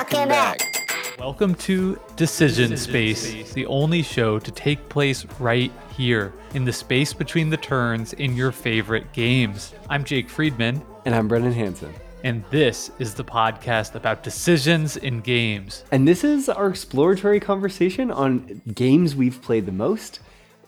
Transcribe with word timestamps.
Talking 0.00 0.28
Back. 0.28 0.58
Welcome 1.18 1.54
to 1.56 2.00
Decision 2.16 2.74
Space, 2.78 3.52
the 3.52 3.66
only 3.66 4.02
show 4.02 4.38
to 4.38 4.50
take 4.50 4.88
place 4.88 5.26
right 5.38 5.70
here 5.94 6.32
in 6.54 6.64
the 6.64 6.72
space 6.72 7.12
between 7.12 7.50
the 7.50 7.58
turns 7.58 8.14
in 8.14 8.34
your 8.34 8.50
favorite 8.50 9.12
games. 9.12 9.74
I'm 9.90 10.02
Jake 10.04 10.30
Friedman, 10.30 10.80
And 11.04 11.14
I'm 11.14 11.28
Brendan 11.28 11.52
Hanson. 11.52 11.92
and 12.24 12.42
this 12.50 12.90
is 12.98 13.12
the 13.12 13.24
podcast 13.24 13.94
about 13.94 14.22
decisions 14.22 14.96
in 14.96 15.20
games. 15.20 15.84
And 15.92 16.08
this 16.08 16.24
is 16.24 16.48
our 16.48 16.68
exploratory 16.70 17.38
conversation 17.38 18.10
on 18.10 18.62
games 18.74 19.14
we've 19.14 19.42
played 19.42 19.66
the 19.66 19.72
most. 19.72 20.20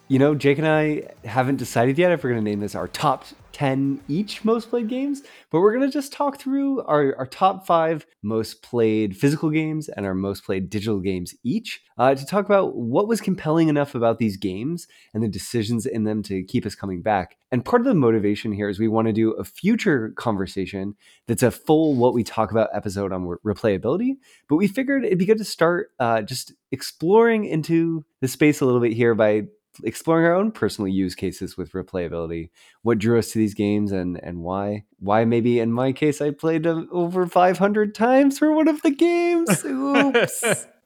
You 0.09 0.19
know, 0.19 0.35
Jake 0.35 0.59
and 0.59 0.69
I 0.69 1.05
haven't 1.25 1.57
decided 1.57 1.97
yet 1.97 2.13
if 2.13 2.23
we're 2.23 2.33
going 2.33 2.45
to 2.45 2.51
name 2.51 2.61
this 2.61 2.75
our 2.75 2.87
top 2.87 3.25
10 3.53 4.01
each 4.09 4.45
most 4.45 4.71
played 4.71 4.89
games, 4.89 5.23
but 5.51 5.61
we're 5.61 5.75
going 5.75 5.87
to 5.87 5.93
just 5.93 6.13
talk 6.13 6.39
through 6.39 6.83
our, 6.83 7.15
our 7.17 7.27
top 7.27 7.67
five 7.67 8.07
most 8.23 8.63
played 8.63 9.17
physical 9.17 9.51
games 9.51 9.89
and 9.89 10.07
our 10.07 10.15
most 10.15 10.45
played 10.45 10.71
digital 10.71 11.01
games 11.01 11.35
each 11.45 11.83
uh, 11.99 12.15
to 12.15 12.27
talk 12.27 12.45
about 12.47 12.77
what 12.77 13.09
was 13.09 13.21
compelling 13.21 13.69
enough 13.69 13.95
about 13.95 14.19
these 14.19 14.37
games 14.37 14.87
and 15.15 15.23
the 15.23 15.29
decisions 15.29 15.87
in 15.87 16.05
them 16.05 16.23
to 16.23 16.43
keep 16.45 16.65
us 16.67 16.75
coming 16.75 17.03
back. 17.03 17.37
And 17.51 17.65
part 17.65 17.83
of 17.83 17.87
the 17.87 17.95
motivation 17.95 18.53
here 18.53 18.69
is 18.69 18.79
we 18.79 18.89
want 18.89 19.09
to 19.09 19.13
do 19.13 19.33
a 19.33 19.45
future 19.45 20.11
conversation 20.17 20.95
that's 21.27 21.43
a 21.43 21.51
full 21.51 21.95
what 21.95 22.15
we 22.15 22.25
talk 22.25 22.51
about 22.51 22.71
episode 22.73 23.13
on 23.13 23.27
re- 23.27 23.37
replayability. 23.45 24.17
But 24.49 24.57
we 24.57 24.69
figured 24.69 25.05
it'd 25.05 25.19
be 25.19 25.27
good 25.27 25.39
to 25.39 25.45
start 25.45 25.91
uh, 26.01 26.23
just 26.23 26.53
exploring 26.71 27.45
into 27.45 28.05
the 28.21 28.29
space 28.29 28.61
a 28.61 28.65
little 28.65 28.81
bit 28.81 28.95
here 28.95 29.15
by 29.15 29.43
exploring 29.85 30.27
our 30.27 30.35
own 30.35 30.53
personal 30.53 30.89
use 30.89 31.15
cases 31.15 31.57
with 31.57 31.73
replayability. 31.73 32.51
What 32.83 32.99
drew 32.99 33.19
us 33.19 33.33
to 33.33 33.39
these 33.39 33.55
games 33.55 33.93
and 33.93 34.23
and 34.23 34.41
why? 34.41 34.85
Why 34.99 35.25
maybe 35.25 35.61
in 35.61 35.73
my 35.73 35.93
case 35.93 36.21
i 36.21 36.31
played 36.31 36.65
them 36.65 36.89
over 36.93 37.27
500 37.27 37.95
times 37.95 38.39
for 38.39 38.53
one 38.53 38.69
of 38.69 38.83
the 38.83 38.91
games? 38.91 39.65
Oops. 39.65 40.67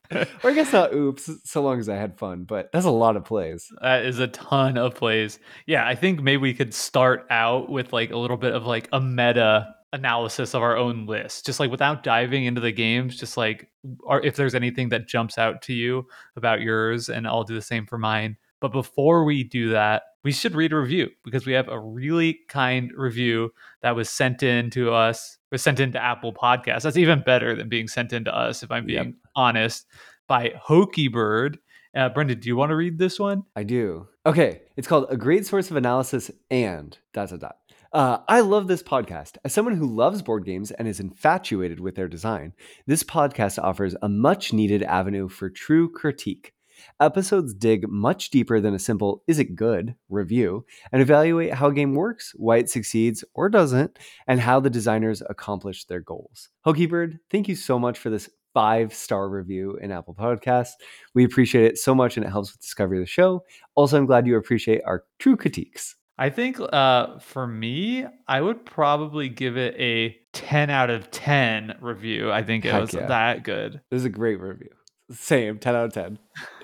Or 0.44 0.50
i 0.50 0.52
guess 0.52 0.72
not 0.72 0.94
oops 0.94 1.28
so 1.42 1.62
long 1.62 1.80
as 1.80 1.88
i 1.88 1.96
had 1.96 2.16
fun 2.16 2.44
but 2.44 2.70
that's 2.70 2.84
a 2.84 2.90
lot 2.90 3.16
of 3.16 3.24
plays. 3.24 3.72
That 3.82 4.04
is 4.04 4.20
a 4.20 4.28
ton 4.28 4.78
of 4.78 4.94
plays. 4.94 5.40
Yeah, 5.66 5.84
I 5.84 5.96
think 5.96 6.22
maybe 6.22 6.36
we 6.42 6.54
could 6.54 6.72
start 6.72 7.26
out 7.28 7.68
with 7.68 7.92
like 7.92 8.12
a 8.12 8.16
little 8.16 8.36
bit 8.36 8.54
of 8.54 8.64
like 8.66 8.88
a 8.92 9.00
meta 9.00 9.74
analysis 9.92 10.54
of 10.54 10.62
our 10.62 10.76
own 10.76 11.06
list, 11.06 11.46
just 11.46 11.58
like 11.58 11.70
without 11.70 12.02
diving 12.02 12.44
into 12.44 12.60
the 12.60 12.70
games, 12.70 13.18
just 13.18 13.36
like 13.36 13.68
or 14.02 14.24
if 14.24 14.36
there's 14.36 14.54
anything 14.54 14.90
that 14.90 15.08
jumps 15.08 15.38
out 15.38 15.62
to 15.62 15.72
you 15.72 16.06
about 16.36 16.60
yours, 16.60 17.08
and 17.08 17.26
I'll 17.26 17.44
do 17.44 17.54
the 17.54 17.62
same 17.62 17.86
for 17.86 17.98
mine. 17.98 18.36
But 18.60 18.72
before 18.72 19.24
we 19.24 19.44
do 19.44 19.70
that, 19.70 20.02
we 20.24 20.32
should 20.32 20.54
read 20.54 20.72
a 20.72 20.76
review 20.78 21.08
because 21.24 21.46
we 21.46 21.52
have 21.52 21.68
a 21.68 21.78
really 21.78 22.38
kind 22.48 22.90
review 22.96 23.50
that 23.82 23.94
was 23.94 24.08
sent 24.10 24.42
in 24.42 24.70
to 24.70 24.92
us, 24.92 25.38
was 25.52 25.62
sent 25.62 25.78
into 25.78 26.02
Apple 26.02 26.32
Podcasts. 26.34 26.82
That's 26.82 26.96
even 26.96 27.22
better 27.24 27.54
than 27.54 27.68
being 27.68 27.86
sent 27.86 28.12
in 28.12 28.24
to 28.24 28.36
us, 28.36 28.62
if 28.62 28.70
I'm 28.72 28.86
being 28.86 29.04
Yep. 29.04 29.14
honest, 29.36 29.86
by 30.26 30.52
Hokey 30.60 31.08
Bird. 31.08 31.58
Uh, 31.94 32.08
Brendan, 32.08 32.40
do 32.40 32.48
you 32.48 32.56
want 32.56 32.70
to 32.70 32.76
read 32.76 32.98
this 32.98 33.18
one? 33.20 33.44
I 33.54 33.62
do. 33.62 34.08
Okay, 34.26 34.62
it's 34.76 34.88
called 34.88 35.06
A 35.10 35.16
Great 35.16 35.46
Source 35.46 35.70
of 35.70 35.76
Analysis 35.76 36.30
and 36.50 36.98
dot 37.14 37.30
dot 37.30 37.40
dot. 37.40 37.56
Uh, 37.92 38.18
I 38.28 38.40
love 38.40 38.66
this 38.66 38.82
podcast. 38.82 39.36
As 39.44 39.54
someone 39.54 39.76
who 39.76 39.86
loves 39.86 40.20
board 40.20 40.44
games 40.44 40.70
and 40.72 40.88
is 40.88 41.00
infatuated 41.00 41.78
with 41.80 41.94
their 41.94 42.08
design, 42.08 42.52
this 42.86 43.02
podcast 43.04 43.62
offers 43.62 43.94
a 44.02 44.08
much 44.08 44.52
needed 44.52 44.82
avenue 44.82 45.28
for 45.28 45.48
true 45.48 45.90
critique. 45.90 46.52
Episodes 47.00 47.54
dig 47.54 47.88
much 47.88 48.30
deeper 48.30 48.60
than 48.60 48.74
a 48.74 48.78
simple 48.78 49.22
is 49.26 49.38
it 49.38 49.54
good 49.56 49.94
review 50.08 50.64
and 50.92 51.02
evaluate 51.02 51.54
how 51.54 51.68
a 51.68 51.72
game 51.72 51.94
works, 51.94 52.32
why 52.36 52.56
it 52.58 52.70
succeeds 52.70 53.24
or 53.34 53.48
doesn't, 53.48 53.98
and 54.26 54.40
how 54.40 54.60
the 54.60 54.70
designers 54.70 55.22
accomplish 55.28 55.84
their 55.84 56.00
goals. 56.00 56.48
Hokey 56.64 56.88
thank 57.30 57.48
you 57.48 57.54
so 57.54 57.78
much 57.78 57.98
for 57.98 58.10
this 58.10 58.30
five 58.54 58.94
star 58.94 59.28
review 59.28 59.76
in 59.82 59.92
Apple 59.92 60.14
Podcasts. 60.14 60.72
We 61.12 61.24
appreciate 61.24 61.66
it 61.66 61.78
so 61.78 61.94
much 61.94 62.16
and 62.16 62.24
it 62.24 62.30
helps 62.30 62.52
with 62.52 62.60
discovery 62.62 62.98
of 62.98 63.02
the 63.02 63.06
show. 63.06 63.44
Also, 63.74 63.98
I'm 63.98 64.06
glad 64.06 64.26
you 64.26 64.36
appreciate 64.36 64.80
our 64.86 65.04
true 65.18 65.36
critiques. 65.36 65.94
I 66.18 66.30
think 66.30 66.58
uh, 66.60 67.18
for 67.18 67.46
me, 67.46 68.06
I 68.26 68.40
would 68.40 68.64
probably 68.64 69.28
give 69.28 69.58
it 69.58 69.74
a 69.78 70.16
10 70.32 70.70
out 70.70 70.88
of 70.88 71.10
10 71.10 71.76
review. 71.82 72.32
I 72.32 72.42
think 72.42 72.64
it 72.64 72.72
Heck 72.72 72.80
was 72.80 72.94
yeah. 72.94 73.06
that 73.06 73.42
good. 73.42 73.82
This 73.90 73.98
is 73.98 74.04
a 74.06 74.10
great 74.10 74.40
review. 74.40 74.70
Same, 75.10 75.58
10 75.58 75.76
out 75.76 75.84
of 75.84 75.92
10. 75.92 76.18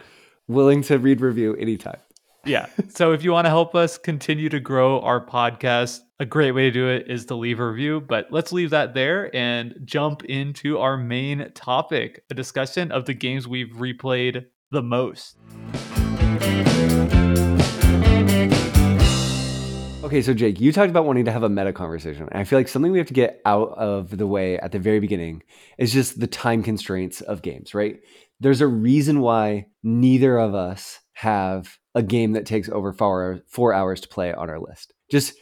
Willing 0.53 0.83
to 0.83 0.99
read 0.99 1.23
review 1.23 1.55
anytime. 1.57 1.97
Yeah. 2.45 2.67
so 2.89 3.13
if 3.13 3.25
you 3.25 3.33
want 3.33 3.47
to 3.47 3.49
help 3.49 3.75
us 3.75 3.97
continue 3.97 4.49
to 4.51 4.61
grow 4.61 5.01
our 5.01 5.25
podcast, 5.25 6.01
a 6.21 6.27
great 6.27 6.53
way 6.53 6.65
to 6.65 6.71
do 6.71 6.89
it 6.89 7.07
is 7.09 7.25
to 7.27 7.35
leave 7.35 7.59
a 7.59 7.67
review. 7.67 8.01
But 8.01 8.27
let's 8.31 8.53
leave 8.53 8.71
that 8.71 8.93
there 8.93 9.35
and 9.35 9.75
jump 9.85 10.25
into 10.25 10.79
our 10.79 10.97
main 10.97 11.51
topic 11.55 12.25
a 12.31 12.35
discussion 12.35 12.93
of 12.93 13.07
the 13.07 13.15
games 13.15 13.49
we've 13.49 13.71
replayed 13.71 14.47
the 14.71 14.83
most. 14.83 15.39
Okay, 20.13 20.21
so 20.21 20.35
Jake, 20.35 20.61
you 20.61 20.73
talked 20.73 20.91
about 20.91 21.07
wanting 21.07 21.25
to 21.25 21.33
have 21.33 21.43
a 21.43 21.49
meta 21.49 21.73
conversation. 21.73 22.29
And 22.31 22.39
I 22.39 22.45
feel 22.45 22.59
like 22.59 22.69
something 22.69 22.93
we 22.93 22.99
have 22.99 23.07
to 23.07 23.15
get 23.15 23.41
out 23.47 23.71
of 23.79 24.19
the 24.19 24.27
way 24.27 24.59
at 24.59 24.71
the 24.71 24.79
very 24.79 25.01
beginning 25.01 25.43
is 25.79 25.91
just 25.91 26.21
the 26.21 26.27
time 26.27 26.63
constraints 26.63 27.23
of 27.23 27.41
games, 27.41 27.73
right? 27.73 27.99
There's 28.43 28.61
a 28.61 28.67
reason 28.67 29.21
why 29.21 29.67
neither 29.85 30.37
of 30.37 30.53
us 30.53 30.99
have 31.13 31.79
a 31.95 32.03
game 32.03 32.33
that 32.33 32.45
takes 32.45 32.69
over 32.69 32.93
four, 32.93 33.41
four 33.47 33.73
hours 33.73 34.01
to 34.01 34.09
play 34.09 34.35
on 34.35 34.51
our 34.51 34.59
list. 34.59 34.93
Just 35.11 35.35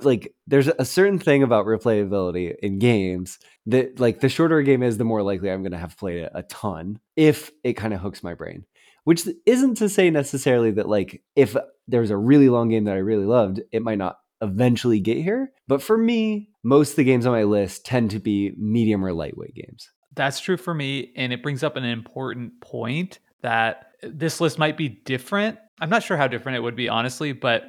like 0.00 0.34
there's 0.46 0.68
a 0.68 0.84
certain 0.84 1.18
thing 1.18 1.42
about 1.42 1.66
replayability 1.66 2.54
in 2.62 2.78
games 2.78 3.38
that 3.66 4.00
like 4.00 4.20
the 4.20 4.30
shorter 4.30 4.58
a 4.58 4.64
game 4.64 4.82
is, 4.82 4.96
the 4.96 5.04
more 5.04 5.22
likely 5.22 5.50
I'm 5.50 5.62
going 5.62 5.72
to 5.72 5.78
have 5.78 5.98
played 5.98 6.22
it 6.22 6.32
a 6.34 6.42
ton 6.44 7.00
if 7.16 7.50
it 7.64 7.74
kind 7.74 7.92
of 7.92 8.00
hooks 8.00 8.22
my 8.22 8.32
brain. 8.32 8.64
Which 9.04 9.28
isn't 9.44 9.76
to 9.76 9.90
say 9.90 10.08
necessarily 10.08 10.70
that 10.72 10.88
like 10.88 11.22
if 11.36 11.54
there's 11.86 12.10
a 12.10 12.16
really 12.16 12.48
long 12.48 12.70
game 12.70 12.84
that 12.84 12.96
I 12.96 13.00
really 13.00 13.26
loved, 13.26 13.60
it 13.72 13.82
might 13.82 13.98
not 13.98 14.16
eventually 14.40 15.00
get 15.00 15.18
here. 15.18 15.52
But 15.66 15.82
for 15.82 15.98
me, 15.98 16.48
most 16.64 16.90
of 16.90 16.96
the 16.96 17.04
games 17.04 17.26
on 17.26 17.32
my 17.32 17.44
list 17.44 17.84
tend 17.84 18.10
to 18.12 18.20
be 18.20 18.52
medium 18.56 19.04
or 19.04 19.12
lightweight 19.12 19.54
games. 19.54 19.90
That's 20.18 20.40
true 20.40 20.56
for 20.56 20.74
me. 20.74 21.12
And 21.16 21.32
it 21.32 21.42
brings 21.42 21.62
up 21.62 21.76
an 21.76 21.84
important 21.84 22.60
point 22.60 23.20
that 23.40 23.92
this 24.02 24.40
list 24.40 24.58
might 24.58 24.76
be 24.76 24.88
different. 24.88 25.58
I'm 25.80 25.90
not 25.90 26.02
sure 26.02 26.16
how 26.16 26.26
different 26.26 26.56
it 26.56 26.60
would 26.60 26.76
be, 26.76 26.88
honestly, 26.88 27.32
but 27.32 27.64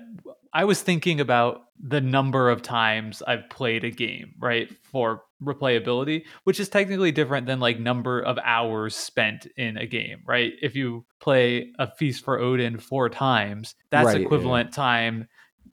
I 0.52 0.66
was 0.66 0.82
thinking 0.82 1.22
about 1.22 1.66
the 1.80 2.02
number 2.02 2.50
of 2.50 2.62
times 2.62 3.22
I've 3.26 3.50
played 3.50 3.84
a 3.84 3.92
game, 3.92 4.34
right? 4.40 4.70
For 4.84 5.24
replayability, 5.44 6.26
which 6.44 6.60
is 6.60 6.68
technically 6.70 7.12
different 7.12 7.46
than 7.46 7.60
like 7.60 7.80
number 7.80 8.20
of 8.20 8.38
hours 8.44 8.96
spent 8.96 9.46
in 9.56 9.78
a 9.78 9.86
game, 9.86 10.24
right? 10.26 10.54
If 10.62 10.76
you 10.76 11.06
play 11.20 11.72
a 11.78 11.90
Feast 11.96 12.26
for 12.26 12.40
Odin 12.40 12.80
four 12.80 13.10
times, 13.10 13.76
that's 13.92 14.08
Right, 14.08 14.20
yeah. 14.20 14.26
equivalent 14.26 14.74
time 14.74 15.28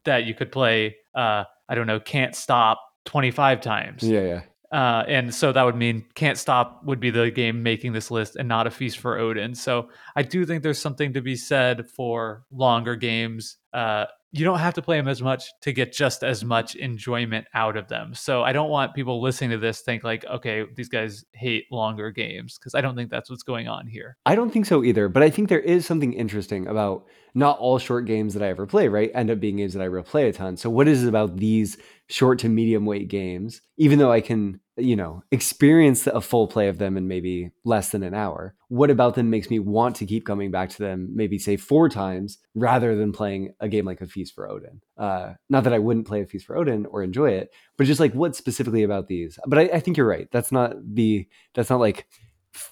that 0.04 0.25
you 0.25 0.34
could 0.34 0.53
play 0.53 0.97
uh 1.14 1.44
I 1.69 1.75
don't 1.75 1.88
know, 1.88 1.98
can't 1.98 2.37
stop 2.37 2.81
25 3.06 3.60
times. 3.60 4.03
Yeah, 4.03 4.20
yeah. 4.20 4.43
Uh, 4.72 5.04
and 5.06 5.34
so 5.34 5.53
that 5.53 5.62
would 5.62 5.77
mean 5.77 6.04
Can't 6.15 6.38
Stop 6.38 6.84
would 6.84 7.00
be 7.00 7.10
the 7.10 7.31
game 7.31 7.62
making 7.62 7.93
this 7.93 8.10
list 8.10 8.37
and 8.37 8.49
not 8.49 8.66
a 8.66 8.71
Feast 8.71 8.99
for 8.99 9.19
Odin. 9.19 9.54
So 9.54 9.88
I 10.15 10.22
do 10.22 10.44
think 10.44 10.62
there's 10.62 10.81
something 10.81 11.12
to 11.12 11.21
be 11.21 11.37
said 11.37 11.88
for 11.88 12.44
longer 12.50 12.97
games. 12.97 13.59
Uh, 13.72 14.06
you 14.32 14.44
don't 14.44 14.59
have 14.59 14.75
to 14.75 14.82
play 14.82 14.97
them 14.97 15.09
as 15.09 15.22
much 15.22 15.50
to 15.62 15.72
get 15.72 15.93
just 15.93 16.22
as 16.22 16.44
much 16.44 16.75
enjoyment 16.75 17.47
out 17.55 17.76
of 17.76 17.88
them. 17.88 18.12
So 18.12 18.43
I 18.43 18.53
don't 18.53 18.69
want 18.69 18.94
people 18.94 19.22
listening 19.22 19.50
to 19.50 19.59
this 19.59 19.81
think 19.81 20.05
like, 20.05 20.25
okay, 20.26 20.65
these 20.75 20.88
guys 20.88 21.25
hate 21.32 21.65
longer 21.71 22.10
games 22.10 22.59
because 22.59 22.75
I 22.75 22.81
don't 22.81 22.97
think 22.97 23.10
that's 23.10 23.31
what's 23.31 23.44
going 23.44 23.69
on 23.69 23.87
here. 23.87 24.16
I 24.26 24.34
don't 24.34 24.53
think 24.53 24.66
so 24.66 24.84
either, 24.84 25.09
but 25.09 25.22
I 25.22 25.31
think 25.31 25.49
there 25.49 25.60
is 25.60 25.87
something 25.87 26.12
interesting 26.12 26.66
about 26.66 27.06
not 27.37 27.59
all 27.59 27.79
short 27.79 28.07
games 28.07 28.33
that 28.33 28.43
I 28.43 28.49
ever 28.49 28.67
play, 28.67 28.89
right? 28.89 29.11
End 29.15 29.31
up 29.31 29.39
being 29.39 29.57
games 29.57 29.75
that 29.75 29.83
I 29.83 29.89
replay 29.89 30.27
a 30.27 30.33
ton. 30.33 30.56
So 30.56 30.71
what 30.71 30.88
is 30.88 31.05
it 31.05 31.09
about 31.09 31.37
these 31.37 31.77
short 32.09 32.38
to 32.38 32.49
medium 32.49 32.87
weight 32.87 33.09
games, 33.09 33.61
even 33.77 33.99
though 33.99 34.11
I 34.11 34.23
can, 34.23 34.59
you 34.79 34.97
know, 34.97 35.23
experience 35.31 36.06
a 36.06 36.23
full 36.23 36.49
play 36.49 36.69
of 36.69 36.79
them 36.79 36.97
in 36.97 37.09
maybe 37.09 37.50
less 37.62 37.91
than 37.91 38.03
an 38.03 38.15
hour? 38.15 38.55
What 38.69 38.91
about 38.91 39.17
them 39.17 39.29
makes 39.29 39.50
me 39.50 39.59
want 39.59 39.97
to 39.97 40.06
keep 40.06 40.25
coming 40.25 40.50
back 40.50 40.71
to 40.71 40.79
them, 40.79 41.11
maybe 41.15 41.38
say 41.38 41.59
four 41.59 41.91
times 41.91 42.38
rather 42.55 42.97
than 42.97 43.12
playing 43.12 43.53
a 43.61 43.69
game 43.69 43.85
like 43.85 44.00
a 44.00 44.06
Feast 44.06 44.35
for 44.35 44.50
Odin? 44.50 44.81
Uh, 44.97 45.35
not 45.50 45.65
that 45.65 45.75
I 45.75 45.79
wouldn't 45.79 46.06
play 46.06 46.23
a 46.23 46.27
Feast 46.27 46.47
for 46.47 46.56
Odin 46.56 46.87
or 46.87 47.03
enjoy 47.03 47.32
it, 47.32 47.50
but 47.77 47.87
just 47.87 48.00
like 48.00 48.15
what 48.15 48.35
specifically 48.35 48.82
about 48.82 49.09
these? 49.09 49.39
But 49.47 49.59
I, 49.59 49.62
I 49.75 49.81
think 49.81 49.99
you're 49.99 50.09
right. 50.09 50.29
That's 50.32 50.53
not 50.53 50.73
the, 50.82 51.29
that's 51.55 51.69
not 51.69 51.81
like, 51.81 52.06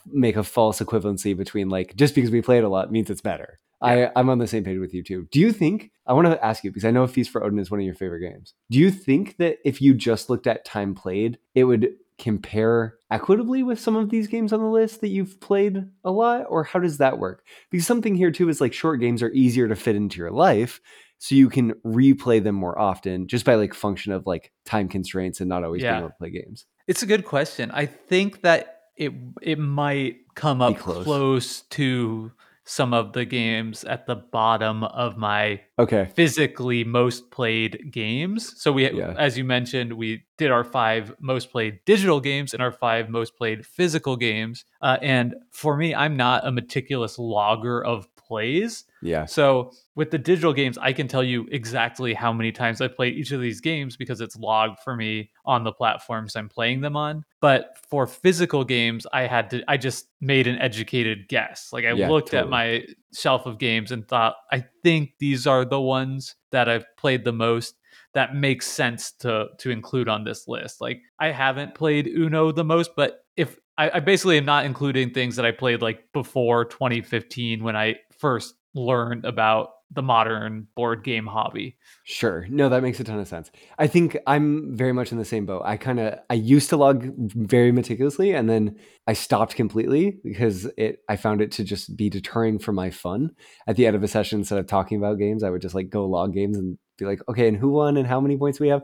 make 0.06 0.36
a 0.36 0.42
false 0.42 0.80
equivalency 0.80 1.36
between 1.36 1.68
like 1.68 1.94
just 1.94 2.14
because 2.14 2.30
we 2.30 2.40
play 2.40 2.56
it 2.56 2.64
a 2.64 2.68
lot 2.70 2.90
means 2.90 3.10
it's 3.10 3.20
better. 3.20 3.60
I, 3.84 4.10
I'm 4.16 4.28
on 4.30 4.38
the 4.38 4.46
same 4.46 4.64
page 4.64 4.78
with 4.78 4.94
you 4.94 5.02
too. 5.02 5.28
Do 5.30 5.40
you 5.40 5.52
think 5.52 5.90
I 6.06 6.12
want 6.12 6.26
to 6.26 6.44
ask 6.44 6.64
you 6.64 6.70
because 6.70 6.84
I 6.84 6.90
know 6.90 7.06
Feast 7.06 7.30
for 7.30 7.42
Odin 7.44 7.58
is 7.58 7.70
one 7.70 7.80
of 7.80 7.86
your 7.86 7.94
favorite 7.94 8.20
games. 8.20 8.54
Do 8.70 8.78
you 8.78 8.90
think 8.90 9.36
that 9.38 9.58
if 9.64 9.80
you 9.80 9.94
just 9.94 10.28
looked 10.28 10.46
at 10.46 10.64
time 10.64 10.94
played, 10.94 11.38
it 11.54 11.64
would 11.64 11.88
compare 12.18 12.94
equitably 13.10 13.62
with 13.62 13.80
some 13.80 13.96
of 13.96 14.10
these 14.10 14.26
games 14.28 14.52
on 14.52 14.60
the 14.60 14.66
list 14.68 15.00
that 15.00 15.08
you've 15.08 15.40
played 15.40 15.84
a 16.04 16.10
lot, 16.10 16.44
or 16.48 16.64
how 16.64 16.78
does 16.78 16.98
that 16.98 17.18
work? 17.18 17.44
Because 17.70 17.86
something 17.86 18.14
here 18.14 18.30
too 18.30 18.48
is 18.48 18.60
like 18.60 18.72
short 18.72 19.00
games 19.00 19.22
are 19.22 19.30
easier 19.32 19.66
to 19.68 19.74
fit 19.76 19.96
into 19.96 20.18
your 20.18 20.30
life, 20.30 20.80
so 21.18 21.34
you 21.34 21.48
can 21.48 21.72
replay 21.84 22.42
them 22.42 22.54
more 22.54 22.78
often 22.78 23.26
just 23.26 23.44
by 23.44 23.54
like 23.54 23.74
function 23.74 24.12
of 24.12 24.26
like 24.26 24.52
time 24.64 24.88
constraints 24.88 25.40
and 25.40 25.48
not 25.48 25.64
always 25.64 25.82
Yeah. 25.82 25.92
being 25.92 26.00
able 26.00 26.10
to 26.10 26.16
play 26.18 26.30
games. 26.30 26.66
It's 26.86 27.02
a 27.02 27.06
good 27.06 27.24
question. 27.24 27.70
I 27.72 27.86
think 27.86 28.42
that 28.42 28.82
it 28.96 29.12
it 29.42 29.58
might 29.58 30.18
come 30.34 30.60
up 30.62 30.76
close. 30.76 31.04
close. 31.04 31.60
to 31.70 32.30
some 32.64 32.94
of 32.94 33.12
the 33.12 33.24
games 33.24 33.84
at 33.84 34.06
the 34.06 34.16
bottom 34.16 34.84
of 34.84 35.16
my 35.16 35.60
Okay. 35.78 36.08
physically 36.14 36.82
most 36.84 37.30
played 37.30 37.90
games. 37.92 38.60
So 38.60 38.72
we 38.72 38.90
Yeah. 38.90 39.14
as 39.18 39.36
you 39.36 39.44
mentioned, 39.44 39.92
we 39.92 40.24
did 40.38 40.50
our 40.50 40.64
five 40.64 41.14
most 41.20 41.50
played 41.50 41.78
digital 41.84 42.20
games 42.20 42.54
and 42.54 42.62
our 42.62 42.72
five 42.72 43.08
most 43.08 43.36
played 43.36 43.66
physical 43.66 44.16
games. 44.16 44.64
Uh, 44.80 44.96
and 45.02 45.34
for 45.50 45.76
me, 45.76 45.94
I'm 45.94 46.16
not 46.16 46.46
a 46.46 46.50
meticulous 46.52 47.18
logger 47.18 47.84
of 47.84 48.08
plays. 48.26 48.84
Yeah. 49.02 49.26
So 49.26 49.72
with 49.94 50.10
the 50.10 50.18
digital 50.18 50.52
games, 50.52 50.78
I 50.78 50.92
can 50.92 51.08
tell 51.08 51.22
you 51.22 51.46
exactly 51.50 52.14
how 52.14 52.32
many 52.32 52.52
times 52.52 52.80
I 52.80 52.88
played 52.88 53.14
each 53.14 53.32
of 53.32 53.40
these 53.40 53.60
games 53.60 53.96
because 53.96 54.20
it's 54.20 54.36
logged 54.36 54.80
for 54.80 54.96
me 54.96 55.30
on 55.44 55.64
the 55.64 55.72
platforms 55.72 56.36
I'm 56.36 56.48
playing 56.48 56.80
them 56.80 56.96
on. 56.96 57.24
But 57.40 57.76
for 57.90 58.06
physical 58.06 58.64
games, 58.64 59.06
I 59.12 59.26
had 59.26 59.50
to 59.50 59.62
I 59.68 59.76
just 59.76 60.06
made 60.20 60.46
an 60.46 60.58
educated 60.58 61.28
guess. 61.28 61.70
Like 61.72 61.84
I 61.84 61.92
Yeah, 61.92 62.08
looked 62.08 62.34
at 62.34 62.48
my 62.48 62.84
shelf 63.12 63.46
of 63.46 63.58
games 63.58 63.92
and 63.92 64.06
thought, 64.08 64.36
I 64.50 64.64
think 64.82 65.10
these 65.18 65.46
are 65.46 65.64
the 65.64 65.80
ones 65.80 66.34
that 66.50 66.68
I've 66.68 66.86
played 66.96 67.24
the 67.24 67.32
most 67.32 67.74
that 68.14 68.34
makes 68.34 68.66
sense 68.66 69.12
to 69.20 69.48
to 69.58 69.70
include 69.70 70.08
on 70.08 70.24
this 70.24 70.48
list. 70.48 70.80
Like 70.80 71.02
I 71.18 71.30
haven't 71.30 71.74
played 71.74 72.06
Uno 72.06 72.52
the 72.52 72.64
most, 72.64 72.92
but 72.96 73.24
if 73.36 73.58
I, 73.76 73.90
I 73.94 74.00
basically 74.00 74.38
am 74.38 74.44
not 74.44 74.64
including 74.64 75.10
things 75.10 75.36
that 75.36 75.44
I 75.44 75.50
played 75.50 75.82
like 75.82 76.12
before 76.12 76.64
2015 76.64 77.62
when 77.62 77.76
I 77.76 77.96
first 78.24 78.54
learned 78.74 79.26
about 79.26 79.68
the 79.92 80.00
modern 80.00 80.66
board 80.74 81.04
game 81.04 81.26
hobby. 81.26 81.76
Sure. 82.04 82.46
No, 82.48 82.70
that 82.70 82.82
makes 82.82 82.98
a 83.00 83.04
ton 83.04 83.18
of 83.18 83.28
sense. 83.28 83.50
I 83.78 83.86
think 83.86 84.16
I'm 84.26 84.74
very 84.74 84.94
much 84.94 85.12
in 85.12 85.18
the 85.18 85.26
same 85.26 85.44
boat. 85.44 85.60
I 85.66 85.76
kind 85.76 86.00
of 86.00 86.18
I 86.30 86.34
used 86.34 86.70
to 86.70 86.78
log 86.78 87.04
very 87.18 87.70
meticulously 87.70 88.32
and 88.32 88.48
then 88.48 88.76
I 89.06 89.12
stopped 89.12 89.56
completely 89.56 90.16
because 90.24 90.64
it 90.78 91.00
I 91.06 91.16
found 91.16 91.42
it 91.42 91.52
to 91.52 91.64
just 91.64 91.94
be 91.98 92.08
deterring 92.08 92.58
from 92.58 92.76
my 92.76 92.88
fun. 92.88 93.32
At 93.66 93.76
the 93.76 93.86
end 93.86 93.94
of 93.94 94.02
a 94.02 94.08
session 94.08 94.38
instead 94.38 94.58
of 94.58 94.66
talking 94.66 94.96
about 94.96 95.18
games, 95.18 95.44
I 95.44 95.50
would 95.50 95.60
just 95.60 95.74
like 95.74 95.90
go 95.90 96.06
log 96.06 96.32
games 96.32 96.56
and 96.56 96.78
be 96.96 97.04
like, 97.04 97.20
"Okay, 97.28 97.46
and 97.46 97.58
who 97.58 97.72
won 97.72 97.98
and 97.98 98.08
how 98.08 98.20
many 98.22 98.38
points 98.38 98.58
we 98.58 98.68
have?" 98.68 98.82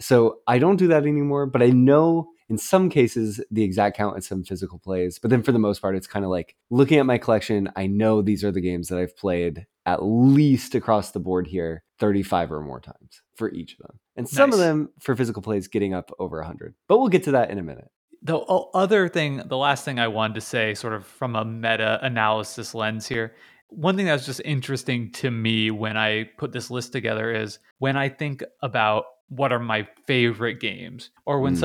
So, 0.00 0.38
I 0.48 0.58
don't 0.58 0.76
do 0.76 0.88
that 0.88 1.04
anymore, 1.04 1.46
but 1.46 1.62
I 1.62 1.68
know 1.68 2.30
in 2.52 2.58
some 2.58 2.90
cases 2.90 3.40
the 3.50 3.64
exact 3.64 3.96
count 3.96 4.14
in 4.14 4.20
some 4.20 4.44
physical 4.44 4.78
plays. 4.78 5.18
But 5.18 5.30
then 5.30 5.42
for 5.42 5.52
the 5.52 5.58
most 5.58 5.80
part, 5.80 5.96
it's 5.96 6.06
kind 6.06 6.22
of 6.22 6.30
like 6.30 6.54
looking 6.70 6.98
at 6.98 7.06
my 7.06 7.16
collection, 7.16 7.72
I 7.76 7.86
know 7.86 8.20
these 8.20 8.44
are 8.44 8.52
the 8.52 8.60
games 8.60 8.88
that 8.88 8.98
I've 8.98 9.16
played 9.16 9.66
at 9.86 10.04
least 10.04 10.74
across 10.74 11.12
the 11.12 11.18
board 11.18 11.46
here 11.46 11.82
35 11.98 12.52
or 12.52 12.60
more 12.60 12.78
times 12.78 13.22
for 13.34 13.50
each 13.50 13.72
of 13.72 13.78
them. 13.78 13.98
And 14.16 14.28
some 14.28 14.52
of 14.52 14.58
them 14.58 14.90
for 15.00 15.16
physical 15.16 15.40
plays 15.40 15.66
getting 15.66 15.94
up 15.94 16.12
over 16.18 16.38
100. 16.38 16.74
But 16.88 16.98
we'll 16.98 17.08
get 17.08 17.24
to 17.24 17.32
that 17.32 17.50
in 17.50 17.58
a 17.58 17.62
minute. 17.62 17.90
The 18.20 18.36
other 18.36 19.08
thing, 19.08 19.42
the 19.46 19.56
last 19.56 19.84
thing 19.86 19.98
I 19.98 20.08
wanted 20.08 20.34
to 20.34 20.42
say, 20.42 20.74
sort 20.74 20.92
of 20.92 21.06
from 21.06 21.34
a 21.34 21.44
meta 21.44 21.98
analysis 22.02 22.74
lens 22.74 23.08
here, 23.08 23.34
one 23.68 23.96
thing 23.96 24.04
that's 24.04 24.26
just 24.26 24.42
interesting 24.44 25.10
to 25.12 25.30
me 25.30 25.70
when 25.70 25.96
I 25.96 26.24
put 26.36 26.52
this 26.52 26.70
list 26.70 26.92
together 26.92 27.32
is 27.32 27.58
when 27.78 27.96
I 27.96 28.10
think 28.10 28.44
about 28.60 29.06
what 29.28 29.52
are 29.52 29.58
my 29.58 29.88
favorite 30.06 30.60
games, 30.60 31.10
or 31.24 31.40
when 31.40 31.54
Mm, 31.54 31.56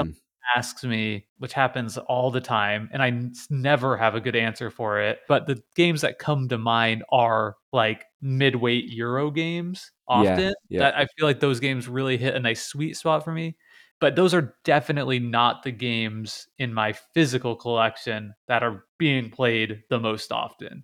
asks 0.56 0.84
me, 0.84 1.26
which 1.38 1.54
happens 1.54 1.98
all 1.98 2.32
the 2.32 2.42
time, 2.42 2.90
and 2.94 3.02
I 3.04 3.22
never 3.50 3.98
have 3.98 4.16
a 4.16 4.22
good 4.22 4.36
answer 4.36 4.70
for 4.70 5.00
it. 5.02 5.20
But 5.28 5.48
the 5.48 5.62
games 5.76 6.02
that 6.02 6.20
come 6.20 6.48
to 6.50 6.58
mind 6.58 7.04
are 7.12 7.56
like 7.74 8.06
midweight 8.22 8.86
Euro 8.90 9.32
games 9.32 9.92
often. 10.08 10.54
yeah. 10.70 10.80
That 10.80 10.98
I 10.98 11.06
feel 11.18 11.26
like 11.28 11.40
those 11.40 11.60
games 11.60 11.88
really 11.88 12.18
hit 12.18 12.36
a 12.36 12.40
nice 12.40 12.64
sweet 12.66 12.96
spot 12.98 13.24
for 13.24 13.34
me. 13.34 13.56
But 14.00 14.16
those 14.16 14.34
are 14.34 14.56
definitely 14.64 15.20
not 15.20 15.64
the 15.64 15.72
games 15.72 16.48
in 16.60 16.74
my 16.74 16.94
physical 16.94 17.56
collection 17.56 18.34
that 18.48 18.62
are 18.64 18.86
being 19.00 19.32
played 19.32 19.82
the 19.90 20.00
most 20.00 20.32
often. 20.32 20.84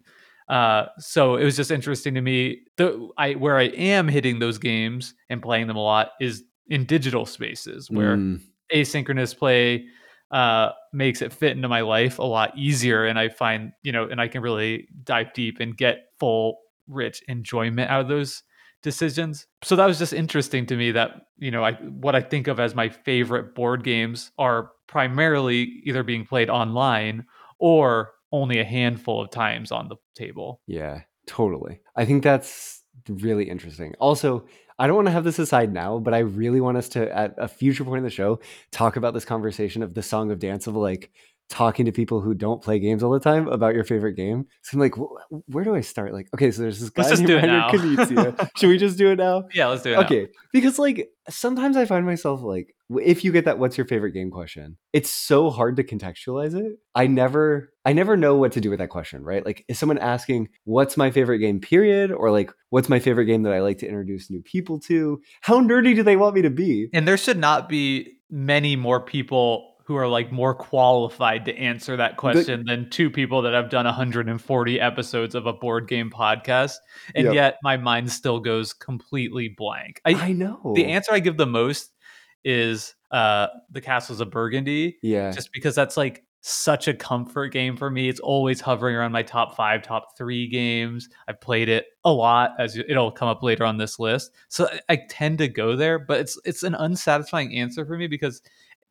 Uh, 0.50 0.86
so 0.98 1.36
it 1.36 1.44
was 1.44 1.56
just 1.56 1.72
interesting 1.72 2.16
to 2.16 2.22
me. 2.22 2.62
The 2.78 3.10
I 3.18 3.34
where 3.34 3.58
I 3.58 3.66
am 3.66 4.08
hitting 4.08 4.40
those 4.40 4.58
games 4.58 5.14
and 5.30 5.42
playing 5.42 5.68
them 5.68 5.78
a 5.78 5.82
lot 5.82 6.12
is 6.20 6.44
in 6.68 6.86
digital 6.86 7.26
spaces 7.26 7.90
where 7.92 8.26
Mm, 8.26 8.42
asynchronous 8.74 9.38
play 9.38 9.86
uh, 10.32 10.72
makes 10.92 11.22
it 11.22 11.32
fit 11.32 11.56
into 11.56 11.68
my 11.68 11.82
life 11.82 12.18
a 12.18 12.24
lot 12.24 12.58
easier 12.58 13.06
and 13.06 13.20
i 13.20 13.30
find 13.30 13.72
you 13.84 13.92
know 13.92 14.08
and 14.10 14.20
i 14.20 14.28
can 14.28 14.42
really 14.42 14.88
dive 15.04 15.32
deep 15.34 15.60
and 15.60 15.78
get 15.78 16.10
full 16.20 16.58
rich 16.88 17.24
enjoyment 17.28 17.90
out 17.90 18.02
of 18.02 18.08
those 18.08 18.44
decisions 18.82 19.48
so 19.64 19.76
that 19.76 19.86
was 19.86 19.98
just 19.98 20.12
interesting 20.12 20.66
to 20.66 20.76
me 20.76 20.92
that 20.92 21.28
you 21.38 21.52
know 21.52 21.64
i 21.64 21.74
what 21.74 22.16
i 22.16 22.22
think 22.22 22.48
of 22.48 22.60
as 22.60 22.76
my 22.76 22.90
favorite 22.90 23.56
board 23.56 23.84
games 23.84 24.32
are 24.38 24.72
primarily 24.88 25.82
either 25.86 26.04
being 26.04 26.26
played 26.26 26.50
online 26.50 27.26
or 27.60 28.12
only 28.34 28.60
a 28.60 28.66
handful 28.66 29.22
of 29.22 29.30
times 29.30 29.72
on 29.72 29.88
the 29.88 29.96
table 30.16 30.60
yeah, 30.68 31.02
totally. 31.28 31.80
I 31.96 32.06
think 32.06 32.24
that's 32.24 32.84
really 33.08 33.50
interesting. 33.50 33.94
Also, 34.00 34.46
I 34.80 34.88
don't 34.88 34.96
want 34.96 35.08
to 35.08 35.12
have 35.12 35.24
this 35.24 35.40
aside 35.40 35.72
now, 35.72 36.00
but 36.00 36.14
I 36.14 36.20
really 36.20 36.62
want 36.62 36.78
us 36.78 36.90
to, 36.90 37.16
at 37.16 37.36
a 37.38 37.48
future 37.48 37.84
point 37.84 38.00
in 38.00 38.04
the 38.04 38.10
show, 38.10 38.40
talk 38.72 38.96
about 38.96 39.14
this 39.14 39.26
conversation 39.26 39.84
of 39.84 39.94
the 39.94 40.04
song 40.04 40.32
of 40.32 40.40
dance 40.40 40.68
of 40.68 40.76
like 40.76 41.12
talking 41.54 41.86
to 41.86 41.92
people 41.92 42.20
who 42.20 42.34
don't 42.34 42.64
play 42.64 42.80
games 42.80 43.04
all 43.04 43.12
the 43.12 43.20
time 43.20 43.48
about 43.48 43.76
your 43.76 43.84
favorite 43.84 44.14
game. 44.14 44.48
So 44.64 44.74
I'm 44.74 44.80
like, 44.80 44.96
where 45.46 45.64
do 45.64 45.76
I 45.76 45.82
start? 45.82 46.12
Like, 46.12 46.28
okay, 46.34 46.50
so 46.50 46.64
there's 46.64 46.80
this 46.80 46.90
guy 46.90 47.04
Let's 47.04 47.20
just 47.20 47.26
do 47.26 47.38
it 47.38 47.46
now. 47.46 47.70
Should 48.58 48.70
we 48.70 48.80
just 48.80 48.98
do 48.98 49.12
it 49.12 49.18
now? 49.18 49.44
yeah 49.54 49.68
let's 49.68 49.84
do 49.84 49.92
it 49.92 49.96
now. 49.98 50.02
Okay, 50.02 50.30
because 50.52 50.80
like 50.80 51.10
sometimes 51.30 51.78
I 51.78 51.86
find 51.86 52.08
myself 52.08 52.42
like, 52.42 52.74
if 52.98 53.24
you 53.24 53.32
get 53.32 53.46
that, 53.46 53.60
what's 53.60 53.78
your 53.78 53.86
favorite 53.86 54.14
game 54.14 54.32
question? 54.32 54.78
It's 54.94 55.12
so 55.12 55.52
hard 55.52 55.76
to 55.76 55.84
contextualize 55.84 56.56
it. 56.56 56.80
I 56.96 57.06
never, 57.06 57.72
I 57.86 57.94
never 57.94 58.18
know 58.18 58.36
what 58.36 58.52
to 58.54 58.62
do 58.62 58.72
with 58.72 58.80
that 58.80 58.90
question, 58.90 59.24
right? 59.24 59.46
Like, 59.46 59.64
is 59.68 59.78
someone 59.78 60.00
asking, 60.00 60.50
"What's 60.64 60.98
my 60.98 61.12
favorite 61.12 61.40
game?" 61.40 61.60
Period, 61.60 62.12
or 62.12 62.32
like, 62.32 62.52
"What's 62.72 62.90
my 62.90 63.00
favorite 63.00 63.26
game 63.26 63.44
that 63.44 63.54
I 63.54 63.62
like 63.62 63.78
to 63.80 63.88
introduce 63.88 64.30
new 64.30 64.42
people 64.42 64.80
to?" 64.82 65.22
How 65.42 65.62
nerdy 65.62 65.96
do 65.96 66.04
they 66.04 66.18
want 66.18 66.36
me 66.36 66.42
to 66.44 66.50
be? 66.50 66.90
And 66.94 67.08
there 67.08 67.18
should 67.18 67.38
not 67.38 67.70
be 67.70 68.18
many 68.30 68.76
more 68.76 69.00
people 69.00 69.73
who 69.86 69.96
are 69.96 70.08
like 70.08 70.32
more 70.32 70.56
qualified 70.56 71.44
to 71.46 71.56
answer 71.58 71.98
that 71.98 72.16
question 72.18 72.64
than 72.66 72.90
two 72.90 73.10
people 73.10 73.42
that 73.42 73.54
have 73.54 73.70
done 73.70 73.86
140 73.86 74.80
episodes 74.80 75.36
of 75.36 75.46
a 75.46 75.54
board 75.54 75.88
game 75.88 76.10
podcast. 76.10 76.76
And 77.16 77.26
Yep. 77.26 77.34
yet 77.34 77.58
my 77.64 77.76
mind 77.78 78.12
still 78.12 78.40
goes 78.40 78.74
completely 78.74 79.50
blank. 79.50 80.00
I, 80.06 80.14
I 80.14 80.32
know 80.32 80.74
the 80.76 80.86
answer 80.86 81.12
I 81.14 81.20
give 81.20 81.38
the 81.38 81.46
most 81.48 81.92
is 82.44 82.96
uh 83.12 83.48
the 83.72 83.82
Castles 83.82 84.20
of 84.22 84.32
Burgundy, 84.32 84.98
Yeah, 85.02 85.32
just 85.32 85.50
because 85.54 85.76
that's 85.76 85.98
like 85.98 86.24
such 86.46 86.90
a 86.90 86.94
comfort 86.94 87.50
game 87.54 87.78
for 87.78 87.90
me. 87.90 88.10
It's 88.10 88.20
always 88.20 88.60
hovering 88.60 88.98
around 88.98 89.14
my 89.14 89.24
top 89.24 89.56
five, 89.56 89.82
top 89.82 90.18
three 90.18 90.46
games. 90.48 91.08
I've 91.30 91.40
played 91.40 91.70
it 91.70 91.86
a 92.04 92.12
lot, 92.12 92.52
as 92.60 92.76
it'll 92.76 93.12
come 93.12 93.30
up 93.30 93.44
later 93.44 93.64
on 93.64 93.78
this 93.78 93.98
list. 93.98 94.32
So 94.50 94.68
I- 94.68 94.80
I 94.90 94.96
tend 95.10 95.38
to 95.38 95.48
go 95.48 95.78
there, 95.78 96.00
but 96.00 96.20
it's 96.20 96.38
it's 96.44 96.64
an 96.64 96.76
unsatisfying 96.76 97.56
answer 97.56 97.86
for 97.86 97.98
me 97.98 98.08
because 98.08 98.42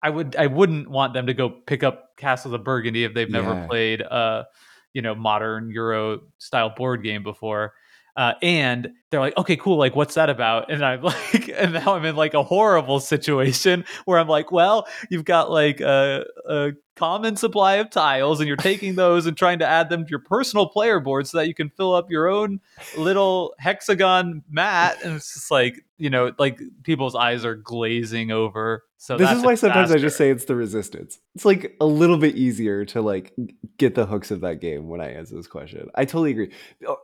I 0.03 0.11
would 0.11 0.37
I 0.37 0.47
wouldn't 0.49 0.89
want 0.91 1.15
them 1.15 1.27
to 1.27 1.35
go 1.35 1.49
pick 1.49 1.83
up 1.83 2.17
Castles 2.17 2.55
of 2.55 2.65
Burgundy 2.65 3.05
if 3.05 3.15
they've 3.15 3.31
never 3.31 3.53
Yeah. 3.53 3.67
played 3.67 4.01
a 4.01 4.47
you 4.93 5.03
know 5.03 5.15
modern 5.15 5.71
Euro 5.71 6.21
style 6.39 6.71
board 6.77 7.03
game 7.03 7.23
before. 7.23 7.75
Uh, 8.17 8.35
and 8.43 8.91
they're 9.13 9.21
like, 9.21 9.37
okay, 9.37 9.57
cool. 9.57 9.77
Like, 9.77 9.95
what's 9.95 10.15
that 10.15 10.31
about? 10.31 10.73
And 10.73 10.83
I'm 10.83 11.03
like, 11.03 11.49
and 11.55 11.75
now 11.75 11.95
I'm 11.95 12.05
in 12.05 12.17
like 12.17 12.35
a 12.35 12.43
horrible 12.43 12.99
situation 12.99 13.85
where 14.07 14.19
I'm 14.19 14.27
like, 14.27 14.51
well, 14.51 14.89
you've 15.11 15.27
got 15.27 15.51
like 15.51 15.81
a, 15.81 16.25
a 16.49 16.73
common 16.97 17.37
supply 17.37 17.75
of 17.75 17.91
tiles, 17.91 18.41
and 18.41 18.49
you're 18.49 18.57
taking 18.73 18.95
those 18.95 19.27
and 19.27 19.37
trying 19.37 19.59
to 19.61 19.67
add 19.67 19.91
them 19.91 20.05
to 20.05 20.11
your 20.11 20.19
personal 20.19 20.67
player 20.67 20.99
board 20.99 21.27
so 21.27 21.39
that 21.39 21.47
you 21.47 21.55
can 21.55 21.69
fill 21.69 21.95
up 21.95 22.11
your 22.11 22.27
own 22.27 22.61
little 22.97 23.55
hexagon 23.59 24.43
mat. 24.51 24.97
And 25.05 25.15
it's 25.15 25.35
just 25.35 25.51
like, 25.51 25.85
you 25.99 26.11
know, 26.11 26.33
like 26.39 26.59
people's 26.83 27.15
eyes 27.15 27.45
are 27.45 27.55
glazing 27.55 28.33
over. 28.33 28.85
So 29.03 29.17
this 29.17 29.33
is 29.33 29.43
why 29.43 29.57
sometimes 29.57 29.91
I 29.91 29.99
just 29.99 30.17
say 30.17 30.31
it's 30.31 30.45
the 30.45 30.55
resistance. 30.55 31.19
It's 31.35 31.45
like 31.45 31.77
a 31.81 31.87
little 31.87 32.19
bit 32.19 32.37
easier 32.37 32.85
to 32.85 33.03
like 33.03 33.33
get 33.77 33.97
the 33.97 34.07
hooks 34.07 34.31
of 34.31 34.43
that 34.43 34.61
game 34.61 34.89
when 34.89 35.01
I 35.01 35.13
answer 35.13 35.35
this 35.35 35.49
question. 35.49 35.91
I 35.97 36.05
totally 36.05 36.31
agree. 36.31 36.53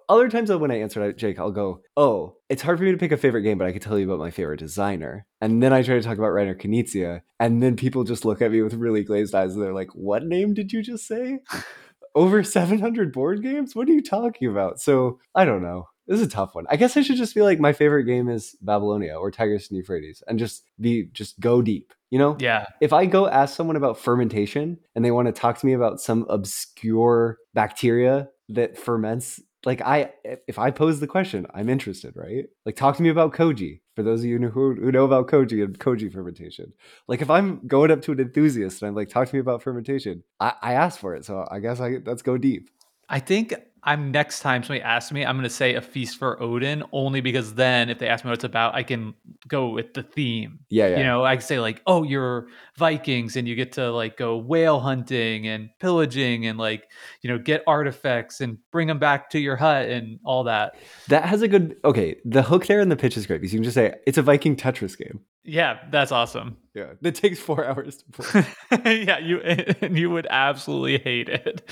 Other 0.08 0.28
times 0.28 0.48
though, 0.48 0.58
when 0.58 0.70
I 0.70 0.80
answer 0.80 1.02
it, 1.02 1.18
Jake, 1.18 1.40
I'll 1.40 1.50
go, 1.50 1.80
"Oh, 1.98 2.36
it's 2.48 2.62
hard 2.62 2.78
for 2.78 2.84
me 2.84 2.92
to 2.92 2.96
pick 2.96 3.12
a 3.12 3.16
favorite 3.18 3.42
game, 3.42 3.58
but 3.58 3.66
I 3.66 3.72
could 3.72 3.82
tell 3.82 3.98
you 3.98 4.06
about 4.06 4.18
my 4.20 4.30
favorite 4.30 4.60
designer." 4.60 5.26
And 5.40 5.62
then 5.62 5.72
I 5.72 5.82
try 5.82 5.96
to 5.96 6.02
talk 6.02 6.16
about 6.16 6.30
Reiner 6.32 6.54
Knizia, 6.58 7.22
and 7.40 7.62
then 7.62 7.76
people 7.76 8.04
just 8.04 8.24
look 8.24 8.40
at 8.40 8.52
me 8.52 8.62
with 8.62 8.74
really 8.74 9.02
glazed 9.04 9.34
eyes, 9.34 9.54
and 9.54 9.62
they're 9.62 9.74
like, 9.74 9.90
"What 9.94 10.24
name 10.24 10.54
did 10.54 10.72
you 10.72 10.80
just 10.82 11.06
say? 11.06 11.40
Over 12.14 12.42
seven 12.42 12.78
hundred 12.78 13.12
board 13.12 13.42
games? 13.42 13.76
What 13.76 13.88
are 13.88 13.92
you 13.92 14.02
talking 14.02 14.48
about?" 14.48 14.80
So 14.80 15.18
I 15.34 15.44
don't 15.44 15.62
know. 15.62 15.88
This 16.06 16.20
is 16.20 16.26
a 16.26 16.30
tough 16.30 16.54
one. 16.54 16.64
I 16.70 16.76
guess 16.76 16.96
I 16.96 17.02
should 17.02 17.18
just 17.18 17.34
be 17.34 17.42
like, 17.42 17.60
my 17.60 17.74
favorite 17.74 18.04
game 18.04 18.30
is 18.30 18.56
Babylonia 18.62 19.14
or 19.16 19.30
Tigris 19.30 19.68
and 19.68 19.76
Euphrates, 19.76 20.22
and 20.26 20.38
just 20.38 20.64
be 20.80 21.10
just 21.12 21.38
go 21.38 21.60
deep. 21.60 21.92
You 22.08 22.18
know, 22.18 22.38
Yeah. 22.40 22.64
if 22.80 22.94
I 22.94 23.04
go 23.04 23.28
ask 23.28 23.54
someone 23.54 23.76
about 23.76 23.98
fermentation 23.98 24.78
and 24.94 25.04
they 25.04 25.10
want 25.10 25.26
to 25.26 25.32
talk 25.32 25.58
to 25.58 25.66
me 25.66 25.74
about 25.74 26.00
some 26.00 26.24
obscure 26.30 27.36
bacteria 27.52 28.30
that 28.48 28.78
ferments 28.78 29.38
like 29.64 29.80
I 29.82 30.10
if 30.46 30.58
I 30.58 30.70
pose 30.70 31.00
the 31.00 31.06
question, 31.06 31.46
I'm 31.52 31.68
interested, 31.68 32.14
right? 32.16 32.46
Like 32.64 32.76
talk 32.76 32.96
to 32.96 33.02
me 33.02 33.08
about 33.08 33.32
koji. 33.32 33.80
For 33.96 34.04
those 34.04 34.20
of 34.20 34.26
you 34.26 34.38
who, 34.38 34.74
who 34.74 34.92
know 34.92 35.04
about 35.04 35.26
koji 35.26 35.64
and 35.64 35.78
koji 35.78 36.12
fermentation, 36.12 36.72
like 37.08 37.20
if 37.20 37.30
I'm 37.30 37.66
going 37.66 37.90
up 37.90 38.02
to 38.02 38.12
an 38.12 38.20
enthusiast 38.20 38.80
and 38.82 38.88
I'm 38.88 38.94
like, 38.94 39.08
talk 39.08 39.28
to 39.28 39.34
me 39.34 39.40
about 39.40 39.62
fermentation, 39.62 40.22
I, 40.38 40.52
I 40.62 40.72
ask 40.74 41.00
for 41.00 41.16
it. 41.16 41.24
So 41.24 41.46
I 41.50 41.58
guess 41.58 41.80
I 41.80 41.96
let's 42.04 42.22
go 42.22 42.38
deep. 42.38 42.70
I 43.08 43.18
think 43.18 43.54
I'm 43.88 44.10
next 44.10 44.40
time 44.40 44.62
somebody 44.62 44.82
asks 44.82 45.10
me, 45.12 45.24
I'm 45.24 45.36
going 45.36 45.44
to 45.44 45.50
say 45.50 45.74
a 45.74 45.80
feast 45.80 46.18
for 46.18 46.40
Odin 46.42 46.84
only 46.92 47.22
because 47.22 47.54
then 47.54 47.88
if 47.88 47.98
they 47.98 48.06
ask 48.06 48.22
me 48.22 48.28
what 48.28 48.34
it's 48.34 48.44
about, 48.44 48.74
I 48.74 48.82
can 48.82 49.14
go 49.48 49.70
with 49.70 49.94
the 49.94 50.02
theme. 50.02 50.58
Yeah, 50.68 50.88
yeah. 50.88 50.98
You 50.98 51.04
know, 51.04 51.24
I 51.24 51.36
can 51.36 51.42
say 51.42 51.58
like, 51.58 51.80
oh, 51.86 52.02
you're 52.02 52.48
Vikings 52.76 53.34
and 53.36 53.48
you 53.48 53.54
get 53.54 53.72
to 53.72 53.90
like 53.90 54.18
go 54.18 54.36
whale 54.36 54.78
hunting 54.78 55.46
and 55.46 55.70
pillaging 55.80 56.46
and 56.46 56.58
like, 56.58 56.86
you 57.22 57.30
know, 57.30 57.38
get 57.38 57.62
artifacts 57.66 58.42
and 58.42 58.58
bring 58.70 58.88
them 58.88 58.98
back 58.98 59.30
to 59.30 59.38
your 59.38 59.56
hut 59.56 59.88
and 59.88 60.20
all 60.22 60.44
that. 60.44 60.74
That 61.08 61.24
has 61.24 61.40
a 61.40 61.48
good 61.48 61.76
okay. 61.82 62.16
The 62.26 62.42
hook 62.42 62.66
there 62.66 62.80
in 62.80 62.90
the 62.90 62.96
pitch 62.96 63.16
is 63.16 63.26
great 63.26 63.40
because 63.40 63.54
you 63.54 63.58
can 63.60 63.64
just 63.64 63.74
say 63.74 63.94
it's 64.06 64.18
a 64.18 64.22
Viking 64.22 64.54
Tetris 64.54 64.98
game. 64.98 65.20
Yeah, 65.48 65.78
that's 65.90 66.12
awesome. 66.12 66.58
Yeah, 66.74 66.92
that 67.00 67.14
takes 67.14 67.38
four 67.38 67.64
hours 67.64 67.96
to 67.96 68.04
play. 68.12 68.46
yeah, 69.04 69.18
you 69.18 69.40
you 69.90 70.10
would 70.10 70.26
absolutely 70.28 70.98
hate 70.98 71.30
it. 71.30 71.62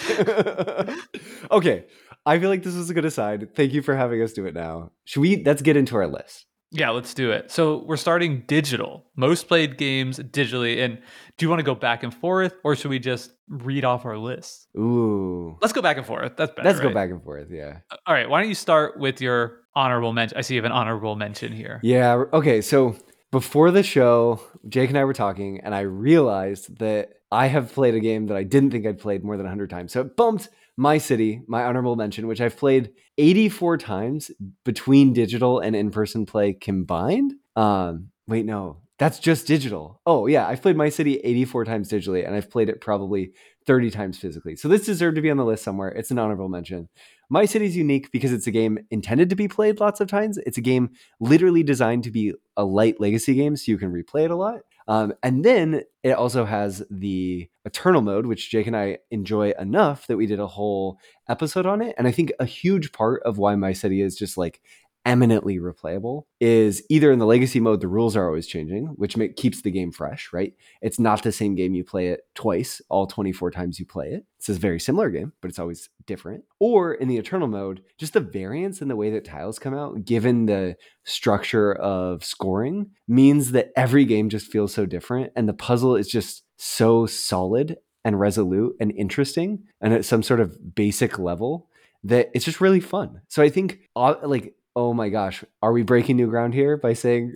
okay, 1.50 1.84
I 2.26 2.38
feel 2.40 2.50
like 2.50 2.64
this 2.64 2.74
was 2.74 2.90
a 2.90 2.94
good 2.94 3.04
aside. 3.04 3.54
Thank 3.54 3.72
you 3.72 3.82
for 3.82 3.94
having 3.94 4.20
us 4.20 4.32
do 4.32 4.46
it 4.46 4.54
now. 4.54 4.90
Should 5.04 5.20
we? 5.20 5.42
Let's 5.44 5.62
get 5.62 5.76
into 5.76 5.96
our 5.96 6.08
list. 6.08 6.46
Yeah, 6.72 6.90
let's 6.90 7.14
do 7.14 7.30
it. 7.30 7.52
So 7.52 7.84
we're 7.84 7.96
starting 7.96 8.42
digital, 8.48 9.06
most 9.14 9.46
played 9.46 9.78
games 9.78 10.18
digitally. 10.18 10.84
And 10.84 10.98
do 11.38 11.46
you 11.46 11.48
want 11.48 11.60
to 11.60 11.64
go 11.64 11.76
back 11.76 12.02
and 12.02 12.12
forth, 12.12 12.54
or 12.64 12.74
should 12.74 12.90
we 12.90 12.98
just 12.98 13.30
read 13.48 13.84
off 13.84 14.04
our 14.04 14.18
list? 14.18 14.66
Ooh, 14.76 15.56
let's 15.62 15.72
go 15.72 15.80
back 15.80 15.96
and 15.96 16.04
forth. 16.04 16.36
That's 16.36 16.52
better. 16.52 16.68
Let's 16.68 16.80
right? 16.80 16.88
go 16.88 16.94
back 16.94 17.10
and 17.10 17.22
forth. 17.22 17.46
Yeah. 17.50 17.78
All 18.06 18.12
right. 18.12 18.28
Why 18.28 18.40
don't 18.40 18.48
you 18.48 18.56
start 18.56 18.98
with 18.98 19.20
your 19.20 19.60
honorable 19.76 20.12
mention? 20.12 20.36
I 20.36 20.40
see 20.40 20.54
you 20.54 20.60
have 20.60 20.66
an 20.66 20.72
honorable 20.72 21.14
mention 21.14 21.52
here. 21.52 21.78
Yeah. 21.84 22.24
Okay. 22.32 22.60
So 22.60 22.96
before 23.30 23.70
the 23.70 23.84
show, 23.84 24.40
Jake 24.68 24.88
and 24.88 24.98
I 24.98 25.04
were 25.04 25.14
talking, 25.14 25.60
and 25.60 25.72
I 25.72 25.80
realized 25.80 26.78
that 26.80 27.10
I 27.30 27.46
have 27.46 27.72
played 27.72 27.94
a 27.94 28.00
game 28.00 28.26
that 28.26 28.36
I 28.36 28.42
didn't 28.42 28.72
think 28.72 28.86
I'd 28.86 28.98
played 28.98 29.24
more 29.24 29.36
than 29.36 29.46
100 29.46 29.70
times. 29.70 29.92
So 29.92 30.00
it 30.00 30.16
bumped 30.16 30.48
My 30.76 30.98
City, 30.98 31.42
my 31.46 31.64
honorable 31.64 31.96
mention, 31.96 32.26
which 32.26 32.40
I've 32.40 32.56
played 32.56 32.90
84 33.18 33.78
times 33.78 34.30
between 34.64 35.12
digital 35.12 35.58
and 35.58 35.74
in 35.74 35.90
person 35.90 36.26
play 36.26 36.52
combined. 36.52 37.32
Um, 37.56 38.10
wait, 38.26 38.44
no, 38.44 38.82
that's 38.98 39.18
just 39.18 39.46
digital. 39.46 40.00
Oh, 40.06 40.26
yeah, 40.26 40.46
I've 40.46 40.62
played 40.62 40.76
My 40.76 40.88
City 40.90 41.16
84 41.18 41.64
times 41.64 41.90
digitally, 41.90 42.26
and 42.26 42.34
I've 42.34 42.50
played 42.50 42.68
it 42.68 42.80
probably 42.80 43.32
30 43.66 43.90
times 43.90 44.18
physically. 44.18 44.56
So 44.56 44.68
this 44.68 44.86
deserved 44.86 45.16
to 45.16 45.22
be 45.22 45.30
on 45.30 45.36
the 45.36 45.44
list 45.44 45.64
somewhere. 45.64 45.88
It's 45.88 46.10
an 46.10 46.18
honorable 46.18 46.48
mention. 46.48 46.88
My 47.28 47.44
City 47.44 47.66
is 47.66 47.76
unique 47.76 48.10
because 48.12 48.32
it's 48.32 48.46
a 48.46 48.50
game 48.50 48.78
intended 48.90 49.30
to 49.30 49.36
be 49.36 49.48
played 49.48 49.80
lots 49.80 50.00
of 50.00 50.08
times. 50.08 50.38
It's 50.38 50.58
a 50.58 50.62
game 50.62 50.90
literally 51.20 51.62
designed 51.62 52.04
to 52.04 52.10
be 52.10 52.34
a 52.56 52.64
light 52.64 53.00
legacy 53.00 53.34
game, 53.34 53.56
so 53.56 53.70
you 53.70 53.78
can 53.78 53.92
replay 53.92 54.24
it 54.24 54.30
a 54.30 54.36
lot. 54.36 54.60
Um, 54.88 55.14
and 55.22 55.44
then 55.44 55.82
it 56.02 56.12
also 56.12 56.44
has 56.44 56.82
the 56.90 57.48
Eternal 57.64 58.02
mode, 58.02 58.26
which 58.26 58.50
Jake 58.50 58.68
and 58.68 58.76
I 58.76 58.98
enjoy 59.10 59.52
enough 59.58 60.06
that 60.06 60.16
we 60.16 60.26
did 60.26 60.38
a 60.38 60.46
whole 60.46 61.00
episode 61.28 61.66
on 61.66 61.82
it. 61.82 61.94
And 61.98 62.06
I 62.06 62.12
think 62.12 62.32
a 62.38 62.44
huge 62.44 62.92
part 62.92 63.22
of 63.24 63.38
why 63.38 63.56
My 63.56 63.72
City 63.72 64.00
is 64.00 64.16
just 64.16 64.38
like 64.38 64.60
eminently 65.06 65.58
replayable 65.58 66.24
is 66.40 66.82
either 66.90 67.12
in 67.12 67.18
the 67.18 67.26
legacy 67.26 67.60
mode 67.60 67.80
the 67.80 67.88
rules 67.88 68.16
are 68.16 68.26
always 68.26 68.46
changing 68.46 68.86
which 68.96 69.16
make, 69.16 69.36
keeps 69.36 69.62
the 69.62 69.70
game 69.70 69.92
fresh 69.92 70.30
right? 70.32 70.52
It's 70.82 70.98
not 70.98 71.22
the 71.22 71.32
same 71.32 71.54
game 71.54 71.74
you 71.74 71.84
play 71.84 72.08
it 72.08 72.22
twice 72.34 72.82
all 72.90 73.06
24 73.06 73.52
times 73.52 73.78
you 73.78 73.86
play 73.86 74.08
it. 74.08 74.26
It's 74.38 74.48
a 74.48 74.54
very 74.54 74.80
similar 74.80 75.08
game 75.08 75.32
but 75.40 75.48
it's 75.48 75.58
always 75.58 75.88
different. 76.06 76.44
Or 76.58 76.92
in 76.92 77.08
the 77.08 77.16
eternal 77.16 77.48
mode 77.48 77.82
just 77.98 78.12
the 78.12 78.20
variance 78.20 78.82
in 78.82 78.88
the 78.88 78.96
way 78.96 79.10
that 79.10 79.24
tiles 79.24 79.58
come 79.58 79.74
out 79.74 80.04
given 80.04 80.46
the 80.46 80.76
structure 81.04 81.72
of 81.74 82.24
scoring 82.24 82.90
means 83.06 83.52
that 83.52 83.70
every 83.76 84.04
game 84.04 84.28
just 84.28 84.50
feels 84.50 84.74
so 84.74 84.84
different 84.84 85.32
and 85.36 85.48
the 85.48 85.54
puzzle 85.54 85.94
is 85.96 86.08
just 86.08 86.42
so 86.58 87.06
solid 87.06 87.76
and 88.04 88.18
resolute 88.18 88.76
and 88.80 88.92
interesting 88.92 89.64
and 89.80 89.92
at 89.94 90.04
some 90.04 90.22
sort 90.22 90.40
of 90.40 90.74
basic 90.74 91.18
level 91.18 91.68
that 92.04 92.30
it's 92.34 92.44
just 92.44 92.60
really 92.60 92.80
fun. 92.80 93.20
So 93.28 93.42
I 93.42 93.48
think 93.48 93.80
uh, 93.96 94.14
like 94.22 94.54
oh 94.76 94.92
my 94.92 95.08
gosh, 95.08 95.42
are 95.62 95.72
we 95.72 95.82
breaking 95.82 96.16
new 96.16 96.28
ground 96.28 96.54
here 96.54 96.76
by 96.76 96.92
saying 96.92 97.34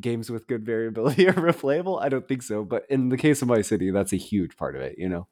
games 0.00 0.30
with 0.30 0.46
good 0.46 0.64
variability 0.64 1.26
are 1.28 1.32
replayable? 1.32 2.00
I 2.00 2.08
don't 2.08 2.28
think 2.28 2.42
so. 2.42 2.64
But 2.64 2.84
in 2.88 3.08
the 3.08 3.16
case 3.16 3.42
of 3.42 3.48
My 3.48 3.62
City, 3.62 3.90
that's 3.90 4.12
a 4.12 4.16
huge 4.16 4.56
part 4.56 4.76
of 4.76 4.82
it, 4.82 4.96
you 4.98 5.08
know? 5.08 5.26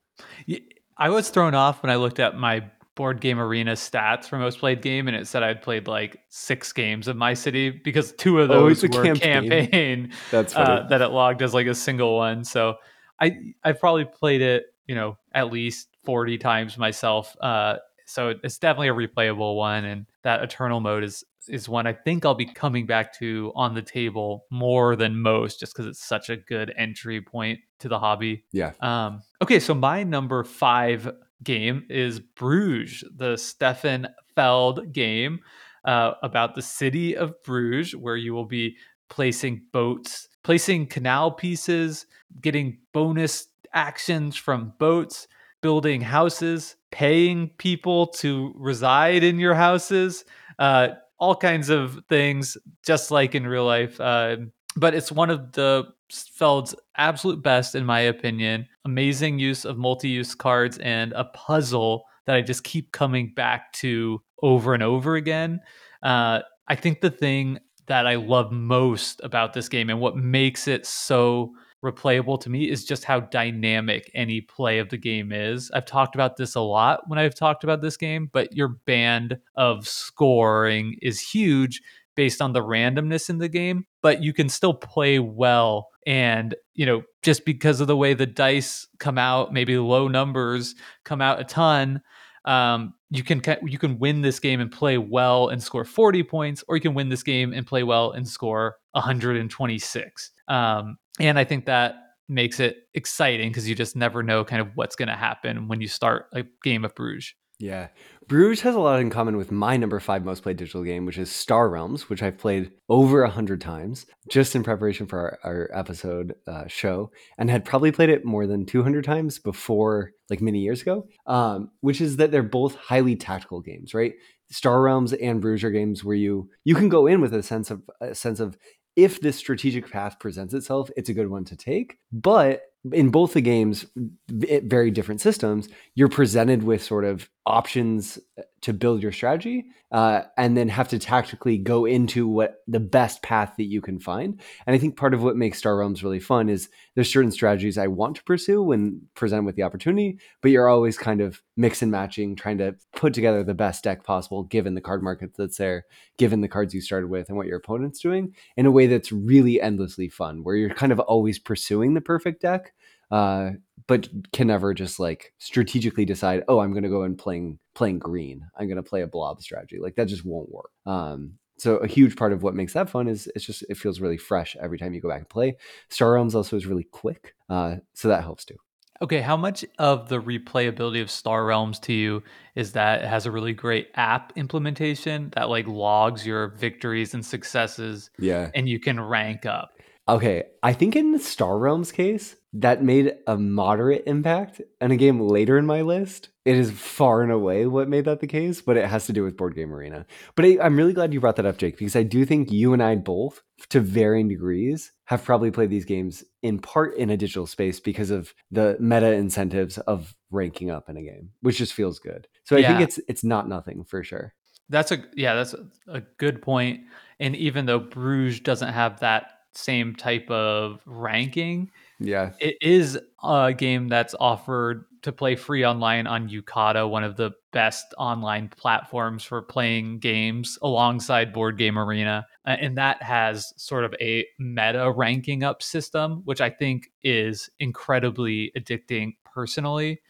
I 0.97 1.11
was 1.11 1.29
thrown 1.29 1.55
off 1.55 1.83
when 1.83 1.91
I 1.91 1.97
looked 1.97 2.19
at 2.19 2.37
my 2.37 2.65
board 2.97 3.21
game 3.21 3.39
arena 3.39 3.73
stats 3.73 4.27
for 4.27 4.37
most 4.37 4.59
played 4.59 4.83
game 4.83 5.09
and 5.09 5.17
it 5.17 5.27
said 5.27 5.43
I'd 5.43 5.63
played 5.63 5.87
like 5.87 6.19
six 6.29 6.73
games 6.73 7.09
of 7.09 7.17
My 7.17 7.35
City 7.35 7.71
because 7.71 8.13
two 8.13 8.41
of 8.41 8.51
oh, 8.51 8.69
those 8.69 8.85
oh, 8.85 8.89
were 8.89 9.05
campaign, 9.05 9.49
campaign 9.49 10.13
that's 10.31 10.57
uh, 10.57 10.87
that 10.91 11.01
it 11.01 11.09
logged 11.09 11.41
as 11.41 11.55
like 11.55 11.67
a 11.67 11.75
single 11.75 12.17
one. 12.17 12.45
So 12.45 12.77
I 13.21 13.55
I've 13.65 13.81
probably 13.81 14.05
played 14.05 14.43
it, 14.43 14.65
you 14.87 14.95
know, 14.95 15.17
at 15.33 15.53
least 15.53 15.89
40 16.05 16.39
times 16.39 16.77
myself. 16.77 17.37
Uh, 17.41 17.77
so 18.11 18.35
it's 18.43 18.59
definitely 18.59 18.89
a 18.89 19.09
replayable 19.09 19.57
one 19.57 19.85
and 19.85 20.07
that 20.23 20.43
eternal 20.43 20.81
mode 20.81 21.05
is 21.05 21.25
is 21.49 21.69
one 21.69 21.87
I 21.87 21.93
think 21.93 22.25
I'll 22.25 22.35
be 22.35 22.47
coming 22.47 22.87
back 22.87 23.19
to 23.19 23.53
on 23.55 23.75
the 23.75 23.83
table 23.83 24.47
more 24.51 24.97
than 24.97 25.21
most, 25.21 25.61
just 25.61 25.75
because 25.75 25.87
it's 25.87 26.05
such 26.05 26.29
a 26.29 26.37
good 26.37 26.73
entry 26.77 27.21
point 27.21 27.61
to 27.81 27.89
the 27.89 27.99
hobby. 27.99 28.45
Yeah. 28.53 28.73
Um, 28.81 29.23
okay, 29.43 29.59
so 29.61 29.75
my 29.75 30.03
number 30.03 30.45
five 30.45 31.11
game 31.43 31.87
is 31.89 32.21
Bruges, 32.21 33.05
the 33.17 33.37
Stefan 33.37 34.09
Feld 34.35 34.93
game 34.93 35.41
uh, 35.85 36.13
about 36.23 36.55
the 36.55 36.63
city 36.63 37.17
of 37.17 37.43
Bruges, 37.43 37.97
where 37.97 38.17
you 38.17 38.35
will 38.35 38.47
be 38.47 38.77
placing 39.09 39.63
boats, 39.73 40.29
placing 40.45 40.87
canal 40.87 41.31
pieces, 41.31 42.07
getting 42.41 42.79
bonus 42.93 43.49
actions 43.73 44.37
from 44.37 44.75
boats, 44.79 45.27
building 45.63 46.01
houses, 46.01 46.77
paying 46.91 47.49
people 47.59 48.07
to 48.07 48.53
reside 48.57 49.23
in 49.23 49.39
your 49.39 49.55
houses. 49.55 50.25
Uh, 50.59 50.89
all 51.19 51.37
kinds 51.37 51.69
of 51.69 52.01
things, 52.09 52.57
just 52.85 53.11
like 53.11 53.35
in 53.35 53.47
real 53.47 53.65
life. 53.65 54.01
Uh, 54.01 54.37
but 54.77 54.95
it's 54.95 55.13
one 55.13 55.31
of 55.31 55.53
the 55.53 55.85
Feld's 56.11 56.75
absolute 56.97 57.43
best, 57.43 57.75
in 57.75 57.85
my 57.85 58.01
opinion. 58.01 58.67
Amazing 58.85 59.39
use 59.39 59.65
of 59.65 59.79
multi 59.79 60.09
use 60.09 60.35
cards 60.35 60.79
and 60.79 61.13
a 61.13 61.25
puzzle 61.25 62.05
that 62.27 62.37
I 62.37 62.41
just 62.41 62.65
keep 62.65 62.93
coming 62.93 63.33
back 63.35 63.73
to 63.75 64.21
over 64.43 64.75
and 64.75 64.83
over 64.83 65.17
again. 65.17 65.61
Uh, 66.03 66.41
I 66.69 66.75
think 66.75 67.01
the 67.01 67.11
thing 67.11 67.59
that 67.87 68.07
I 68.07 68.15
love 68.15 68.53
most 68.53 69.21
about 69.25 69.53
this 69.53 69.69
game 69.69 69.91
and 69.91 70.01
what 70.01 70.17
makes 70.17 70.69
it 70.69 70.87
so 70.87 71.53
replayable 71.85 72.41
to 72.41 72.51
me 72.51 72.69
is 72.69 72.85
just 72.85 73.05
how 73.05 73.21
dynamic 73.21 74.11
any 74.15 74.41
play 74.41 74.79
of 74.79 74.89
the 74.91 74.99
game 74.99 75.33
is. 75.33 75.71
I've 75.73 75.87
talked 75.87 76.15
about 76.15 76.37
this 76.37 76.55
a 76.55 76.61
lot 76.61 77.09
when 77.09 77.19
I've 77.19 77.35
talked 77.35 77.65
about 77.65 77.81
this 77.81 77.97
game, 77.97 78.29
but 78.33 78.55
your 78.55 78.69
band 78.69 79.39
of 79.55 79.89
scoring 79.89 80.97
is 81.01 81.21
huge 81.21 81.81
based 82.15 82.43
on 82.43 82.53
the 82.53 82.63
randomness 82.63 83.31
in 83.31 83.39
the 83.39 83.49
game, 83.49 83.87
but 84.03 84.23
you 84.23 84.33
can 84.33 84.49
still 84.49 84.75
play 84.75 85.19
well. 85.19 85.89
And, 86.07 86.55
you 86.75 86.85
know, 86.85 87.03
just 87.23 87.45
because 87.45 87.81
of 87.81 87.87
the 87.87 87.97
way 87.97 88.15
the 88.15 88.27
dice 88.27 88.87
come 88.99 89.17
out, 89.17 89.53
maybe 89.53 89.79
low 89.79 90.09
numbers 90.09 90.75
come 91.05 91.21
out 91.21 91.41
a 91.41 91.45
ton, 91.45 92.03
um, 92.45 92.95
you 93.11 93.23
can 93.23 93.43
you 93.65 93.79
can 93.79 93.99
win 93.99 94.23
this 94.23 94.39
game 94.39 94.61
and 94.61 94.71
play 94.71 94.97
well 94.97 95.49
and 95.49 95.63
score 95.63 95.85
40 95.85 96.23
points, 96.23 96.65
or 96.69 96.77
you 96.77 96.81
can 96.81 96.95
win 96.95 97.09
this 97.09 97.23
game 97.23 97.53
and 97.53 97.67
play 97.67 97.83
well 97.83 98.13
and 98.13 98.27
score 98.27 98.77
126. 98.93 100.31
Um, 100.49 100.97
and 101.19 101.39
I 101.39 101.45
think 101.45 101.67
that 101.67 101.95
makes 102.29 102.61
it 102.61 102.77
exciting 102.95 103.49
because 103.49 103.69
you 103.69 103.75
just 103.75 103.97
never 103.97 104.23
know 104.23 104.45
kind 104.45 104.63
of 104.63 104.69
what's 104.75 104.97
going 104.97 105.09
to 105.09 105.17
happen 105.17 105.69
when 105.69 105.81
you 105.81 105.89
start 105.89 106.27
a 106.33 106.45
game 106.63 106.85
of 106.85 106.95
Bruges. 106.95 107.35
Yeah. 107.61 107.89
Bruges 108.27 108.63
has 108.63 108.75
a 108.75 108.81
lot 108.81 109.01
in 109.01 109.11
common 109.11 109.37
with 109.37 109.53
my 109.53 109.77
number 109.77 110.01
five 110.01 110.25
most 110.25 110.43
played 110.43 110.57
digital 110.57 110.83
game, 110.83 111.05
which 111.05 111.19
is 111.19 111.31
Star 111.31 111.69
Realms, 111.69 112.09
which 112.09 112.23
I've 112.23 112.39
played 112.39 112.71
over 112.89 113.23
a 113.23 113.29
hundred 113.29 113.61
times 113.61 114.07
just 114.31 114.57
in 114.57 114.63
preparation 114.63 115.07
for 115.07 115.39
our, 115.45 115.69
our 115.71 115.71
episode 115.79 116.35
uh, 116.47 116.67
show, 116.69 117.11
and 117.37 117.51
had 117.51 117.67
probably 117.67 117.93
played 117.93 118.09
it 118.09 118.25
more 118.25 118.47
than 118.47 118.65
200 118.65 119.05
times 119.05 119.39
before, 119.39 120.13
like 120.31 120.41
many 120.41 120.61
years 120.61 120.81
ago. 120.81 121.07
Um, 121.27 121.71
which 121.83 122.01
is 122.01 122.17
that 122.17 122.31
they're 122.31 122.43
both 122.43 122.77
highly 122.77 123.15
tactical 123.15 123.61
games, 123.61 123.93
right? 123.93 124.15
Star 124.51 124.81
Realms 124.81 125.13
and 125.13 125.43
Bruges 125.43 125.65
are 125.65 125.71
games 125.71 126.03
where 126.03 126.17
you 126.17 126.49
you 126.65 126.75
can 126.75 126.89
go 126.89 127.07
in 127.07 127.21
with 127.21 127.35
a 127.35 127.43
sense 127.43 127.71
of 127.71 127.83
a 128.01 128.15
sense 128.15 128.41
of 128.41 128.57
if 129.05 129.21
this 129.21 129.37
strategic 129.37 129.91
path 129.91 130.19
presents 130.19 130.55
itself, 130.55 130.91
it's 130.97 131.09
a 131.09 131.15
good 131.15 131.29
one 131.29 131.45
to 131.47 131.57
take. 131.57 131.99
But 132.13 132.63
in 132.93 133.11
both 133.11 133.35
the 133.35 133.41
games, 133.41 133.87
very 134.29 134.91
different 134.91 135.21
systems, 135.21 135.69
you're 135.95 136.09
presented 136.09 136.63
with 136.63 136.83
sort 136.83 137.05
of 137.05 137.29
options 137.47 138.19
uh, 138.39 138.43
to 138.63 138.73
build 138.73 139.03
your 139.03 139.13
strategy 139.13 139.67
uh, 139.91 140.23
and 140.37 140.57
then 140.57 140.69
have 140.69 140.89
to 140.89 140.99
tactically 140.99 141.57
go 141.57 141.85
into 141.85 142.29
what 142.29 142.63
the 142.69 142.81
best 142.81 143.23
path 143.23 143.55
that 143.57 143.65
you 143.65 143.81
can 143.81 143.99
find. 143.99 144.41
And 144.67 144.77
I 144.77 144.79
think 144.79 144.97
part 144.97 145.15
of 145.15 145.23
what 145.23 145.37
makes 145.37 145.59
Star 145.59 145.77
Realms 145.77 146.05
really 146.05 146.21
fun 146.21 146.49
is 146.49 146.69
there's 146.95 147.13
certain 147.13 147.33
strategies 147.33 147.79
I 147.79 147.87
want 147.87 148.17
to 148.17 148.25
pursue 148.25 148.63
when 148.63 149.03
presented 149.15 149.45
with 149.45 149.57
the 149.57 149.63
opportunity, 149.63 150.19
but 150.43 150.51
you're 150.51 150.69
always 150.69 150.99
kind 150.99 151.21
of 151.21 151.43
mix 151.57 151.83
and 151.83 151.91
matching, 151.91 152.37
trying 152.37 152.59
to 152.59 152.77
put 152.95 153.15
together 153.15 153.43
the 153.43 153.55
best 153.55 153.83
deck 153.83 154.05
possible 154.05 154.45
given 154.45 154.75
the 154.75 154.81
card 154.81 155.03
market 155.03 155.31
that's 155.37 155.57
there, 155.57 155.87
given 156.19 156.41
the 156.41 156.49
cards 156.49 156.75
you 156.75 156.81
started 156.81 157.09
with 157.09 157.29
and 157.29 157.37
what 157.37 157.47
your 157.47 157.59
opponent's 157.59 158.01
doing 158.01 158.35
in 158.57 158.67
a 158.67 158.71
way 158.71 158.87
that's 158.87 159.11
really 159.11 159.61
endlessly 159.61 160.09
fun, 160.09 160.45
where 160.45 160.55
you're 160.55 160.75
kind 160.75 160.93
of 160.93 161.01
always 161.01 161.39
pursuing 161.39 161.95
the 161.95 162.01
perfect 162.01 162.43
deck. 162.43 162.73
Uh, 163.11 163.51
but 163.87 164.09
can 164.33 164.47
never 164.47 164.73
just 164.73 165.01
like 165.01 165.33
strategically 165.39 166.05
decide, 166.05 166.45
oh, 166.49 166.61
I'm 166.61 166.71
going 166.73 166.85
to 166.85 166.89
go 166.89 167.03
and 167.03 167.19
playing 167.19 167.59
playing 167.75 167.99
green. 167.99 168.43
I'm 168.57 168.67
going 168.69 168.77
to 168.77 168.89
play 168.89 169.03
a 169.03 169.07
blob 169.07 169.43
strategy. 169.43 169.79
Like 169.81 169.97
that 169.97 170.07
just 170.07 170.25
won't 170.25 170.51
work. 170.51 170.71
Um, 170.87 171.35
so 171.59 171.77
a 171.79 171.87
huge 171.87 172.17
part 172.17 172.33
of 172.33 172.43
what 172.43 172.55
makes 172.55 172.73
that 172.75 172.89
fun 172.89 173.09
is 173.09 173.29
it's 173.35 173.45
just 173.45 173.65
it 173.69 173.77
feels 173.77 174.01
really 174.01 174.17
fresh 174.17 174.57
every 174.61 174.79
time 174.79 174.95
you 174.95 175.01
go 175.01 175.09
back 175.09 175.19
and 175.19 175.29
play. 175.29 175.57
Star 175.89 176.13
Realms 176.13 176.35
also 176.35 176.57
is 176.57 176.67
really 176.67 176.87
quick, 176.91 177.35
uh, 177.49 177.77
so 177.95 178.09
that 178.09 178.23
helps 178.23 178.45
too. 178.45 178.57
Okay, 179.03 179.21
how 179.23 179.37
much 179.37 179.65
of 179.79 180.09
the 180.11 180.21
replayability 180.21 181.01
of 181.01 181.11
Star 181.11 181.45
Realms 181.47 181.79
to 181.81 181.93
you 181.93 182.23
is 182.55 182.73
that 182.73 183.03
it 183.03 183.09
has 183.09 183.25
a 183.27 183.31
really 183.31 183.55
great 183.55 183.89
app 183.95 184.33
implementation 184.37 185.31
that 185.35 185.49
like 185.49 185.67
logs 185.67 186.27
your 186.27 186.49
victories 186.49 187.13
and 187.15 187.25
successes, 187.25 188.11
Yeah. 188.19 188.51
and 188.55 188.69
you 188.69 188.79
can 188.79 189.01
rank 189.01 189.47
up. 189.47 189.71
Okay, 190.09 190.45
I 190.63 190.73
think 190.73 190.97
in 190.97 191.13
the 191.13 191.19
Star 191.19 191.59
Realms 191.59 191.93
case, 191.93 192.37
that 192.53 192.83
made 192.83 193.15
a 193.27 193.37
moderate 193.37 194.03
impact. 194.07 194.61
And 194.81 194.93
a 194.93 194.97
game 194.97 195.21
later 195.21 195.57
in 195.57 195.67
my 195.67 195.83
list, 195.83 196.31
it 196.45 196.57
is 196.57 196.73
far 196.73 197.23
and 197.23 197.31
away 197.31 197.67
what 197.67 197.89
made 197.89 198.07
that 198.07 198.21
the 198.21 198.27
case, 198.27 198.61
but 198.61 198.77
it 198.77 198.87
has 198.87 199.07
to 199.07 199.13
do 199.13 199.23
with 199.23 199.37
Board 199.37 199.55
Game 199.55 199.73
Arena. 199.73 200.07
But 200.35 200.47
I, 200.47 200.59
I'm 200.61 200.77
really 200.77 200.93
glad 200.93 201.13
you 201.13 201.21
brought 201.21 201.37
that 201.37 201.47
up, 201.47 201.59
Jake, 201.59 201.79
because 201.79 201.95
I 201.95 202.03
do 202.03 202.25
think 202.25 202.51
you 202.51 202.73
and 202.73 202.83
I 202.83 202.97
both, 202.97 203.43
to 203.69 203.81
varying 203.81 204.29
degrees, 204.29 204.91
have 205.05 205.25
probably 205.25 205.51
played 205.53 205.71
these 205.71 205.85
games 205.85 206.25
in 206.43 206.59
part 206.59 206.97
in 206.97 207.11
a 207.11 207.17
digital 207.17 207.47
space 207.47 207.79
because 207.79 208.11
of 208.11 208.35
the 208.51 208.77
meta 208.81 209.13
incentives 209.13 209.79
of 209.79 210.17
ranking 210.31 210.71
up 210.71 210.89
in 210.89 210.97
a 210.97 211.03
game, 211.03 211.31
which 211.43 211.59
just 211.59 211.75
feels 211.75 212.01
good. 212.01 212.27
So 212.45 212.57
I 212.57 212.63
think 212.63 212.81
it's 212.81 212.99
it's 213.07 213.23
not 213.23 213.49
nothing 213.49 213.85
for 213.85 214.03
sure. 214.03 214.35
That's 214.69 214.91
a 214.91 215.05
yeah, 215.15 215.35
that's 215.35 215.55
a, 215.55 215.67
a 215.89 216.01
good 216.19 216.43
point. 216.43 216.81
And 217.21 217.37
even 217.37 217.67
though 217.67 217.79
Bruges 217.79 218.41
doesn't 218.41 218.73
have 218.73 219.01
that 219.01 219.40
same 219.53 219.95
type 219.95 220.31
of 220.31 220.81
ranking, 220.87 221.71
Yeah. 221.99 222.33
it 222.41 222.57
is 222.61 222.99
a 223.23 223.53
game 223.53 223.89
that's 223.89 224.15
offered 224.21 224.85
to 225.03 225.13
play 225.13 225.35
free 225.35 225.65
online 225.65 226.07
on 226.07 226.29
Yucata, 226.29 226.89
one 226.89 227.05
of 227.05 227.17
the 227.17 227.31
best 227.53 227.95
online 227.97 228.49
platforms 228.49 229.25
for 229.25 229.41
playing 229.41 229.99
games 229.99 230.59
alongside 230.63 231.33
Board 231.33 231.57
Game 231.57 231.79
Arena. 231.79 232.27
And 232.45 232.77
that 232.77 233.03
has 233.03 233.53
sort 233.57 233.85
of 233.85 233.95
a 234.01 234.27
meta 234.39 234.93
ranking 234.95 235.43
up 235.43 235.63
system, 235.63 236.21
which 236.27 236.41
I 236.41 236.51
think 236.51 236.91
is 237.03 237.49
incredibly 237.59 238.53
addicting 238.57 239.13
personally. 239.25 240.01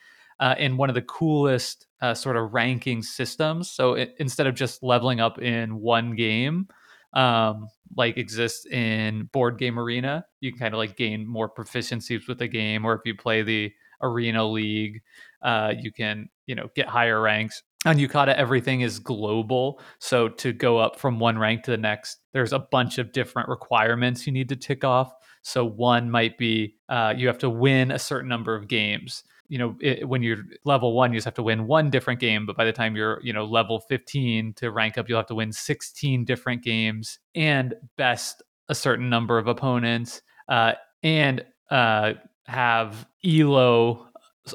Uh, 0.41 0.55
and 0.59 0.79
one 0.79 0.89
of 0.89 0.95
the 0.95 1.03
coolest 1.03 1.87
uh, 2.01 2.15
sort 2.15 2.37
of 2.37 2.53
ranking 2.55 3.03
systems. 3.03 3.71
So 3.71 3.93
it, 3.95 4.15
instead 4.19 4.47
of 4.47 4.55
just 4.55 4.83
leveling 4.83 5.21
up 5.21 5.39
in 5.39 5.81
one 5.81 6.17
game, 6.17 6.67
um, 7.13 7.69
like 7.97 8.17
exists 8.17 8.67
in 8.67 9.29
Board 9.33 9.59
Game 9.59 9.79
Arena. 9.79 10.25
You 10.41 10.53
can 10.53 10.59
kind 10.59 10.75
of 10.75 10.79
like 10.79 10.97
gain 10.97 11.27
more 11.27 11.49
proficiencies 11.49 12.29
with 12.29 12.39
the 12.39 12.49
game, 12.49 12.85
or 12.85 12.95
if 12.95 13.01
you 13.05 13.17
play 13.17 13.43
the 13.43 13.73
Arena 14.03 14.47
League, 14.47 15.03
uh, 15.43 15.73
you 15.79 15.93
can 15.93 16.29
you 16.47 16.55
know 16.55 16.69
get 16.75 16.89
higher 16.89 17.21
ranks. 17.21 17.63
On 17.87 17.97
Yucata, 17.97 18.35
everything 18.35 18.83
is 18.83 18.99
global. 18.99 19.81
So 20.01 20.29
to 20.29 20.53
go 20.53 20.77
up 20.77 21.01
from 21.01 21.19
one 21.19 21.39
rank 21.39 21.63
to 21.65 21.71
the 21.71 21.79
next, 21.79 22.19
there's 22.35 22.53
a 22.53 22.59
bunch 22.59 22.99
of 22.99 23.13
different 23.13 23.49
requirements 23.49 24.27
you 24.27 24.33
need 24.35 24.51
to 24.51 24.57
tick 24.57 24.85
off. 24.85 25.15
So 25.43 25.65
one 25.65 26.11
might 26.11 26.37
be 26.37 26.77
uh, 26.91 27.15
you 27.17 27.27
have 27.27 27.39
to 27.39 27.49
win 27.49 27.91
a 27.91 27.99
certain 27.99 28.29
number 28.29 28.55
of 28.55 28.69
games 28.69 29.25
you 29.51 29.59
know 29.59 29.77
it, 29.81 30.09
when 30.09 30.23
you're 30.23 30.45
level 30.65 30.95
one 30.95 31.13
you 31.13 31.19
just 31.19 31.27
have 31.27 31.35
to 31.35 31.43
win 31.43 31.67
one 31.67 31.91
different 31.91 32.21
game 32.21 32.47
but 32.47 32.57
by 32.57 32.65
the 32.65 32.73
time 32.73 32.97
you're 32.97 33.21
you 33.23 33.33
know 33.33 33.45
level 33.45 33.81
15 33.81 34.55
to 34.55 34.71
rank 34.71 34.97
up 34.97 35.09
you'll 35.09 35.19
have 35.19 35.27
to 35.27 35.35
win 35.35 35.53
16 35.53 36.25
different 36.25 36.63
games 36.63 37.19
and 37.35 37.75
best 37.97 38.43
a 38.69 38.75
certain 38.75 39.11
number 39.11 39.37
of 39.37 39.49
opponents 39.49 40.23
uh, 40.49 40.73
and 41.03 41.45
uh, 41.71 42.13
have 42.47 43.07
elo 43.25 44.07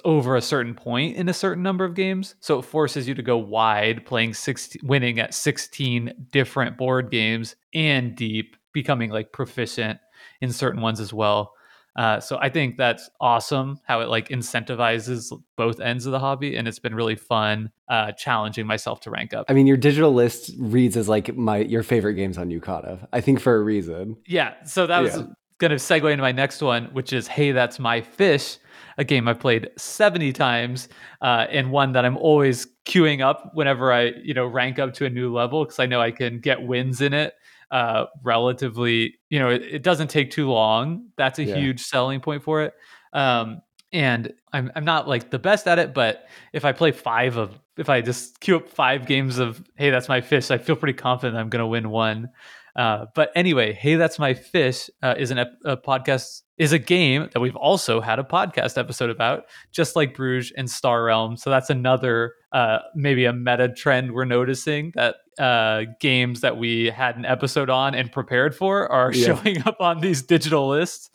over 0.04 0.36
a 0.36 0.42
certain 0.42 0.74
point 0.74 1.16
in 1.16 1.30
a 1.30 1.34
certain 1.34 1.64
number 1.64 1.86
of 1.86 1.94
games. 1.94 2.36
So 2.40 2.60
it 2.60 2.64
forces 2.64 3.08
you 3.08 3.14
to 3.16 3.22
go 3.22 3.38
wide 3.38 4.06
playing 4.06 4.34
16 4.34 4.82
winning 4.84 5.20
at 5.20 5.34
16 5.34 6.28
different 6.32 6.78
board 6.78 7.12
games 7.12 7.56
and 7.74 8.16
deep 8.16 8.58
becoming 8.74 9.12
like 9.12 9.32
proficient 9.32 10.00
in 10.42 10.52
certain 10.52 10.82
ones 10.82 11.00
as 11.00 11.14
well 11.14 11.54
uh, 11.96 12.20
so 12.20 12.38
I 12.42 12.50
think 12.50 12.78
that's 12.78 13.10
awesome 13.22 13.80
how 13.86 14.02
it 14.02 14.10
like 14.10 14.30
incentivizes 14.30 15.32
both 15.56 15.80
ends 15.80 16.06
of 16.06 16.12
the 16.12 16.20
hobby, 16.20 16.56
and 16.56 16.68
it's 16.68 16.80
been 16.80 16.96
really 16.96 17.16
fun 17.16 17.72
uh, 17.88 18.12
challenging 18.14 18.66
myself 18.68 19.00
to 19.02 19.10
rank 19.12 19.34
up. 19.34 19.46
I 19.50 19.54
mean, 19.54 19.68
your 19.68 19.78
digital 19.78 20.14
list 20.14 20.52
reads 20.58 20.98
as 20.98 21.08
like 21.08 21.36
my 21.36 21.58
your 21.60 21.84
favorite 21.84 22.16
games 22.16 22.38
on 22.38 22.50
Yucata. 22.50 23.08
I 23.14 23.22
think 23.22 23.40
for 23.40 23.56
a 23.56 23.62
reason. 23.62 24.18
Yeah, 24.28 24.54
so 24.66 24.88
that 24.88 25.00
was 25.02 25.16
Yeah. 25.18 25.24
going 25.60 25.72
to 25.72 25.78
segue 25.78 26.12
into 26.12 26.22
my 26.22 26.32
next 26.34 26.62
one, 26.62 26.86
which 26.94 27.14
is 27.14 27.28
Hey, 27.28 27.52
That's 27.54 27.80
My 27.80 28.02
Fish, 28.02 28.58
a 28.98 29.04
game 29.06 29.28
I've 29.28 29.40
played 29.40 29.70
70 29.78 30.34
times, 30.34 30.90
uh, 31.22 31.48
and 31.50 31.72
one 31.72 31.94
that 31.94 32.04
I'm 32.06 32.18
always 32.18 32.68
queuing 32.86 33.22
up 33.22 33.52
whenever 33.54 33.94
I, 33.94 34.12
you 34.22 34.34
know, 34.34 34.46
rank 34.46 34.80
up 34.80 34.94
to 34.96 35.06
a 35.06 35.10
new 35.10 35.34
level 35.34 35.64
because 35.64 35.80
I 35.80 35.86
know 35.86 36.02
I 36.02 36.12
can 36.12 36.40
get 36.40 36.62
wins 36.62 37.00
in 37.02 37.14
it 37.14 37.34
uh, 37.72 38.06
relatively, 38.24 39.16
you 39.30 39.40
know, 39.40 39.50
it, 39.50 39.62
it 39.64 39.84
doesn't 39.84 40.10
take 40.10 40.32
too 40.32 40.50
long. 40.50 41.08
That's 41.18 41.40
a 41.40 41.44
Yeah. 41.44 41.56
huge 41.56 41.82
selling 41.82 42.20
point 42.20 42.44
for 42.44 42.64
it. 42.64 42.74
Um, 43.14 43.62
and 43.92 44.34
I'm, 44.52 44.72
I'm 44.76 44.86
not 44.86 45.08
like 45.08 45.30
the 45.30 45.40
best 45.40 45.68
at 45.68 45.80
it, 45.80 45.94
but 45.94 46.28
if 46.54 46.66
I 46.66 46.72
play 46.74 46.92
five 46.92 47.38
of, 47.38 47.60
if 47.78 47.90
I 47.90 48.02
just 48.02 48.40
queue 48.40 48.58
up 48.58 48.70
five 48.70 49.06
games 49.06 49.38
of, 49.38 49.64
hey, 49.76 49.90
that's 49.90 50.10
my 50.10 50.22
fish, 50.22 50.52
I 50.52 50.58
feel 50.58 50.76
pretty 50.76 50.98
confident 50.98 51.38
I'm 51.38 51.50
going 51.50 51.62
to 51.62 51.68
win 51.68 51.90
one. 51.90 52.30
Uh, 52.76 53.06
but 53.16 53.32
anyway, 53.36 53.72
hey, 53.74 53.96
that's 53.96 54.20
my 54.20 54.34
fish 54.34 54.90
uh, 55.02 55.16
is 55.18 55.32
an 55.32 55.38
ep- 55.40 55.54
a 55.64 55.78
podcast 55.78 56.42
is 56.58 56.74
a 56.74 56.80
game 56.80 57.30
that 57.34 57.40
we've 57.40 57.56
also 57.56 58.02
had 58.02 58.20
a 58.20 58.24
podcast 58.24 58.78
episode 58.78 59.10
about, 59.10 59.44
just 59.72 59.96
like 59.96 60.14
Bruges 60.16 60.52
and 60.58 60.70
Star 60.70 61.04
Realm. 61.04 61.38
So 61.38 61.50
that's 61.50 61.70
another 61.70 62.34
uh, 62.52 62.80
maybe 62.96 63.26
a 63.26 63.34
meta 63.34 63.70
trend 63.74 64.12
we're 64.14 64.26
noticing 64.26 64.92
that 64.96 65.16
uh, 65.40 65.84
games 66.00 66.42
that 66.42 66.58
we 66.58 66.86
had 66.86 67.18
an 67.18 67.26
episode 67.26 67.70
on 67.70 67.96
and 67.96 68.12
prepared 68.12 68.56
for 68.56 68.90
are 68.92 69.12
Yeah. 69.14 69.36
showing 69.36 69.62
up 69.68 69.78
on 69.80 70.00
these 70.02 70.22
digital 70.22 70.68
lists. 70.70 71.10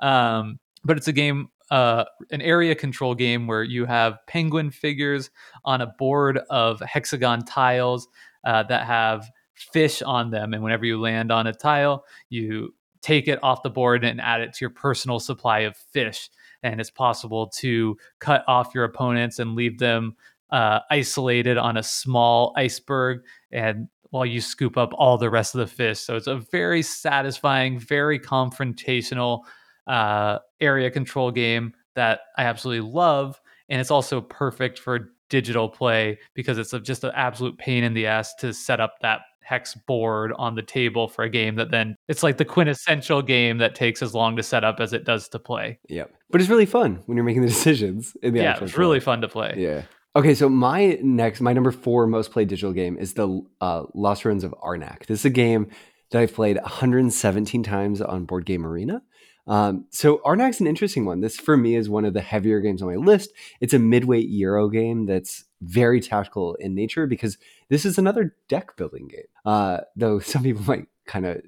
Um, 0.00 0.58
but 0.84 0.96
it's 0.96 1.08
a 1.08 1.12
game, 1.12 1.48
uh, 1.70 2.04
an 2.30 2.40
area 2.42 2.74
control 2.74 3.14
game 3.14 3.46
where 3.46 3.62
you 3.62 3.84
have 3.84 4.18
penguin 4.26 4.70
figures 4.70 5.30
on 5.64 5.80
a 5.80 5.86
board 5.86 6.38
of 6.50 6.80
hexagon 6.80 7.44
tiles 7.44 8.08
uh, 8.44 8.62
that 8.64 8.86
have 8.86 9.28
fish 9.72 10.02
on 10.02 10.30
them. 10.30 10.54
And 10.54 10.62
whenever 10.62 10.84
you 10.84 11.00
land 11.00 11.30
on 11.30 11.46
a 11.46 11.52
tile, 11.52 12.04
you 12.28 12.74
take 13.02 13.28
it 13.28 13.38
off 13.42 13.62
the 13.62 13.70
board 13.70 14.04
and 14.04 14.20
add 14.20 14.40
it 14.40 14.52
to 14.54 14.58
your 14.60 14.70
personal 14.70 15.20
supply 15.20 15.60
of 15.60 15.76
fish. 15.76 16.30
And 16.62 16.80
it's 16.80 16.90
possible 16.90 17.48
to 17.58 17.96
cut 18.18 18.44
off 18.46 18.74
your 18.74 18.84
opponents 18.84 19.38
and 19.38 19.54
leave 19.54 19.78
them 19.78 20.16
uh, 20.50 20.80
isolated 20.90 21.56
on 21.56 21.76
a 21.76 21.82
small 21.82 22.52
iceberg. 22.56 23.20
And 23.50 23.88
while 24.10 24.26
you 24.26 24.40
scoop 24.40 24.76
up 24.76 24.92
all 24.94 25.16
the 25.16 25.30
rest 25.30 25.54
of 25.54 25.60
the 25.60 25.66
fish. 25.66 26.00
So 26.00 26.16
it's 26.16 26.26
a 26.26 26.36
very 26.36 26.82
satisfying, 26.82 27.78
very 27.78 28.18
confrontational 28.18 29.42
uh, 29.86 30.38
area 30.60 30.90
control 30.90 31.30
game 31.30 31.72
that 31.94 32.20
I 32.36 32.44
absolutely 32.44 32.90
love. 32.90 33.40
And 33.68 33.80
it's 33.80 33.90
also 33.90 34.20
perfect 34.20 34.78
for 34.78 35.12
digital 35.28 35.68
play 35.68 36.18
because 36.34 36.58
it's 36.58 36.72
a, 36.72 36.80
just 36.80 37.04
an 37.04 37.12
absolute 37.14 37.56
pain 37.56 37.84
in 37.84 37.94
the 37.94 38.06
ass 38.06 38.34
to 38.36 38.52
set 38.52 38.80
up 38.80 38.94
that 39.00 39.20
hex 39.42 39.74
board 39.74 40.32
on 40.36 40.54
the 40.54 40.62
table 40.62 41.08
for 41.08 41.24
a 41.24 41.30
game 41.30 41.56
that 41.56 41.70
then 41.70 41.96
it's 42.08 42.22
like 42.22 42.36
the 42.36 42.44
quintessential 42.44 43.22
game 43.22 43.58
that 43.58 43.74
takes 43.74 44.02
as 44.02 44.14
long 44.14 44.36
to 44.36 44.42
set 44.42 44.64
up 44.64 44.80
as 44.80 44.92
it 44.92 45.04
does 45.04 45.28
to 45.28 45.38
play. 45.38 45.78
Yep. 45.88 46.12
But 46.30 46.40
it's 46.40 46.50
really 46.50 46.66
fun 46.66 47.02
when 47.06 47.16
you're 47.16 47.24
making 47.24 47.42
the 47.42 47.48
decisions 47.56 48.16
in 48.22 48.34
the 48.34 48.40
yeah, 48.40 48.58
it's 48.62 48.76
really 48.76 49.00
fun 49.00 49.20
to 49.22 49.28
play. 49.28 49.54
Yeah. 49.56 49.82
Okay, 50.16 50.34
so 50.34 50.48
my 50.48 50.98
next, 51.02 51.40
my 51.40 51.52
number 51.52 51.70
four 51.70 52.06
most 52.06 52.32
played 52.32 52.48
digital 52.48 52.72
game 52.72 52.98
is 52.98 53.14
the 53.14 53.42
uh, 53.60 53.84
Lost 53.94 54.24
Ruins 54.24 54.42
of 54.42 54.52
Arnak. 54.62 55.06
This 55.06 55.20
is 55.20 55.24
a 55.24 55.30
game 55.30 55.68
that 56.10 56.20
I've 56.20 56.34
played 56.34 56.56
117 56.56 57.62
times 57.62 58.00
on 58.00 58.24
Board 58.24 58.44
Game 58.44 58.66
Arena. 58.66 59.02
Um, 59.46 59.86
so 59.90 60.18
Arnak's 60.18 60.60
an 60.60 60.66
interesting 60.66 61.04
one. 61.04 61.20
This 61.20 61.36
for 61.36 61.56
me 61.56 61.74
is 61.74 61.88
one 61.88 62.04
of 62.04 62.14
the 62.14 62.20
heavier 62.20 62.60
games 62.60 62.82
on 62.82 62.88
my 62.88 62.96
list. 62.96 63.30
It's 63.60 63.74
a 63.74 63.78
midweight 63.78 64.28
Euro 64.28 64.68
game 64.68 65.06
that's 65.06 65.44
very 65.62 66.00
tactical 66.00 66.54
in 66.56 66.74
nature 66.74 67.06
because 67.06 67.36
this 67.68 67.84
is 67.84 67.98
another 67.98 68.34
deck 68.48 68.76
building 68.76 69.08
game. 69.08 69.24
Uh, 69.44 69.78
though 69.96 70.18
some 70.20 70.42
people 70.42 70.62
might 70.64 70.86
kind 71.06 71.26
of 71.26 71.40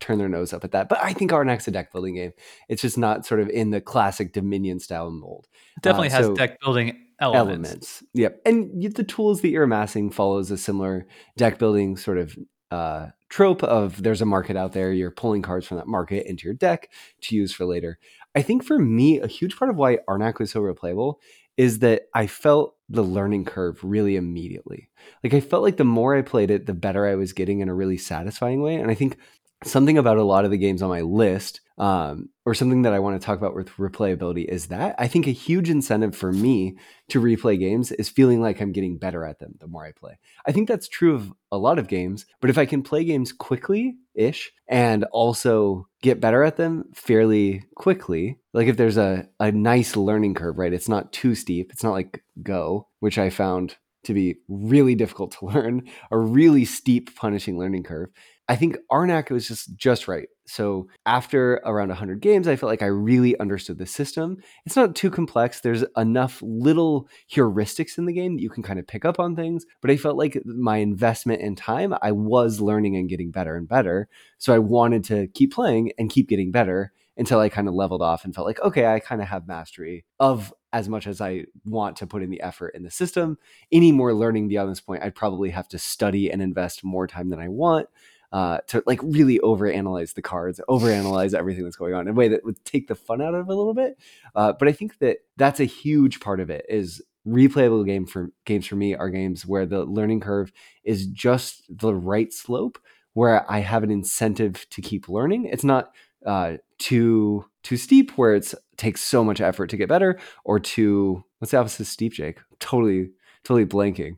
turn 0.00 0.18
their 0.18 0.28
nose 0.28 0.52
up 0.52 0.64
at 0.64 0.70
that, 0.72 0.88
but 0.88 0.98
I 1.02 1.12
think 1.12 1.32
Arnak's 1.32 1.66
a 1.68 1.70
deck 1.72 1.92
building 1.92 2.14
game. 2.14 2.32
It's 2.68 2.82
just 2.82 2.96
not 2.96 3.26
sort 3.26 3.40
of 3.40 3.48
in 3.50 3.70
the 3.70 3.80
classic 3.80 4.32
Dominion 4.32 4.78
style 4.78 5.10
mold. 5.10 5.46
Definitely 5.82 6.08
Uh, 6.08 6.12
has 6.12 6.26
so- 6.26 6.34
deck 6.34 6.60
building 6.60 6.96
elements. 7.20 7.68
elements. 7.70 8.02
Yep. 8.14 8.40
And 8.46 8.94
the 8.94 9.04
tools 9.04 9.40
that 9.42 9.48
you're 9.48 9.64
amassing 9.64 10.10
follows 10.10 10.50
a 10.50 10.56
similar 10.56 11.06
deck 11.36 11.58
building 11.58 11.96
sort 11.96 12.18
of 12.18 12.36
uh, 12.70 13.08
trope 13.34 13.64
of 13.64 14.00
there's 14.00 14.20
a 14.20 14.26
market 14.26 14.56
out 14.56 14.74
there, 14.74 14.92
you're 14.92 15.10
pulling 15.10 15.42
cards 15.42 15.66
from 15.66 15.76
that 15.76 15.88
market 15.88 16.24
into 16.24 16.44
your 16.44 16.54
deck 16.54 16.88
to 17.20 17.34
use 17.34 17.52
for 17.52 17.64
later. 17.64 17.98
I 18.36 18.42
think 18.42 18.62
for 18.62 18.78
me, 18.78 19.18
a 19.18 19.26
huge 19.26 19.56
part 19.56 19.72
of 19.72 19.76
why 19.76 19.98
Arnak 20.08 20.38
was 20.38 20.52
so 20.52 20.60
replayable 20.60 21.16
is 21.56 21.80
that 21.80 22.02
I 22.14 22.28
felt 22.28 22.76
the 22.88 23.02
learning 23.02 23.44
curve 23.44 23.82
really 23.82 24.14
immediately. 24.14 24.88
Like 25.24 25.34
I 25.34 25.40
felt 25.40 25.64
like 25.64 25.78
the 25.78 25.84
more 25.84 26.14
I 26.14 26.22
played 26.22 26.52
it, 26.52 26.66
the 26.66 26.74
better 26.74 27.08
I 27.08 27.16
was 27.16 27.32
getting 27.32 27.58
in 27.58 27.68
a 27.68 27.74
really 27.74 27.98
satisfying 27.98 28.62
way. 28.62 28.76
And 28.76 28.88
I 28.88 28.94
think 28.94 29.16
something 29.64 29.98
about 29.98 30.18
a 30.18 30.22
lot 30.22 30.44
of 30.44 30.52
the 30.52 30.56
games 30.56 30.80
on 30.80 30.88
my 30.88 31.00
list 31.00 31.60
um, 31.76 32.28
or 32.46 32.54
something 32.54 32.82
that 32.82 32.92
I 32.92 33.00
want 33.00 33.20
to 33.20 33.24
talk 33.24 33.38
about 33.38 33.54
with 33.54 33.70
replayability 33.70 34.44
is 34.44 34.66
that 34.66 34.94
I 34.98 35.08
think 35.08 35.26
a 35.26 35.32
huge 35.32 35.70
incentive 35.70 36.14
for 36.14 36.32
me 36.32 36.76
to 37.08 37.20
replay 37.20 37.58
games 37.58 37.90
is 37.90 38.08
feeling 38.08 38.40
like 38.40 38.60
I'm 38.60 38.72
getting 38.72 38.98
better 38.98 39.24
at 39.24 39.40
them 39.40 39.54
the 39.58 39.66
more 39.66 39.84
I 39.84 39.92
play. 39.92 40.18
I 40.46 40.52
think 40.52 40.68
that's 40.68 40.88
true 40.88 41.14
of 41.14 41.32
a 41.50 41.58
lot 41.58 41.78
of 41.78 41.88
games, 41.88 42.26
but 42.40 42.50
if 42.50 42.58
I 42.58 42.66
can 42.66 42.82
play 42.82 43.04
games 43.04 43.32
quickly 43.32 43.96
ish 44.14 44.52
and 44.68 45.04
also 45.04 45.88
get 46.02 46.20
better 46.20 46.44
at 46.44 46.56
them 46.56 46.84
fairly 46.94 47.64
quickly, 47.74 48.38
like 48.52 48.68
if 48.68 48.76
there's 48.76 48.96
a, 48.96 49.28
a 49.40 49.50
nice 49.50 49.96
learning 49.96 50.34
curve, 50.34 50.58
right? 50.58 50.72
It's 50.72 50.88
not 50.88 51.12
too 51.12 51.34
steep. 51.34 51.72
It's 51.72 51.82
not 51.82 51.92
like 51.92 52.22
Go, 52.42 52.88
which 53.00 53.18
I 53.18 53.30
found 53.30 53.76
to 54.04 54.14
be 54.14 54.36
really 54.48 54.94
difficult 54.94 55.32
to 55.32 55.46
learn, 55.46 55.88
a 56.10 56.18
really 56.18 56.64
steep 56.64 57.14
punishing 57.16 57.58
learning 57.58 57.82
curve. 57.82 58.10
I 58.48 58.56
think 58.56 58.76
Arnak 58.92 59.30
was 59.30 59.48
just 59.48 59.74
just 59.76 60.06
right. 60.06 60.28
So 60.46 60.88
after 61.06 61.54
around 61.64 61.88
100 61.88 62.20
games, 62.20 62.48
I 62.48 62.56
felt 62.56 62.70
like 62.70 62.82
I 62.82 62.86
really 62.86 63.38
understood 63.38 63.78
the 63.78 63.86
system. 63.86 64.38
It's 64.66 64.76
not 64.76 64.94
too 64.94 65.10
complex. 65.10 65.60
There's 65.60 65.84
enough 65.96 66.42
little 66.42 67.08
heuristics 67.32 67.98
in 67.98 68.06
the 68.06 68.12
game 68.12 68.36
that 68.36 68.42
you 68.42 68.50
can 68.50 68.62
kind 68.62 68.78
of 68.78 68.86
pick 68.86 69.04
up 69.04 69.18
on 69.18 69.36
things. 69.36 69.64
But 69.80 69.90
I 69.90 69.96
felt 69.96 70.16
like 70.16 70.40
my 70.44 70.78
investment 70.78 71.40
in 71.40 71.56
time, 71.56 71.94
I 72.02 72.12
was 72.12 72.60
learning 72.60 72.96
and 72.96 73.08
getting 73.08 73.30
better 73.30 73.56
and 73.56 73.68
better. 73.68 74.08
So 74.38 74.54
I 74.54 74.58
wanted 74.58 75.04
to 75.04 75.28
keep 75.28 75.52
playing 75.52 75.92
and 75.98 76.10
keep 76.10 76.28
getting 76.28 76.50
better 76.50 76.92
until 77.16 77.38
I 77.38 77.48
kind 77.48 77.68
of 77.68 77.74
leveled 77.74 78.02
off 78.02 78.24
and 78.24 78.34
felt 78.34 78.46
like, 78.46 78.60
okay, 78.60 78.86
I 78.86 78.98
kind 78.98 79.22
of 79.22 79.28
have 79.28 79.46
mastery 79.46 80.04
of 80.18 80.52
as 80.72 80.88
much 80.88 81.06
as 81.06 81.20
I 81.20 81.44
want 81.64 81.96
to 81.98 82.06
put 82.06 82.22
in 82.22 82.30
the 82.30 82.40
effort 82.40 82.74
in 82.74 82.82
the 82.82 82.90
system. 82.90 83.38
Any 83.70 83.92
more 83.92 84.12
learning 84.12 84.48
beyond 84.48 84.70
this 84.70 84.80
point, 84.80 85.04
I'd 85.04 85.14
probably 85.14 85.50
have 85.50 85.68
to 85.68 85.78
study 85.78 86.30
and 86.30 86.42
invest 86.42 86.82
more 86.82 87.06
time 87.06 87.30
than 87.30 87.38
I 87.38 87.48
want 87.48 87.88
uh, 88.34 88.58
to 88.66 88.82
like 88.84 88.98
really 89.00 89.38
overanalyze 89.38 90.14
the 90.14 90.20
cards, 90.20 90.60
overanalyze 90.68 91.34
everything 91.34 91.62
that's 91.62 91.76
going 91.76 91.94
on 91.94 92.02
in 92.02 92.08
a 92.08 92.12
way 92.12 92.26
that 92.26 92.44
would 92.44 92.62
take 92.64 92.88
the 92.88 92.94
fun 92.96 93.22
out 93.22 93.32
of 93.32 93.48
it 93.48 93.52
a 93.52 93.54
little 93.54 93.74
bit. 93.74 93.96
Uh, 94.34 94.52
but 94.58 94.66
I 94.66 94.72
think 94.72 94.98
that 94.98 95.18
that's 95.36 95.60
a 95.60 95.64
huge 95.64 96.18
part 96.18 96.40
of 96.40 96.50
it 96.50 96.66
is 96.68 97.00
replayable 97.24 97.86
game 97.86 98.06
for 98.06 98.32
games 98.44 98.66
for 98.66 98.74
me 98.74 98.92
are 98.92 99.08
games 99.08 99.46
where 99.46 99.64
the 99.64 99.84
learning 99.84 100.18
curve 100.18 100.50
is 100.82 101.06
just 101.06 101.62
the 101.70 101.94
right 101.94 102.32
slope 102.32 102.80
where 103.12 103.48
I 103.48 103.60
have 103.60 103.84
an 103.84 103.92
incentive 103.92 104.66
to 104.70 104.82
keep 104.82 105.08
learning. 105.08 105.44
It's 105.44 105.62
not 105.62 105.92
uh, 106.26 106.54
too 106.78 107.44
too 107.62 107.76
steep 107.76 108.18
where 108.18 108.34
it 108.34 108.52
takes 108.76 109.00
so 109.00 109.22
much 109.22 109.40
effort 109.40 109.68
to 109.68 109.76
get 109.76 109.88
better, 109.88 110.18
or 110.44 110.58
too 110.58 111.22
what's 111.38 111.52
the 111.52 111.58
opposite 111.58 111.82
of 111.82 111.86
steep, 111.86 112.14
Jake? 112.14 112.40
Totally, 112.58 113.10
totally 113.44 113.64
blanking 113.64 114.16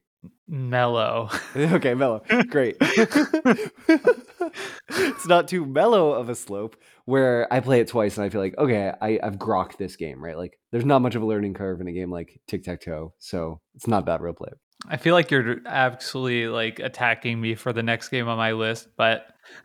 mellow. 0.48 1.30
okay, 1.56 1.94
mellow. 1.94 2.22
Great. 2.48 2.76
it's 4.90 5.26
not 5.26 5.48
too 5.48 5.66
mellow 5.66 6.12
of 6.12 6.28
a 6.28 6.34
slope 6.34 6.76
where 7.04 7.52
I 7.52 7.60
play 7.60 7.80
it 7.80 7.88
twice 7.88 8.16
and 8.16 8.24
I 8.24 8.28
feel 8.28 8.40
like, 8.40 8.56
okay, 8.58 8.92
I, 9.00 9.18
I've 9.22 9.36
grokked 9.36 9.76
this 9.76 9.96
game, 9.96 10.22
right? 10.22 10.36
Like 10.36 10.58
there's 10.72 10.84
not 10.84 11.02
much 11.02 11.14
of 11.14 11.22
a 11.22 11.26
learning 11.26 11.54
curve 11.54 11.80
in 11.80 11.88
a 11.88 11.92
game 11.92 12.10
like 12.10 12.40
tic 12.48 12.64
tac 12.64 12.80
toe. 12.80 13.14
So 13.18 13.60
it's 13.74 13.86
not 13.86 14.06
that 14.06 14.20
real 14.20 14.34
play. 14.34 14.50
I 14.88 14.98
feel 14.98 15.14
like 15.14 15.30
you're 15.30 15.56
absolutely 15.66 16.48
like 16.48 16.78
attacking 16.78 17.40
me 17.40 17.54
for 17.54 17.72
the 17.72 17.82
next 17.82 18.08
game 18.08 18.28
on 18.28 18.36
my 18.36 18.52
list, 18.52 18.88
but 18.96 19.26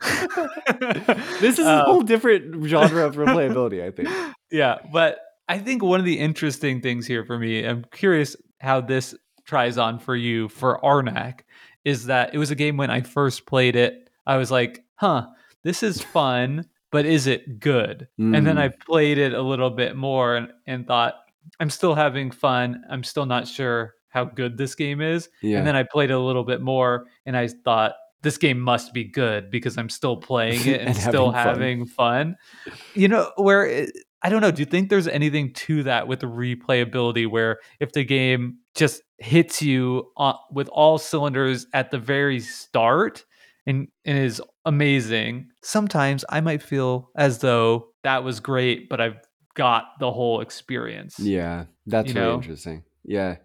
this 1.40 1.58
is 1.58 1.66
a 1.66 1.70
uh, 1.70 1.84
whole 1.84 2.02
different 2.02 2.64
genre 2.66 3.06
of 3.06 3.16
replayability, 3.16 3.84
I 3.84 3.90
think. 3.90 4.08
Yeah, 4.50 4.78
but 4.92 5.18
I 5.48 5.58
think 5.58 5.82
one 5.82 6.00
of 6.00 6.06
the 6.06 6.18
interesting 6.18 6.80
things 6.80 7.06
here 7.06 7.24
for 7.24 7.38
me, 7.38 7.64
I'm 7.64 7.84
curious 7.92 8.36
how 8.60 8.80
this 8.80 9.14
tries 9.44 9.78
on 9.78 9.98
for 9.98 10.16
you 10.16 10.48
for 10.48 10.80
Arnak 10.82 11.40
is 11.84 12.06
that 12.06 12.34
it 12.34 12.38
was 12.38 12.50
a 12.50 12.54
game 12.54 12.76
when 12.76 12.90
I 12.90 13.00
first 13.00 13.46
played 13.46 13.76
it, 13.76 14.08
I 14.26 14.36
was 14.36 14.50
like, 14.50 14.84
huh, 14.94 15.26
this 15.64 15.82
is 15.82 16.00
fun, 16.00 16.66
but 16.90 17.06
is 17.06 17.26
it 17.26 17.58
good? 17.58 18.08
Mm. 18.20 18.36
And 18.36 18.46
then 18.46 18.58
I 18.58 18.68
mm. 18.68 18.80
played 18.80 19.18
it 19.18 19.32
a 19.32 19.42
little 19.42 19.70
bit 19.70 19.96
more 19.96 20.36
and, 20.36 20.52
and 20.66 20.86
thought, 20.86 21.14
I'm 21.58 21.70
still 21.70 21.94
having 21.94 22.30
fun. 22.30 22.82
I'm 22.88 23.02
still 23.02 23.26
not 23.26 23.48
sure 23.48 23.94
how 24.08 24.24
good 24.24 24.56
this 24.56 24.74
game 24.74 25.00
is. 25.00 25.28
Yeah. 25.42 25.58
And 25.58 25.66
then 25.66 25.74
I 25.74 25.82
played 25.82 26.10
it 26.10 26.14
a 26.14 26.20
little 26.20 26.44
bit 26.44 26.60
more 26.60 27.06
and 27.26 27.36
I 27.36 27.48
thought, 27.48 27.94
this 28.22 28.38
game 28.38 28.60
must 28.60 28.92
be 28.92 29.02
good 29.02 29.50
because 29.50 29.76
I'm 29.76 29.88
still 29.88 30.16
playing 30.16 30.64
it 30.66 30.80
and, 30.80 30.90
and 30.90 30.96
still 30.96 31.32
having 31.32 31.86
fun. 31.86 32.36
having 32.36 32.36
fun. 32.66 32.76
You 32.94 33.08
know, 33.08 33.32
where 33.36 33.66
it, 33.66 33.90
I 34.22 34.28
don't 34.28 34.40
know. 34.40 34.52
Do 34.52 34.62
you 34.62 34.66
think 34.66 34.88
there's 34.88 35.08
anything 35.08 35.52
to 35.54 35.82
that 35.82 36.06
with 36.06 36.20
the 36.20 36.28
replayability 36.28 37.28
where 37.28 37.58
if 37.80 37.92
the 37.92 38.04
game 38.04 38.58
just 38.74 39.02
hits 39.18 39.62
you 39.62 40.10
on, 40.16 40.34
with 40.50 40.68
all 40.68 40.98
cylinders 40.98 41.66
at 41.72 41.90
the 41.90 41.98
very 41.98 42.40
start 42.40 43.24
and, 43.66 43.88
and 44.04 44.18
is 44.18 44.42
amazing, 44.64 45.48
sometimes 45.62 46.24
I 46.28 46.40
might 46.40 46.62
feel 46.62 47.10
as 47.16 47.38
though 47.38 47.88
that 48.02 48.24
was 48.24 48.40
great, 48.40 48.88
but 48.88 49.00
I've 49.00 49.18
got 49.54 49.84
the 50.00 50.10
whole 50.10 50.40
experience. 50.40 51.18
Yeah, 51.18 51.66
that's 51.86 52.08
you 52.08 52.14
really 52.14 52.26
know? 52.26 52.34
interesting. 52.34 52.84
Yeah. 53.04 53.36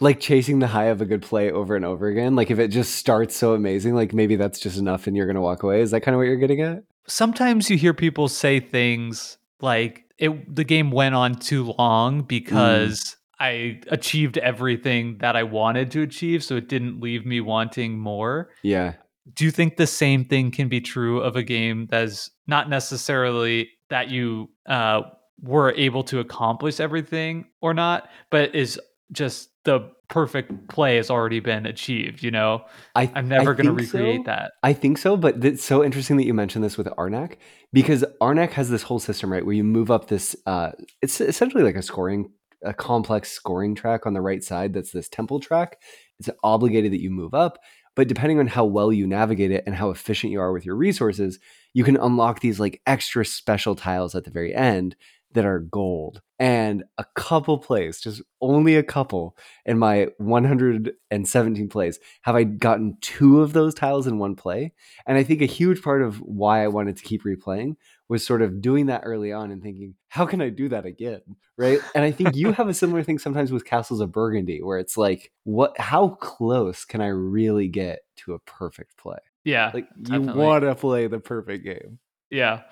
Like 0.00 0.20
chasing 0.20 0.58
the 0.58 0.66
high 0.66 0.86
of 0.86 1.00
a 1.00 1.06
good 1.06 1.22
play 1.22 1.50
over 1.50 1.76
and 1.76 1.84
over 1.84 2.08
again. 2.08 2.36
Like 2.36 2.50
if 2.50 2.58
it 2.58 2.68
just 2.68 2.96
starts 2.96 3.36
so 3.36 3.54
amazing, 3.54 3.94
like 3.94 4.12
maybe 4.12 4.36
that's 4.36 4.58
just 4.58 4.78
enough 4.78 5.06
and 5.06 5.16
you're 5.16 5.26
going 5.26 5.36
to 5.36 5.40
walk 5.40 5.62
away. 5.62 5.80
Is 5.80 5.92
that 5.92 6.00
kind 6.00 6.14
of 6.14 6.18
what 6.18 6.24
you're 6.24 6.36
getting 6.36 6.60
at? 6.60 6.82
Sometimes 7.06 7.70
you 7.70 7.76
hear 7.76 7.94
people 7.94 8.28
say 8.28 8.60
things 8.60 9.38
like 9.60 10.04
it 10.18 10.54
the 10.54 10.64
game 10.64 10.90
went 10.90 11.14
on 11.14 11.34
too 11.34 11.74
long 11.78 12.22
mm. 12.22 12.28
because 12.28 13.00
mm. 13.00 13.16
I 13.40 13.80
achieved 13.88 14.38
everything 14.38 15.18
that 15.18 15.36
I 15.36 15.42
wanted 15.42 15.90
to 15.92 16.02
achieve, 16.02 16.44
so 16.44 16.56
it 16.56 16.68
didn't 16.68 17.00
leave 17.00 17.26
me 17.26 17.40
wanting 17.40 17.98
more. 17.98 18.50
Yeah. 18.62 18.94
Do 19.32 19.44
you 19.44 19.50
think 19.50 19.76
the 19.76 19.86
same 19.86 20.24
thing 20.24 20.50
can 20.50 20.68
be 20.68 20.80
true 20.80 21.20
of 21.20 21.36
a 21.36 21.42
game 21.42 21.86
that's 21.90 22.30
not 22.46 22.68
necessarily 22.68 23.70
that 23.88 24.10
you 24.10 24.50
uh, 24.66 25.02
were 25.40 25.72
able 25.72 26.02
to 26.04 26.20
accomplish 26.20 26.80
everything 26.80 27.46
or 27.60 27.74
not, 27.74 28.08
but 28.30 28.54
is 28.54 28.78
just 29.12 29.50
the 29.64 29.90
perfect 30.08 30.68
play 30.68 30.96
has 30.96 31.10
already 31.10 31.40
been 31.40 31.64
achieved 31.64 32.22
you 32.22 32.30
know 32.30 32.62
I, 32.94 33.10
i'm 33.14 33.26
never 33.26 33.54
going 33.54 33.66
to 33.66 33.72
recreate 33.72 34.20
so. 34.20 34.24
that 34.24 34.52
i 34.62 34.72
think 34.72 34.98
so 34.98 35.16
but 35.16 35.42
it's 35.42 35.64
so 35.64 35.82
interesting 35.82 36.18
that 36.18 36.26
you 36.26 36.34
mentioned 36.34 36.62
this 36.62 36.76
with 36.76 36.86
arnak 36.88 37.36
because 37.72 38.04
arnak 38.20 38.50
has 38.50 38.68
this 38.68 38.82
whole 38.82 38.98
system 38.98 39.32
right 39.32 39.44
where 39.44 39.54
you 39.54 39.64
move 39.64 39.90
up 39.90 40.08
this 40.08 40.36
uh 40.46 40.72
it's 41.00 41.20
essentially 41.20 41.62
like 41.62 41.74
a 41.74 41.82
scoring 41.82 42.30
a 42.64 42.74
complex 42.74 43.30
scoring 43.30 43.74
track 43.74 44.06
on 44.06 44.14
the 44.14 44.20
right 44.20 44.42
side 44.42 44.72
that's 44.72 44.92
this 44.92 45.08
temple 45.08 45.40
track 45.40 45.80
it's 46.18 46.30
obligated 46.42 46.92
that 46.92 47.00
you 47.00 47.10
move 47.10 47.34
up 47.34 47.58
but 47.96 48.08
depending 48.08 48.38
on 48.38 48.46
how 48.46 48.64
well 48.64 48.92
you 48.92 49.06
navigate 49.06 49.50
it 49.50 49.62
and 49.66 49.76
how 49.76 49.90
efficient 49.90 50.32
you 50.32 50.40
are 50.40 50.52
with 50.52 50.66
your 50.66 50.76
resources 50.76 51.38
you 51.72 51.84
can 51.84 51.96
unlock 51.96 52.40
these 52.40 52.60
like 52.60 52.80
extra 52.86 53.24
special 53.24 53.74
tiles 53.74 54.14
at 54.14 54.24
the 54.24 54.30
very 54.30 54.54
end 54.54 54.96
that 55.32 55.44
are 55.44 55.60
gold 55.60 56.22
and 56.38 56.84
a 56.98 57.04
couple 57.14 57.58
plays, 57.58 58.00
just 58.00 58.20
only 58.40 58.74
a 58.76 58.82
couple 58.82 59.36
in 59.64 59.78
my 59.78 60.08
117 60.18 61.68
plays, 61.68 62.00
have 62.22 62.34
I 62.34 62.42
gotten 62.44 62.96
two 63.00 63.40
of 63.40 63.52
those 63.52 63.74
tiles 63.74 64.06
in 64.06 64.18
one 64.18 64.34
play. 64.34 64.72
And 65.06 65.16
I 65.16 65.22
think 65.22 65.42
a 65.42 65.46
huge 65.46 65.82
part 65.82 66.02
of 66.02 66.16
why 66.16 66.64
I 66.64 66.68
wanted 66.68 66.96
to 66.96 67.04
keep 67.04 67.22
replaying 67.22 67.76
was 68.08 68.26
sort 68.26 68.42
of 68.42 68.60
doing 68.60 68.86
that 68.86 69.02
early 69.04 69.32
on 69.32 69.50
and 69.50 69.62
thinking, 69.62 69.94
how 70.08 70.26
can 70.26 70.42
I 70.42 70.48
do 70.48 70.68
that 70.70 70.84
again? 70.84 71.22
Right. 71.56 71.78
And 71.94 72.04
I 72.04 72.10
think 72.10 72.34
you 72.34 72.52
have 72.52 72.68
a 72.68 72.74
similar 72.74 73.04
thing 73.04 73.18
sometimes 73.18 73.52
with 73.52 73.64
Castles 73.64 74.00
of 74.00 74.10
Burgundy, 74.10 74.60
where 74.60 74.78
it's 74.78 74.96
like, 74.96 75.30
what, 75.44 75.78
how 75.78 76.08
close 76.08 76.84
can 76.84 77.00
I 77.00 77.08
really 77.08 77.68
get 77.68 78.00
to 78.16 78.34
a 78.34 78.40
perfect 78.40 78.96
play? 78.96 79.18
Yeah. 79.44 79.70
Like 79.72 79.86
you 80.08 80.20
want 80.20 80.64
to 80.64 80.74
play 80.74 81.06
the 81.06 81.20
perfect 81.20 81.64
game. 81.64 82.00
Yeah. 82.34 82.62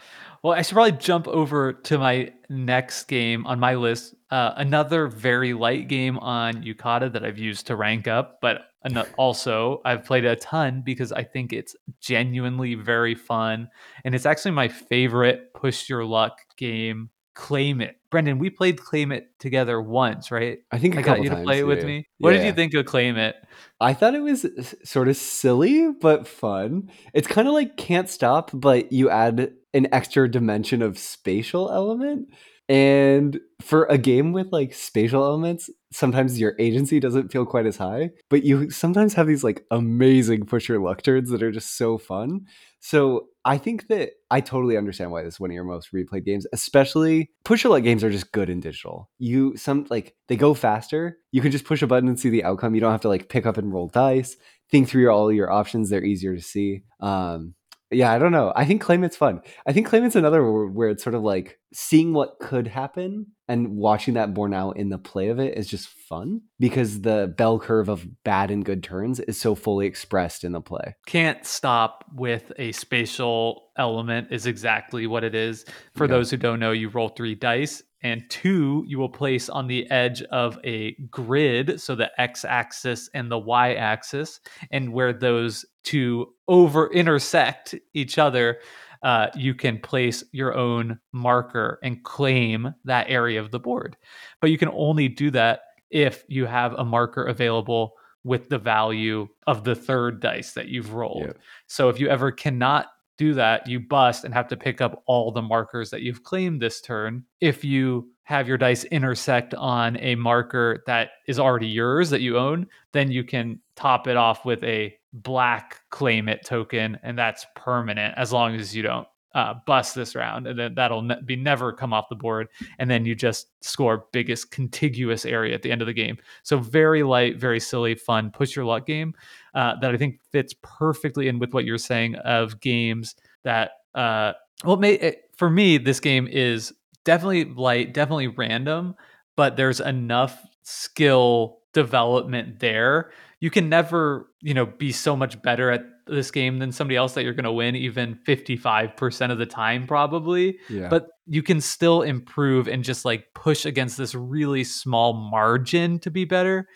Well, 0.42 0.55
I 0.55 0.62
should 0.62 0.75
probably 0.75 0.98
jump 0.98 1.29
over 1.29 1.72
to 1.72 1.98
my 1.98 2.33
next 2.48 3.05
game 3.05 3.46
on 3.46 3.61
my 3.61 3.77
list. 3.77 4.16
Uh, 4.29 4.53
another 4.57 5.07
very 5.07 5.55
light 5.55 5.87
game 5.87 6.18
on 6.18 6.64
Yucata 6.64 7.12
that 7.12 7.25
I've 7.25 7.38
used 7.38 7.68
to 7.68 7.77
rank 7.77 8.09
up, 8.09 8.38
but 8.42 8.62
also 9.16 9.81
I've 9.85 10.05
played 10.05 10.25
a 10.25 10.35
ton 10.35 10.83
because 10.85 11.12
I 11.12 11.22
think 11.22 11.53
it's 11.53 11.77
genuinely 12.01 12.75
very 12.75 13.14
fun. 13.14 13.68
And 14.05 14.16
it's 14.16 14.27
actually 14.27 14.51
my 14.51 14.66
favorite 14.66 15.55
push 15.55 15.88
your 15.88 16.05
luck 16.05 16.38
game 16.57 17.11
Claim 17.35 17.81
It. 17.81 17.96
Brendan, 18.12 18.38
we 18.38 18.51
played 18.51 18.79
Claim 18.79 19.11
It 19.11 19.31
together 19.40 19.83
once, 19.83 20.31
right? 20.31 20.59
I 20.70 20.79
think 20.79 20.96
I 20.96 21.03
got 21.03 21.22
you 21.22 21.31
to 21.31 21.42
play 21.42 21.59
it 21.59 21.66
with 21.66 21.85
me. 21.85 22.07
What 22.18 22.31
yeah. 22.31 22.38
did 22.38 22.46
you 22.46 22.53
think 22.53 22.75
of 22.75 22.87
Claim 22.87 23.16
It? 23.16 23.35
I 23.81 23.94
thought 23.94 24.14
it 24.14 24.20
was 24.20 24.46
sort 24.85 25.09
of 25.09 25.16
silly 25.16 25.90
but 25.90 26.29
fun. 26.29 26.90
It's 27.14 27.27
kind 27.27 27.48
of 27.48 27.55
like 27.55 27.77
Can't 27.77 28.09
Stop, 28.09 28.51
but 28.55 28.92
you 28.92 29.11
add 29.11 29.53
an 29.75 29.88
extra 29.92 30.31
dimension 30.31 30.83
of 30.83 30.98
spatial 30.98 31.72
element. 31.72 32.29
And 32.68 33.40
for 33.61 33.85
a 33.87 33.98
game 33.98 34.33
with 34.33 34.53
like 34.53 34.72
spatial 34.72 35.25
elements, 35.25 35.68
sometimes 35.92 36.38
your 36.38 36.55
agency 36.59 37.01
doesn't 37.01 37.33
feel 37.33 37.44
quite 37.44 37.66
as 37.66 37.77
high, 37.77 38.11
but 38.31 38.44
you 38.44 38.70
sometimes 38.70 39.14
have 39.14 39.27
these 39.27 39.42
like 39.42 39.64
amazing 39.70 40.46
push 40.46 40.68
your 40.68 40.81
luck 40.81 41.03
turns 41.03 41.31
that 41.31 41.42
are 41.42 41.51
just 41.51 41.77
so 41.77 41.98
fun. 41.98 42.46
So 42.85 43.29
I 43.45 43.59
think 43.59 43.87
that 43.88 44.11
I 44.29 44.40
totally 44.40 44.77
understand 44.77 45.12
why 45.12 45.23
this 45.23 45.35
is 45.35 45.40
one 45.40 45.51
of 45.51 45.55
your 45.55 45.62
most 45.62 45.92
replayed 45.92 46.25
games, 46.25 46.49
especially 46.53 47.31
push 47.45 47.64
luck 47.64 47.85
games 47.85 48.03
are 48.03 48.11
just 48.11 48.33
good 48.33 48.51
in 48.51 48.59
digital. 48.59 49.09
You 49.18 49.57
some 49.57 49.87
like 49.88 50.16
they 50.27 50.35
go 50.35 50.53
faster. 50.53 51.18
You 51.31 51.40
can 51.40 51.53
just 51.53 51.64
push 51.64 51.81
a 51.83 51.87
button 51.87 52.09
and 52.09 52.18
see 52.18 52.29
the 52.29 52.42
outcome. 52.42 52.75
You 52.75 52.81
don't 52.81 52.90
have 52.90 53.01
to 53.03 53.09
like 53.09 53.29
pick 53.29 53.47
up 53.47 53.57
and 53.57 53.73
roll 53.73 53.87
dice, 53.87 54.37
think 54.68 54.88
through 54.88 55.09
all 55.11 55.33
your 55.33 55.49
options. 55.49 55.90
They're 55.90 56.03
easier 56.03 56.35
to 56.35 56.42
see. 56.42 56.83
Um, 56.99 57.55
yeah, 57.92 58.12
I 58.12 58.18
don't 58.18 58.33
know. 58.33 58.52
I 58.57 58.64
think 58.64 58.81
claim 58.83 59.05
it's 59.05 59.16
fun. 59.16 59.40
I 59.66 59.72
think 59.72 59.87
claim 59.87 60.05
it's 60.05 60.16
another 60.16 60.42
word 60.50 60.74
where 60.74 60.88
it's 60.88 61.02
sort 61.02 61.14
of 61.14 61.22
like 61.22 61.59
seeing 61.72 62.12
what 62.12 62.38
could 62.40 62.66
happen 62.66 63.26
and 63.48 63.76
watching 63.76 64.14
that 64.14 64.35
borne 64.35 64.55
out 64.55 64.76
in 64.76 64.88
the 64.88 64.98
play 64.98 65.28
of 65.28 65.38
it 65.38 65.57
is 65.57 65.66
just 65.66 65.88
fun 65.88 66.40
because 66.59 67.00
the 67.02 67.33
bell 67.37 67.59
curve 67.59 67.88
of 67.88 68.07
bad 68.24 68.50
and 68.50 68.64
good 68.64 68.83
turns 68.83 69.20
is 69.20 69.40
so 69.40 69.55
fully 69.55 69.87
expressed 69.87 70.44
in 70.44 70.52
the 70.52 70.61
play. 70.61 70.94
Can't 71.07 71.44
stop 71.44 72.05
with 72.14 72.52
a 72.59 72.72
spatial 72.72 73.70
element 73.78 74.28
is 74.31 74.46
exactly 74.46 75.07
what 75.07 75.24
it 75.24 75.35
is. 75.35 75.64
For 75.94 76.05
Yeah. 76.05 76.12
those 76.12 76.31
who 76.31 76.37
don't 76.37 76.61
know, 76.61 76.72
you 76.72 76.88
roll 76.88 77.09
three 77.09 77.35
dice 77.35 77.83
and 78.03 78.29
two 78.29 78.85
you 78.87 78.99
will 78.99 79.09
place 79.09 79.49
on 79.49 79.67
the 79.67 79.91
edge 79.91 80.23
of 80.23 80.59
a 80.65 80.93
grid, 81.11 81.81
so 81.81 81.95
the 81.95 82.11
x 82.21 82.45
axis 82.45 83.09
and 83.15 83.31
the 83.31 83.38
y 83.38 83.75
axis, 83.75 84.41
and 84.71 84.93
where 84.93 85.12
those 85.12 85.65
two 85.85 86.33
over 86.49 86.93
intersect 86.93 87.75
each 87.95 88.19
other, 88.19 88.59
uh, 89.03 89.29
you 89.35 89.55
can 89.55 89.79
place 89.79 90.23
your 90.33 90.55
own 90.55 90.99
marker 91.12 91.79
and 91.83 92.03
claim 92.05 92.75
that 92.85 93.09
area 93.09 93.41
of 93.41 93.51
the 93.51 93.59
board. 93.59 93.97
But 94.41 94.51
you 94.51 94.59
can 94.59 94.71
only 94.73 95.09
do 95.09 95.31
that 95.33 95.62
if 95.91 96.25
you 96.29 96.47
have 96.47 96.75
a 96.75 96.85
marker 96.85 97.25
available 97.25 97.95
with 98.25 98.49
the 98.49 98.59
value 98.59 99.29
of 99.47 99.65
the 99.65 99.75
third 99.75 100.21
dice 100.21 100.53
that 100.53 100.69
you've 100.69 100.95
rolled. 100.95 101.27
Yeah. 101.27 101.33
So 101.67 101.88
if 101.88 101.99
you 101.99 102.09
ever 102.09 102.31
cannot 102.31 102.87
do 103.18 103.35
that, 103.35 103.66
you 103.66 103.81
bust 103.81 104.25
and 104.25 104.35
have 104.35 104.48
to 104.48 104.57
pick 104.57 104.81
up 104.81 105.03
all 105.07 105.31
the 105.31 105.42
markers 105.42 105.90
that 105.90 106.03
you've 106.03 106.22
claimed 106.22 106.61
this 106.61 106.81
turn. 106.81 107.25
If 107.40 107.64
you 107.64 108.11
have 108.25 108.48
your 108.48 108.59
dice 108.59 108.85
intersect 108.85 109.55
on 109.55 109.96
a 109.98 110.14
marker 110.14 110.83
that 110.87 111.11
is 111.27 111.38
already 111.38 111.66
yours 111.66 112.11
that 112.11 112.20
you 112.20 112.38
own, 112.38 112.66
then 112.92 113.11
you 113.11 113.25
can 113.25 113.61
top 113.77 114.07
it 114.07 114.16
off 114.16 114.44
with 114.44 114.62
a 114.64 114.94
black 115.12 115.81
claim 115.90 116.29
it 116.29 116.44
token, 116.44 116.98
and 117.03 117.18
that's 117.18 117.46
permanent 117.55 118.14
as 118.16 118.33
long 118.33 118.55
as 118.55 118.75
you 118.75 118.83
don't 118.83 119.07
uh, 119.35 119.55
bust 119.66 119.95
this 119.95 120.14
round, 120.14 120.47
and 120.47 120.59
then 120.59 120.75
that'll 120.75 121.03
ne- 121.03 121.21
be 121.25 121.37
never 121.37 121.73
come 121.73 121.92
off 121.92 122.09
the 122.09 122.16
board. 122.16 122.49
And 122.79 122.90
then 122.90 123.05
you 123.05 123.14
just 123.14 123.49
score 123.64 124.07
biggest 124.12 124.51
contiguous 124.51 125.25
area 125.25 125.55
at 125.55 125.62
the 125.62 125.71
end 125.73 125.81
of 125.83 125.87
the 125.87 125.92
game. 125.92 126.18
So 126.42 126.59
very 126.59 127.03
light, 127.03 127.38
very 127.38 127.61
silly, 127.61 127.95
fun, 127.95 128.31
push 128.31 128.55
your 128.55 128.64
luck 128.64 128.87
game 128.87 129.14
uh, 129.55 129.77
that 129.81 129.95
I 129.95 129.97
think 129.97 130.21
fits 130.31 130.55
perfectly 130.62 131.29
in 131.29 131.38
with 131.38 131.53
what 131.53 131.64
you're 131.64 131.79
saying 131.79 132.16
of 132.16 132.61
games 132.61 133.14
that 133.42 133.73
uh, 133.95 134.33
well, 134.64 134.77
may, 134.77 134.95
it, 134.95 135.31
for 135.37 135.51
me, 135.51 135.79
this 135.79 136.01
game 136.01 136.29
is 136.31 136.73
definitely 137.05 137.45
light, 137.45 137.92
definitely 137.95 138.29
random, 138.29 138.95
but 139.37 139.57
there's 139.57 139.81
enough 139.81 140.40
skill 140.62 141.59
development 141.73 142.61
there. 142.61 143.11
You 143.40 143.51
can 143.51 143.68
never, 143.68 144.31
you 144.40 144.55
know, 144.55 144.66
be 144.66 144.92
so 144.92 145.16
much 145.16 145.40
better 145.42 145.71
at 145.71 145.85
this 146.07 146.31
game 146.31 146.59
than 146.59 146.73
somebody 146.73 146.97
else 146.97 147.15
that 147.15 147.25
you're 147.25 147.33
going 147.35 147.45
to 147.45 147.53
win 147.53 147.77
even 147.77 148.19
55% 148.27 149.31
of 149.31 149.38
the 149.38 149.47
time 149.47 149.87
probably 149.87 150.59
Yeah. 150.69 150.88
but 150.88 151.09
you 151.27 151.43
can 151.43 151.61
still 151.61 152.03
improve 152.03 152.69
and 152.69 152.83
just 152.85 153.05
like 153.05 153.27
push 153.35 153.65
against 153.65 153.97
this 153.97 154.15
really 154.15 154.65
small 154.65 155.12
margin 155.12 155.99
to 156.01 156.11
be 156.11 156.25
better 156.25 156.69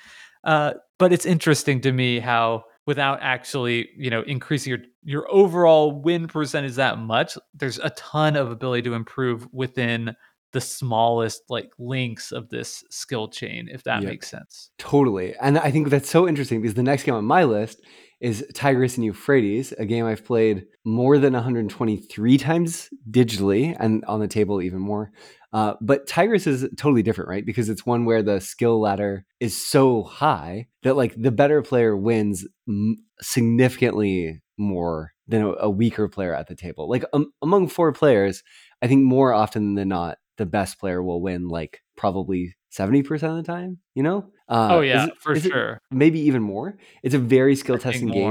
uh, 0.44 0.74
but 0.98 1.12
it's 1.12 1.26
interesting 1.26 1.80
to 1.82 1.92
me 1.92 2.20
how 2.20 2.64
without 2.86 3.18
actually 3.20 3.88
you 3.96 4.10
know 4.10 4.22
increasing 4.22 4.70
your 4.70 4.80
your 5.02 5.26
overall 5.30 5.90
win 6.00 6.28
percentage 6.28 6.74
that 6.74 6.98
much 6.98 7.36
there's 7.54 7.78
a 7.78 7.90
ton 7.90 8.36
of 8.36 8.50
ability 8.50 8.82
to 8.82 8.94
improve 8.94 9.48
within 9.52 10.14
the 10.52 10.60
smallest 10.60 11.42
like 11.50 11.70
links 11.78 12.30
of 12.32 12.48
this 12.48 12.84
skill 12.90 13.28
chain 13.28 13.68
if 13.70 13.82
that 13.82 14.02
Yep. 14.02 14.10
makes 14.10 14.30
sense 14.30 14.70
Totally. 14.78 15.34
And 15.40 15.58
I 15.58 15.70
think 15.72 15.90
that's 15.90 16.08
so 16.08 16.26
interesting 16.28 16.62
because 16.62 16.74
the 16.74 16.82
next 16.84 17.02
game 17.02 17.14
on 17.16 17.24
my 17.24 17.42
list 17.44 17.82
is 18.20 18.46
Tigris 18.54 18.96
and 18.96 19.04
Euphrates, 19.04 19.72
a 19.72 19.84
game 19.84 20.06
I've 20.06 20.24
played 20.24 20.66
more 20.84 21.18
than 21.18 21.34
123 21.34 22.38
times 22.38 22.88
digitally 23.10 23.76
and 23.78 24.04
on 24.06 24.20
the 24.20 24.28
table 24.28 24.62
even 24.62 24.80
more. 24.80 25.10
Uh, 25.52 25.74
but 25.80 26.06
Tigris 26.06 26.46
is 26.46 26.68
totally 26.76 27.02
different, 27.02 27.30
right? 27.30 27.46
Because 27.46 27.68
it's 27.68 27.86
one 27.86 28.04
where 28.04 28.22
the 28.22 28.40
skill 28.40 28.80
ladder 28.80 29.24
is 29.40 29.56
so 29.56 30.02
high 30.02 30.66
that 30.82 30.96
like 30.96 31.14
the 31.16 31.30
better 31.30 31.62
player 31.62 31.96
wins 31.96 32.46
m- 32.68 32.96
significantly 33.20 34.42
more 34.58 35.12
than 35.28 35.42
a, 35.42 35.52
a 35.60 35.70
weaker 35.70 36.08
player 36.08 36.34
at 36.34 36.46
the 36.48 36.54
table. 36.54 36.88
Like 36.88 37.04
um, 37.12 37.32
among 37.42 37.68
four 37.68 37.92
players, 37.92 38.42
I 38.82 38.86
think 38.86 39.04
more 39.04 39.32
often 39.32 39.74
than 39.74 39.88
not, 39.88 40.18
the 40.36 40.46
best 40.46 40.78
player 40.78 41.02
will 41.02 41.20
win 41.20 41.48
like 41.48 41.82
probably 41.96 42.54
70% 42.76 43.04
of 43.30 43.36
the 43.36 43.42
time, 43.42 43.78
you 43.94 44.02
know? 44.02 44.30
Uh, 44.48 44.68
oh 44.72 44.80
yeah 44.80 45.06
it- 45.06 45.16
for 45.18 45.32
is 45.32 45.44
it 45.46 45.50
sure 45.50 45.80
maybe 45.90 46.20
even 46.20 46.42
more. 46.42 46.76
It's 47.02 47.14
a 47.14 47.18
very 47.18 47.56
skill 47.56 47.78
testing 47.78 48.08
game. 48.08 48.22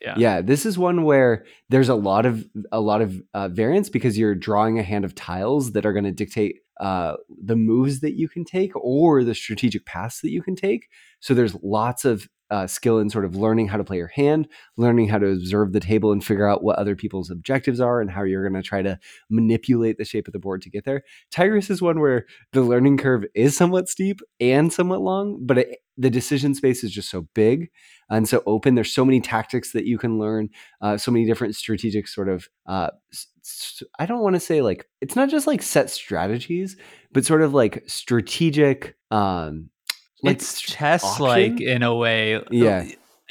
yeah 0.00 0.14
Yeah, 0.18 0.40
this 0.40 0.64
is 0.66 0.78
one 0.78 1.04
where 1.04 1.44
there's 1.68 1.88
a 1.90 1.94
lot 1.94 2.24
of 2.26 2.44
a 2.72 2.80
lot 2.80 3.02
of 3.02 3.20
uh, 3.34 3.48
variance 3.48 3.88
because 3.90 4.18
you're 4.18 4.34
drawing 4.34 4.78
a 4.78 4.82
hand 4.82 5.04
of 5.04 5.14
tiles 5.14 5.72
that 5.72 5.84
are 5.86 5.92
going 5.92 6.04
to 6.06 6.12
dictate 6.12 6.56
uh, 6.80 7.16
the 7.44 7.56
moves 7.56 8.00
that 8.00 8.14
you 8.14 8.26
can 8.28 8.44
take 8.44 8.72
or 8.74 9.22
the 9.22 9.34
strategic 9.34 9.84
paths 9.84 10.22
that 10.22 10.30
you 10.30 10.42
can 10.42 10.56
take. 10.56 10.88
So 11.20 11.34
there's 11.34 11.54
lots 11.62 12.04
of 12.06 12.26
uh, 12.50 12.66
skill 12.66 12.98
in 12.98 13.10
sort 13.10 13.24
of 13.24 13.36
learning 13.36 13.68
how 13.68 13.76
to 13.76 13.84
play 13.84 13.96
your 13.96 14.08
hand, 14.08 14.48
learning 14.76 15.08
how 15.08 15.18
to 15.18 15.28
observe 15.28 15.72
the 15.72 15.80
table 15.80 16.12
and 16.12 16.24
figure 16.24 16.48
out 16.48 16.62
what 16.62 16.78
other 16.78 16.96
people's 16.96 17.30
objectives 17.30 17.80
are 17.80 18.00
and 18.00 18.10
how 18.10 18.22
you're 18.22 18.48
going 18.48 18.60
to 18.60 18.66
try 18.66 18.82
to 18.82 18.98
manipulate 19.30 19.98
the 19.98 20.04
shape 20.04 20.26
of 20.26 20.32
the 20.32 20.38
board 20.38 20.62
to 20.62 20.70
get 20.70 20.84
there. 20.84 21.02
Tigris 21.30 21.70
is 21.70 21.80
one 21.80 22.00
where 22.00 22.26
the 22.52 22.62
learning 22.62 22.96
curve 22.96 23.24
is 23.34 23.56
somewhat 23.56 23.88
steep 23.88 24.20
and 24.40 24.72
somewhat 24.72 25.00
long, 25.00 25.38
but 25.42 25.58
it, 25.58 25.78
the 25.96 26.10
decision 26.10 26.54
space 26.54 26.82
is 26.82 26.90
just 26.90 27.10
so 27.10 27.28
big 27.34 27.70
and 28.08 28.28
so 28.28 28.42
open. 28.46 28.74
There's 28.74 28.92
so 28.92 29.04
many 29.04 29.20
tactics 29.20 29.72
that 29.72 29.84
you 29.84 29.98
can 29.98 30.18
learn, 30.18 30.48
uh, 30.80 30.96
so 30.96 31.10
many 31.10 31.26
different 31.26 31.56
strategic 31.56 32.08
sort 32.08 32.28
of. 32.28 32.48
Uh, 32.66 32.88
I 33.98 34.06
don't 34.06 34.22
want 34.22 34.34
to 34.34 34.40
say 34.40 34.62
like 34.62 34.86
it's 35.00 35.16
not 35.16 35.28
just 35.28 35.46
like 35.46 35.62
set 35.62 35.90
strategies, 35.90 36.76
but 37.12 37.24
sort 37.24 37.42
of 37.42 37.52
like 37.54 37.84
strategic. 37.86 38.96
Um, 39.10 39.70
like 40.22 40.36
it's 40.36 40.60
chess 40.60 41.20
like 41.20 41.60
in 41.60 41.82
a 41.82 41.94
way 41.94 42.40
Yeah. 42.50 42.86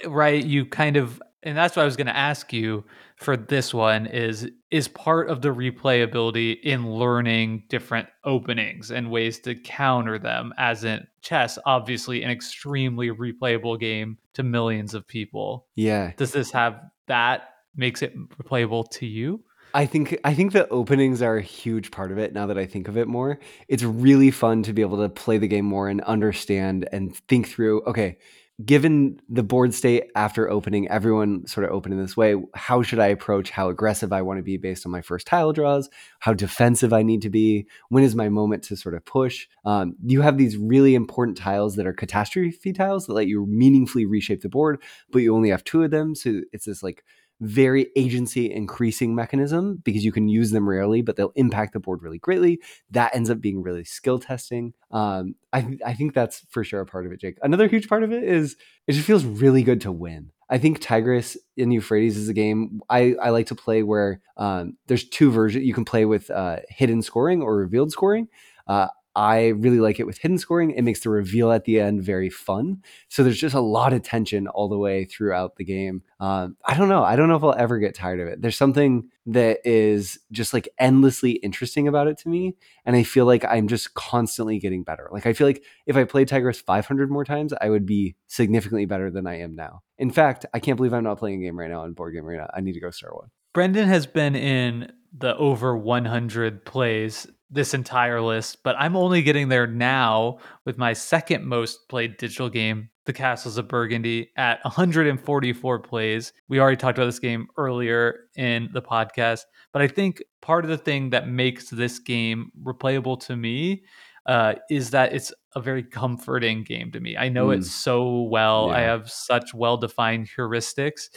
right 0.06 0.43
you 0.43 0.65
kind 0.65 0.97
of 0.97 1.21
and 1.43 1.58
that's 1.58 1.75
what 1.75 1.84
i 1.84 1.86
was 1.86 1.95
going 1.95 2.08
to 2.08 2.15
ask 2.15 2.52
you 2.54 2.84
for 3.15 3.36
this 3.36 3.73
one 3.73 4.06
is 4.06 4.49
is 4.71 4.88
part 4.88 5.30
of 5.30 5.41
the 5.41 5.49
replayability 5.49 6.60
in 6.62 6.89
learning 6.89 7.63
different 7.67 8.08
openings 8.23 8.91
and 8.91 9.12
ways 9.12 9.39
to 9.39 9.56
counter 9.56 10.17
them 10.17 10.54
as 10.58 10.84
in 10.84 11.06
chess 11.21 11.58
obviously 11.65 12.23
an 12.23 12.32
extremely 12.32 13.10
replayable 13.10 13.80
game 13.80 14.17
to 14.34 14.43
millions 14.43 14.93
of 14.93 15.08
people 15.08 15.67
yeah. 15.75 16.12
does 16.17 16.32
this 16.32 16.52
have 16.52 16.80
that 17.08 17.49
makes 17.75 18.02
it 18.02 18.13
replayable 18.38 18.89
to 18.89 19.06
you 19.06 19.43
I 19.73 19.86
think 19.86 20.19
I 20.23 20.34
think 20.34 20.51
the 20.51 20.67
openings 20.69 21.21
are 21.21 21.38
a 21.38 21.41
huge 21.41 21.91
part 21.91 22.12
of 22.12 22.17
it 22.17 22.34
now 22.34 22.47
that 22.47 22.58
I 22.58 22.65
think 22.65 22.88
of 22.88 22.97
it 22.97 23.08
more. 23.08 23.39
It's 23.67 23.84
really 23.84 24.32
fun 24.32 24.63
to 24.63 24.73
be 24.73 24.82
able 24.82 24.97
to 24.97 25.10
play 25.10 25.38
the 25.38 25.47
game 25.47 25.65
more 25.65 25.88
and 25.89 26.01
understand 26.01 26.89
and 26.91 27.15
think 27.27 27.47
through, 27.47 27.84
okay, 27.84 28.17
given 28.65 29.21
the 29.29 29.43
board 29.43 29.73
state 29.73 30.12
after 30.15 30.49
opening, 30.49 30.88
everyone 30.89 31.47
sort 31.47 31.65
of 31.65 31.71
open 31.71 31.93
in 31.93 31.99
this 31.99 32.17
way, 32.17 32.36
how 32.55 32.82
should 32.82 32.99
I 32.99 33.08
approach 33.08 33.51
how 33.51 33.69
aggressive 33.69 34.12
I 34.12 34.21
want 34.21 34.38
to 34.38 34.43
be 34.43 34.58
based 34.58 34.86
on 34.86 34.91
my 34.91 35.01
first 35.01 35.27
tile 35.27 35.53
draws, 35.53 35.89
how 36.19 36.34
defensive 36.34 36.91
I 36.91 37.01
need 37.03 37.21
to 37.21 37.29
be, 37.29 37.67
when 37.88 38.03
is 38.03 38.15
my 38.15 38.27
moment 38.27 38.63
to 38.63 38.75
sort 38.75 38.95
of 38.95 39.05
push. 39.05 39.47
Um, 39.63 39.95
you 40.03 40.21
have 40.21 40.38
these 40.38 40.58
really 40.58 40.93
important 40.93 41.38
tiles 41.38 41.77
that 41.77 41.88
are 41.88 41.93
catastrophe 41.93 42.73
tiles 42.73 43.05
that 43.05 43.13
let 43.13 43.27
you 43.27 43.45
meaningfully 43.45 44.05
reshape 44.05 44.41
the 44.41 44.49
board, 44.49 44.82
but 45.10 45.19
you 45.19 45.34
only 45.34 45.49
have 45.49 45.63
two 45.63 45.84
of 45.84 45.91
them. 45.91 46.13
So 46.13 46.41
it's 46.51 46.65
this 46.65 46.84
like 46.84 47.05
very 47.41 47.88
agency 47.95 48.52
increasing 48.52 49.15
mechanism 49.15 49.80
because 49.84 50.04
you 50.04 50.12
can 50.12 50.28
use 50.28 50.52
them 50.52 50.67
rarely, 50.67 51.02
but 51.02 51.15
they'll 51.15 51.32
impact 51.36 51.73
the 51.73 51.80
board 51.80 52.02
really 52.02 52.19
greatly. 52.19 52.60
That 52.91 53.15
ends 53.15 53.30
up 53.30 53.39
being 53.39 53.62
really 53.62 53.84
skill 53.86 54.19
testing. 54.19 54.73
Um, 54.91 55.36
I, 55.54 55.62
th- 55.62 55.82
I 55.86 55.93
think 55.93 56.13
that's 56.13 56.45
for 56.49 56.63
sure 56.63 56.82
a 56.82 56.86
part 56.86 57.06
of 57.06 57.12
it, 57.12 57.21
Jake. 57.21 57.38
Another 57.41 57.67
huge 57.67 57.88
part 57.88 58.04
of 58.04 58.12
it 58.12 58.23
is 58.23 58.56
it 58.88 58.93
just 58.93 59.08
feels 59.08 59.23
really 59.23 59.63
good 59.63 59.82
to 59.82 59.91
win. 59.91 60.32
I 60.49 60.58
think 60.58 60.80
Tigris 60.80 61.38
and 61.58 61.71
Euphrates 61.71 62.17
is 62.17 62.28
a 62.28 62.34
game 62.34 62.82
I, 62.89 63.15
I 63.21 63.30
like 63.30 63.47
to 63.47 63.56
play 63.56 63.84
where 63.84 64.19
um, 64.36 64.78
there's 64.88 65.08
two 65.08 65.32
versions. 65.32 65.63
You 65.63 65.73
can 65.73 65.86
play 65.86 66.06
with 66.06 66.30
uh, 66.32 66.58
hidden 66.69 67.02
scoring 67.02 67.41
or 67.41 67.56
revealed 67.56 67.91
scoring. 67.91 68.28
Uh, 68.67 68.88
I 69.15 69.47
really 69.47 69.79
like 69.79 69.99
it 69.99 70.05
with 70.05 70.19
hidden 70.19 70.37
scoring. 70.37 70.71
It 70.71 70.83
makes 70.83 71.01
the 71.01 71.09
reveal 71.09 71.51
at 71.51 71.65
the 71.65 71.79
end 71.79 72.03
very 72.03 72.29
fun. 72.29 72.83
So 73.09 73.23
there's 73.23 73.39
just 73.39 73.55
a 73.55 73.59
lot 73.59 73.91
of 73.91 74.03
tension 74.03 74.47
all 74.47 74.69
the 74.69 74.77
way 74.77 75.05
throughout 75.05 75.55
the 75.55 75.65
game. 75.65 76.03
Um, 76.19 76.57
I 76.65 76.77
don't 76.77 76.89
know. 76.89 77.03
I 77.03 77.15
don't 77.15 77.27
know 77.27 77.35
if 77.35 77.43
I'll 77.43 77.55
ever 77.57 77.79
get 77.79 77.95
tired 77.95 78.19
of 78.19 78.27
it. 78.27 78.41
There's 78.41 78.57
something 78.57 79.09
that 79.25 79.59
is 79.65 80.19
just 80.31 80.53
like 80.53 80.69
endlessly 80.77 81.31
interesting 81.31 81.87
about 81.87 82.07
it 82.07 82.17
to 82.19 82.29
me. 82.29 82.55
And 82.85 82.95
I 82.95 83.03
feel 83.03 83.25
like 83.25 83.43
I'm 83.45 83.67
just 83.67 83.93
constantly 83.93 84.59
getting 84.59 84.83
better. 84.83 85.09
Like 85.11 85.25
I 85.25 85.33
feel 85.33 85.47
like 85.47 85.63
if 85.85 85.97
I 85.97 86.03
played 86.03 86.27
Tigris 86.27 86.61
500 86.61 87.09
more 87.09 87.25
times, 87.25 87.53
I 87.59 87.69
would 87.69 87.85
be 87.85 88.15
significantly 88.27 88.85
better 88.85 89.09
than 89.09 89.27
I 89.27 89.39
am 89.39 89.55
now. 89.55 89.81
In 89.97 90.11
fact, 90.11 90.45
I 90.53 90.59
can't 90.59 90.77
believe 90.77 90.93
I'm 90.93 91.03
not 91.03 91.19
playing 91.19 91.41
a 91.41 91.45
game 91.45 91.59
right 91.59 91.69
now 91.69 91.81
on 91.81 91.93
Board 91.93 92.13
Game 92.13 92.25
Arena. 92.25 92.49
I 92.53 92.61
need 92.61 92.73
to 92.73 92.79
go 92.79 92.91
start 92.91 93.15
one. 93.15 93.29
Brendan 93.53 93.87
has 93.87 94.05
been 94.05 94.35
in 94.35 94.91
the 95.17 95.35
over 95.37 95.77
100 95.77 96.65
plays 96.65 97.27
this 97.51 97.73
entire 97.73 98.21
list, 98.21 98.57
but 98.63 98.75
I'm 98.77 98.95
only 98.95 99.21
getting 99.21 99.49
there 99.49 99.65
now 99.65 100.37
with 100.65 100.77
my 100.77 100.93
second 100.93 101.45
most 101.45 101.89
played 101.89 102.17
digital 102.17 102.49
game, 102.49 102.89
The 103.05 103.13
Castles 103.13 103.57
of 103.57 103.67
Burgundy, 103.67 104.29
at 104.37 104.63
144 104.63 105.79
plays. 105.79 106.31
We 106.47 106.59
already 106.59 106.77
talked 106.77 106.99
about 106.99 107.07
this 107.07 107.19
game 107.19 107.47
earlier 107.57 108.27
in 108.35 108.69
the 108.71 108.83
podcast, 108.83 109.41
but 109.73 109.81
I 109.81 109.87
think 109.87 110.21
part 110.41 110.63
of 110.63 110.69
the 110.69 110.77
thing 110.77 111.09
that 111.09 111.27
makes 111.27 111.69
this 111.69 111.97
game 111.97 112.51
replayable 112.63 113.19
to 113.21 113.35
me 113.35 113.83
uh, 114.27 114.53
is 114.69 114.91
that 114.91 115.13
it's 115.13 115.33
a 115.55 115.61
very 115.61 115.81
comforting 115.81 116.63
game 116.63 116.91
to 116.91 116.99
me. 116.99 117.17
I 117.17 117.29
know 117.29 117.47
mm. 117.47 117.57
it 117.57 117.65
so 117.65 118.21
well. 118.23 118.67
Yeah. 118.67 118.75
I 118.75 118.79
have 118.81 119.09
such 119.09 119.55
well 119.55 119.77
defined 119.77 120.29
heuristics 120.37 121.09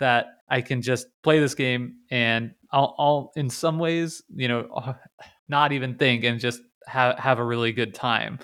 that 0.00 0.26
I 0.48 0.60
can 0.60 0.82
just 0.82 1.06
play 1.22 1.38
this 1.38 1.54
game 1.54 1.96
and 2.10 2.52
I'll, 2.72 2.94
I'll 2.98 3.32
in 3.36 3.50
some 3.50 3.78
ways, 3.78 4.22
you 4.34 4.48
know, 4.48 4.96
not 5.48 5.72
even 5.72 5.96
think 5.96 6.24
and 6.24 6.40
just 6.40 6.60
have 6.86 7.18
have 7.18 7.38
a 7.38 7.44
really 7.44 7.72
good 7.72 7.94
time. 7.94 8.38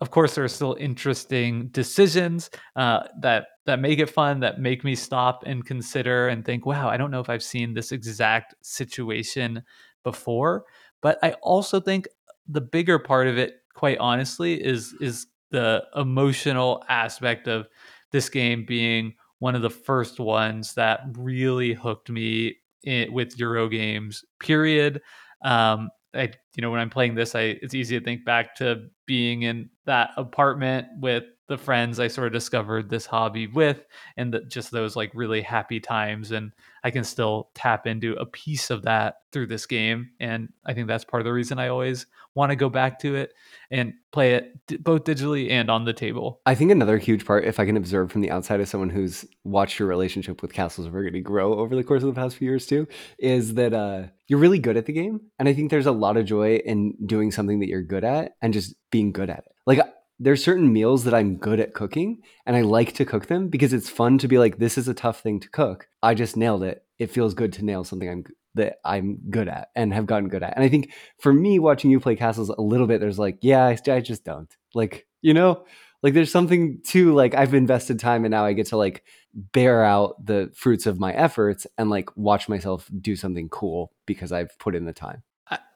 Of 0.00 0.12
course, 0.12 0.36
there 0.36 0.44
are 0.44 0.48
still 0.48 0.76
interesting 0.78 1.68
decisions 1.68 2.50
uh, 2.76 3.00
that 3.20 3.48
that 3.66 3.80
make 3.80 3.98
it 3.98 4.08
fun, 4.10 4.40
that 4.40 4.60
make 4.60 4.84
me 4.84 4.94
stop 4.94 5.42
and 5.44 5.64
consider 5.64 6.28
and 6.28 6.44
think, 6.44 6.66
"Wow, 6.66 6.88
I 6.88 6.96
don't 6.96 7.10
know 7.10 7.20
if 7.20 7.28
I've 7.28 7.42
seen 7.42 7.74
this 7.74 7.90
exact 7.90 8.54
situation 8.62 9.62
before." 10.04 10.64
But 11.02 11.18
I 11.22 11.32
also 11.42 11.80
think 11.80 12.06
the 12.46 12.60
bigger 12.60 12.98
part 12.98 13.26
of 13.26 13.38
it, 13.38 13.54
quite 13.74 13.98
honestly, 13.98 14.54
is 14.54 14.94
is 15.00 15.26
the 15.50 15.84
emotional 15.96 16.84
aspect 16.88 17.48
of 17.48 17.66
this 18.12 18.28
game 18.28 18.64
being 18.66 19.14
one 19.38 19.54
of 19.54 19.62
the 19.62 19.70
first 19.70 20.20
ones 20.20 20.74
that 20.74 21.00
really 21.16 21.72
hooked 21.72 22.10
me 22.10 22.56
in, 22.82 23.12
with 23.12 23.38
Euro 23.38 23.68
games. 23.68 24.24
Period. 24.40 25.00
Um, 25.44 25.90
I, 26.14 26.32
you 26.56 26.62
know, 26.62 26.70
when 26.70 26.80
I'm 26.80 26.90
playing 26.90 27.14
this, 27.14 27.34
I 27.34 27.58
it's 27.62 27.74
easy 27.74 27.98
to 27.98 28.04
think 28.04 28.24
back 28.24 28.56
to 28.56 28.88
being 29.06 29.42
in 29.42 29.70
that 29.86 30.10
apartment 30.16 30.86
with 31.00 31.24
the 31.48 31.58
friends 31.58 31.98
I 31.98 32.08
sort 32.08 32.26
of 32.26 32.32
discovered 32.32 32.88
this 32.88 33.06
hobby 33.06 33.46
with, 33.46 33.86
and 34.16 34.32
the, 34.32 34.40
just 34.40 34.70
those 34.70 34.96
like 34.96 35.10
really 35.14 35.42
happy 35.42 35.80
times. 35.80 36.30
And 36.30 36.52
I 36.84 36.90
can 36.90 37.04
still 37.04 37.50
tap 37.54 37.86
into 37.86 38.14
a 38.14 38.26
piece 38.26 38.70
of 38.70 38.82
that 38.82 39.16
through 39.32 39.46
this 39.48 39.66
game. 39.66 40.10
And 40.20 40.50
I 40.64 40.74
think 40.74 40.86
that's 40.86 41.04
part 41.04 41.20
of 41.20 41.24
the 41.24 41.32
reason 41.32 41.58
I 41.58 41.68
always 41.68 42.06
want 42.34 42.50
to 42.50 42.56
go 42.56 42.68
back 42.68 43.00
to 43.00 43.16
it 43.16 43.32
and 43.70 43.94
play 44.12 44.34
it 44.34 44.84
both 44.84 45.04
digitally 45.04 45.50
and 45.50 45.70
on 45.70 45.84
the 45.84 45.92
table. 45.92 46.40
I 46.46 46.54
think 46.54 46.70
another 46.70 46.98
huge 46.98 47.24
part, 47.24 47.44
if 47.44 47.58
I 47.58 47.66
can 47.66 47.76
observe 47.76 48.12
from 48.12 48.20
the 48.20 48.30
outside 48.30 48.60
as 48.60 48.70
someone 48.70 48.90
who's 48.90 49.24
watched 49.44 49.78
your 49.78 49.88
relationship 49.88 50.40
with 50.40 50.52
Castles 50.52 50.86
of 50.86 50.92
Burgundy 50.92 51.20
grow 51.20 51.58
over 51.58 51.74
the 51.74 51.82
course 51.82 52.02
of 52.02 52.14
the 52.14 52.20
past 52.20 52.36
few 52.36 52.48
years 52.48 52.66
too, 52.66 52.86
is 53.18 53.54
that 53.54 53.74
uh, 53.74 54.04
you're 54.28 54.38
really 54.38 54.60
good 54.60 54.76
at 54.76 54.86
the 54.86 54.92
game. 54.92 55.20
And 55.38 55.48
I 55.48 55.54
think 55.54 55.70
there's 55.70 55.86
a 55.86 55.92
lot 55.92 56.16
of 56.16 56.26
joy 56.26 56.56
in 56.56 56.94
doing 57.04 57.32
something 57.32 57.58
that 57.60 57.68
you're 57.68 57.82
good 57.82 58.04
at 58.04 58.32
and 58.40 58.52
just 58.52 58.74
being 58.90 59.10
good 59.12 59.30
at 59.30 59.38
it. 59.38 59.52
Like 59.66 59.80
there's 60.18 60.42
certain 60.42 60.72
meals 60.72 61.04
that 61.04 61.14
I'm 61.14 61.36
good 61.36 61.60
at 61.60 61.74
cooking 61.74 62.22
and 62.44 62.56
I 62.56 62.62
like 62.62 62.94
to 62.94 63.04
cook 63.04 63.26
them 63.26 63.48
because 63.48 63.72
it's 63.72 63.88
fun 63.88 64.18
to 64.18 64.28
be 64.28 64.38
like, 64.38 64.58
this 64.58 64.76
is 64.76 64.88
a 64.88 64.94
tough 64.94 65.20
thing 65.20 65.40
to 65.40 65.48
cook. 65.48 65.88
I 66.02 66.14
just 66.14 66.36
nailed 66.36 66.64
it. 66.64 66.84
It 66.98 67.10
feels 67.10 67.34
good 67.34 67.52
to 67.54 67.64
nail 67.64 67.84
something 67.84 68.08
I'm 68.08 68.24
that 68.54 68.78
I'm 68.84 69.18
good 69.30 69.48
at 69.48 69.68
and 69.76 69.94
have 69.94 70.06
gotten 70.06 70.28
good 70.28 70.42
at. 70.42 70.54
And 70.56 70.64
I 70.64 70.68
think 70.68 70.92
for 71.20 71.32
me, 71.32 71.58
watching 71.58 71.90
you 71.90 72.00
play 72.00 72.16
castles 72.16 72.48
a 72.48 72.60
little 72.60 72.88
bit, 72.88 73.00
there's 73.00 73.18
like, 73.18 73.38
yeah, 73.40 73.64
I, 73.64 73.78
I 73.90 74.00
just 74.00 74.24
don't 74.24 74.52
like, 74.74 75.06
you 75.22 75.32
know, 75.32 75.64
like 76.02 76.14
there's 76.14 76.32
something 76.32 76.80
to 76.88 77.14
like 77.14 77.34
I've 77.34 77.54
invested 77.54 77.98
time 77.98 78.24
and 78.24 78.32
now 78.32 78.44
I 78.44 78.52
get 78.52 78.66
to 78.68 78.76
like 78.76 79.04
bear 79.34 79.84
out 79.84 80.24
the 80.24 80.50
fruits 80.54 80.86
of 80.86 80.98
my 80.98 81.12
efforts 81.12 81.66
and 81.76 81.90
like 81.90 82.08
watch 82.16 82.48
myself 82.48 82.90
do 83.00 83.16
something 83.16 83.48
cool 83.48 83.92
because 84.06 84.32
I've 84.32 84.56
put 84.58 84.74
in 84.74 84.84
the 84.84 84.92
time. 84.92 85.22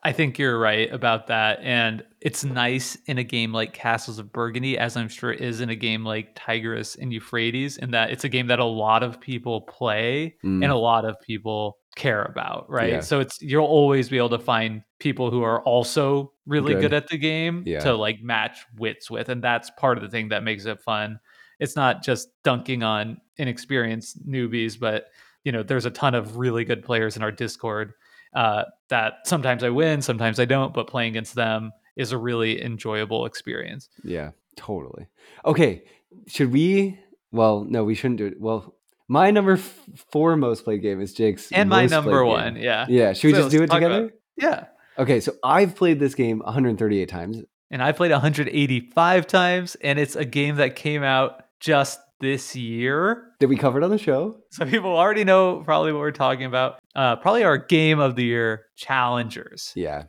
I 0.04 0.12
think 0.12 0.38
you're 0.38 0.58
right 0.58 0.92
about 0.92 1.28
that. 1.28 1.60
And 1.62 2.02
it's 2.20 2.44
nice 2.44 2.96
in 3.06 3.18
a 3.18 3.24
game 3.24 3.52
like 3.52 3.72
Castles 3.72 4.18
of 4.18 4.32
Burgundy, 4.32 4.76
as 4.76 4.96
I'm 4.96 5.08
sure 5.08 5.32
it 5.32 5.40
is 5.40 5.60
in 5.60 5.70
a 5.70 5.76
game 5.76 6.04
like 6.04 6.34
Tigris 6.34 6.96
and 6.96 7.12
Euphrates, 7.12 7.76
in 7.76 7.92
that 7.92 8.10
it's 8.10 8.24
a 8.24 8.28
game 8.28 8.48
that 8.48 8.58
a 8.58 8.64
lot 8.64 9.02
of 9.02 9.20
people 9.20 9.60
play 9.62 10.36
mm. 10.44 10.62
and 10.62 10.72
a 10.72 10.76
lot 10.76 11.04
of 11.04 11.20
people 11.20 11.78
care 11.94 12.24
about, 12.24 12.68
right? 12.68 12.94
Yeah. 12.94 13.00
So 13.00 13.20
it's 13.20 13.40
you'll 13.40 13.64
always 13.64 14.08
be 14.08 14.16
able 14.16 14.30
to 14.30 14.38
find 14.38 14.82
people 14.98 15.30
who 15.30 15.42
are 15.42 15.62
also 15.62 16.32
really 16.46 16.74
good, 16.74 16.82
good 16.82 16.94
at 16.94 17.08
the 17.08 17.18
game 17.18 17.62
yeah. 17.64 17.80
to 17.80 17.94
like 17.94 18.22
match 18.22 18.64
wits 18.78 19.10
with. 19.10 19.28
And 19.28 19.42
that's 19.42 19.70
part 19.70 19.98
of 19.98 20.02
the 20.02 20.10
thing 20.10 20.30
that 20.30 20.42
makes 20.42 20.64
it 20.64 20.80
fun. 20.82 21.20
It's 21.60 21.76
not 21.76 22.02
just 22.02 22.28
dunking 22.42 22.82
on 22.82 23.20
inexperienced 23.36 24.26
newbies, 24.26 24.78
but 24.78 25.06
you 25.44 25.52
know, 25.52 25.62
there's 25.62 25.86
a 25.86 25.90
ton 25.90 26.14
of 26.14 26.36
really 26.36 26.64
good 26.64 26.84
players 26.84 27.16
in 27.16 27.22
our 27.22 27.32
Discord 27.32 27.92
uh, 28.34 28.64
that 28.88 29.26
sometimes 29.26 29.62
I 29.62 29.70
win, 29.70 30.02
sometimes 30.02 30.40
I 30.40 30.44
don't, 30.44 30.72
but 30.72 30.86
playing 30.86 31.10
against 31.10 31.34
them 31.34 31.72
is 31.96 32.12
a 32.12 32.18
really 32.18 32.62
enjoyable 32.62 33.26
experience. 33.26 33.88
Yeah, 34.02 34.30
totally. 34.56 35.06
Okay, 35.44 35.84
should 36.26 36.52
we? 36.52 36.98
Well, 37.30 37.64
no, 37.68 37.84
we 37.84 37.94
shouldn't 37.94 38.18
do 38.18 38.26
it. 38.26 38.40
Well, 38.40 38.74
my 39.08 39.30
number 39.30 39.52
f- 39.52 39.78
four 40.10 40.36
most 40.36 40.64
played 40.64 40.82
game 40.82 41.00
is 41.00 41.12
Jake's, 41.12 41.50
and 41.52 41.68
my 41.68 41.86
number 41.86 42.24
one. 42.24 42.54
Game. 42.54 42.62
Yeah, 42.62 42.86
yeah. 42.88 43.12
Should 43.12 43.28
we 43.28 43.34
so 43.34 43.38
just 43.40 43.50
do 43.50 43.62
it 43.62 43.70
together? 43.70 44.10
Yeah. 44.36 44.66
Okay, 44.98 45.20
so 45.20 45.34
I've 45.42 45.74
played 45.74 45.98
this 46.00 46.14
game 46.14 46.40
138 46.40 47.08
times, 47.08 47.42
and 47.70 47.82
I 47.82 47.92
played 47.92 48.10
185 48.10 49.26
times, 49.26 49.74
and 49.76 49.98
it's 49.98 50.16
a 50.16 50.24
game 50.24 50.56
that 50.56 50.76
came 50.76 51.02
out 51.02 51.44
just 51.60 51.98
this 52.22 52.56
year. 52.56 53.24
Did 53.40 53.50
we 53.50 53.56
cover 53.56 53.78
it 53.78 53.84
on 53.84 53.90
the 53.90 53.98
show? 53.98 54.36
So 54.52 54.66
people 54.66 54.96
already 54.96 55.24
know 55.24 55.62
probably 55.64 55.92
what 55.92 56.00
we're 56.00 56.10
talking 56.10 56.44
about. 56.44 56.78
Uh, 56.94 57.16
probably 57.16 57.42
our 57.42 57.56
game 57.56 57.98
of 58.00 58.16
the 58.16 58.24
year 58.24 58.66
challengers. 58.76 59.72
Yeah. 59.74 60.04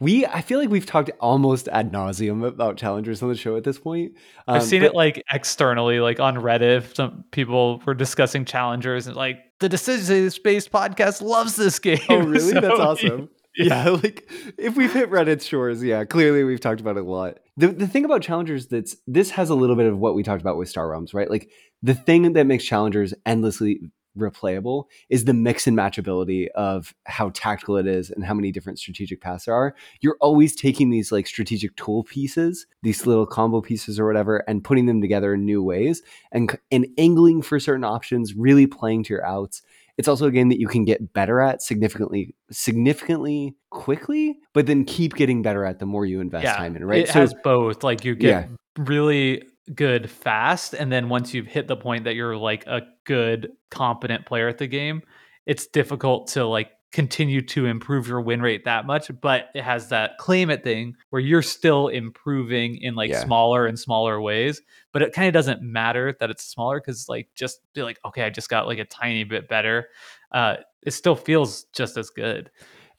We, 0.00 0.26
I 0.26 0.40
feel 0.40 0.58
like 0.58 0.70
we've 0.70 0.86
talked 0.86 1.10
almost 1.20 1.68
ad 1.68 1.92
nauseum 1.92 2.44
about 2.44 2.78
challengers 2.78 3.22
on 3.22 3.28
the 3.28 3.36
show 3.36 3.56
at 3.56 3.64
this 3.64 3.78
point. 3.78 4.14
Um, 4.48 4.56
I've 4.56 4.62
seen 4.64 4.80
but, 4.80 4.86
it 4.86 4.94
like 4.94 5.22
externally, 5.30 6.00
like 6.00 6.20
on 6.20 6.36
Reddit. 6.36 6.96
Some 6.96 7.24
people 7.30 7.82
were 7.86 7.94
discussing 7.94 8.44
challengers 8.44 9.06
and 9.06 9.14
like 9.14 9.38
the 9.60 9.68
Decision 9.68 10.30
Space 10.30 10.66
podcast 10.66 11.20
loves 11.22 11.54
this 11.54 11.78
game. 11.78 12.00
Oh, 12.08 12.18
really? 12.18 12.40
so, 12.52 12.60
That's 12.60 12.80
awesome. 12.80 13.28
Yeah. 13.54 13.84
yeah, 13.84 13.90
like 13.90 14.30
if 14.56 14.78
we've 14.78 14.90
hit 14.90 15.10
Reddit's 15.10 15.44
shores, 15.44 15.84
yeah, 15.84 16.06
clearly 16.06 16.42
we've 16.42 16.58
talked 16.58 16.80
about 16.80 16.96
it 16.96 17.04
a 17.04 17.06
lot. 17.06 17.38
The 17.56 17.68
the 17.68 17.86
thing 17.86 18.04
about 18.04 18.22
challengers 18.22 18.66
that's 18.66 18.96
this 19.06 19.30
has 19.30 19.50
a 19.50 19.54
little 19.54 19.76
bit 19.76 19.86
of 19.86 19.98
what 19.98 20.14
we 20.14 20.22
talked 20.22 20.40
about 20.40 20.56
with 20.56 20.68
Star 20.68 20.88
Realms, 20.88 21.12
right? 21.12 21.30
Like 21.30 21.50
the 21.82 21.94
thing 21.94 22.32
that 22.32 22.46
makes 22.46 22.64
challengers 22.64 23.12
endlessly 23.26 23.80
replayable 24.16 24.84
is 25.08 25.24
the 25.24 25.34
mix 25.34 25.66
and 25.66 25.74
match 25.74 25.98
ability 25.98 26.50
of 26.52 26.94
how 27.04 27.30
tactical 27.30 27.76
it 27.76 27.86
is 27.86 28.10
and 28.10 28.24
how 28.24 28.34
many 28.34 28.52
different 28.52 28.78
strategic 28.78 29.20
paths 29.20 29.46
there 29.46 29.54
are. 29.54 29.74
You're 30.00 30.18
always 30.20 30.54
taking 30.54 30.90
these 30.90 31.10
like 31.10 31.26
strategic 31.26 31.76
tool 31.76 32.04
pieces, 32.04 32.66
these 32.82 33.06
little 33.06 33.26
combo 33.26 33.60
pieces 33.60 33.98
or 33.98 34.06
whatever, 34.06 34.38
and 34.48 34.64
putting 34.64 34.86
them 34.86 35.00
together 35.00 35.34
in 35.34 35.44
new 35.44 35.62
ways 35.62 36.02
and 36.30 36.58
and 36.70 36.86
angling 36.98 37.42
for 37.42 37.58
certain 37.58 37.84
options, 37.84 38.34
really 38.34 38.66
playing 38.66 39.04
to 39.04 39.14
your 39.14 39.26
outs 39.26 39.62
it's 39.98 40.08
also 40.08 40.26
a 40.26 40.30
game 40.30 40.48
that 40.48 40.58
you 40.58 40.68
can 40.68 40.84
get 40.84 41.12
better 41.12 41.40
at 41.40 41.62
significantly, 41.62 42.34
significantly 42.50 43.56
quickly, 43.70 44.38
but 44.54 44.66
then 44.66 44.84
keep 44.84 45.14
getting 45.14 45.42
better 45.42 45.64
at 45.64 45.78
the 45.78 45.86
more 45.86 46.06
you 46.06 46.20
invest 46.20 46.44
yeah, 46.44 46.56
time 46.56 46.76
in. 46.76 46.84
Right? 46.84 47.02
It 47.02 47.08
so, 47.08 47.20
has 47.20 47.34
both. 47.44 47.82
Like 47.82 48.04
you 48.04 48.14
get 48.14 48.48
yeah. 48.48 48.84
really 48.84 49.42
good 49.74 50.10
fast, 50.10 50.74
and 50.74 50.90
then 50.90 51.08
once 51.08 51.34
you've 51.34 51.46
hit 51.46 51.68
the 51.68 51.76
point 51.76 52.04
that 52.04 52.14
you're 52.14 52.36
like 52.36 52.66
a 52.66 52.82
good, 53.04 53.50
competent 53.70 54.26
player 54.26 54.48
at 54.48 54.58
the 54.58 54.66
game, 54.66 55.02
it's 55.46 55.66
difficult 55.66 56.28
to 56.28 56.46
like 56.46 56.70
continue 56.92 57.40
to 57.40 57.66
improve 57.66 58.06
your 58.06 58.20
win 58.20 58.42
rate 58.42 58.64
that 58.64 58.86
much, 58.86 59.10
but 59.20 59.48
it 59.54 59.62
has 59.62 59.88
that 59.88 60.18
claim 60.18 60.50
it 60.50 60.62
thing 60.62 60.94
where 61.10 61.20
you're 61.20 61.42
still 61.42 61.88
improving 61.88 62.76
in 62.76 62.94
like 62.94 63.10
yeah. 63.10 63.24
smaller 63.24 63.66
and 63.66 63.78
smaller 63.78 64.20
ways. 64.20 64.60
But 64.92 65.02
it 65.02 65.12
kind 65.12 65.26
of 65.26 65.32
doesn't 65.32 65.62
matter 65.62 66.14
that 66.20 66.30
it's 66.30 66.44
smaller 66.44 66.80
because 66.80 67.08
like 67.08 67.28
just 67.34 67.60
be 67.72 67.82
like, 67.82 67.98
okay, 68.04 68.22
I 68.22 68.30
just 68.30 68.50
got 68.50 68.66
like 68.66 68.78
a 68.78 68.84
tiny 68.84 69.24
bit 69.24 69.48
better. 69.48 69.88
Uh, 70.30 70.56
it 70.82 70.92
still 70.92 71.16
feels 71.16 71.64
just 71.72 71.96
as 71.96 72.10
good. 72.10 72.50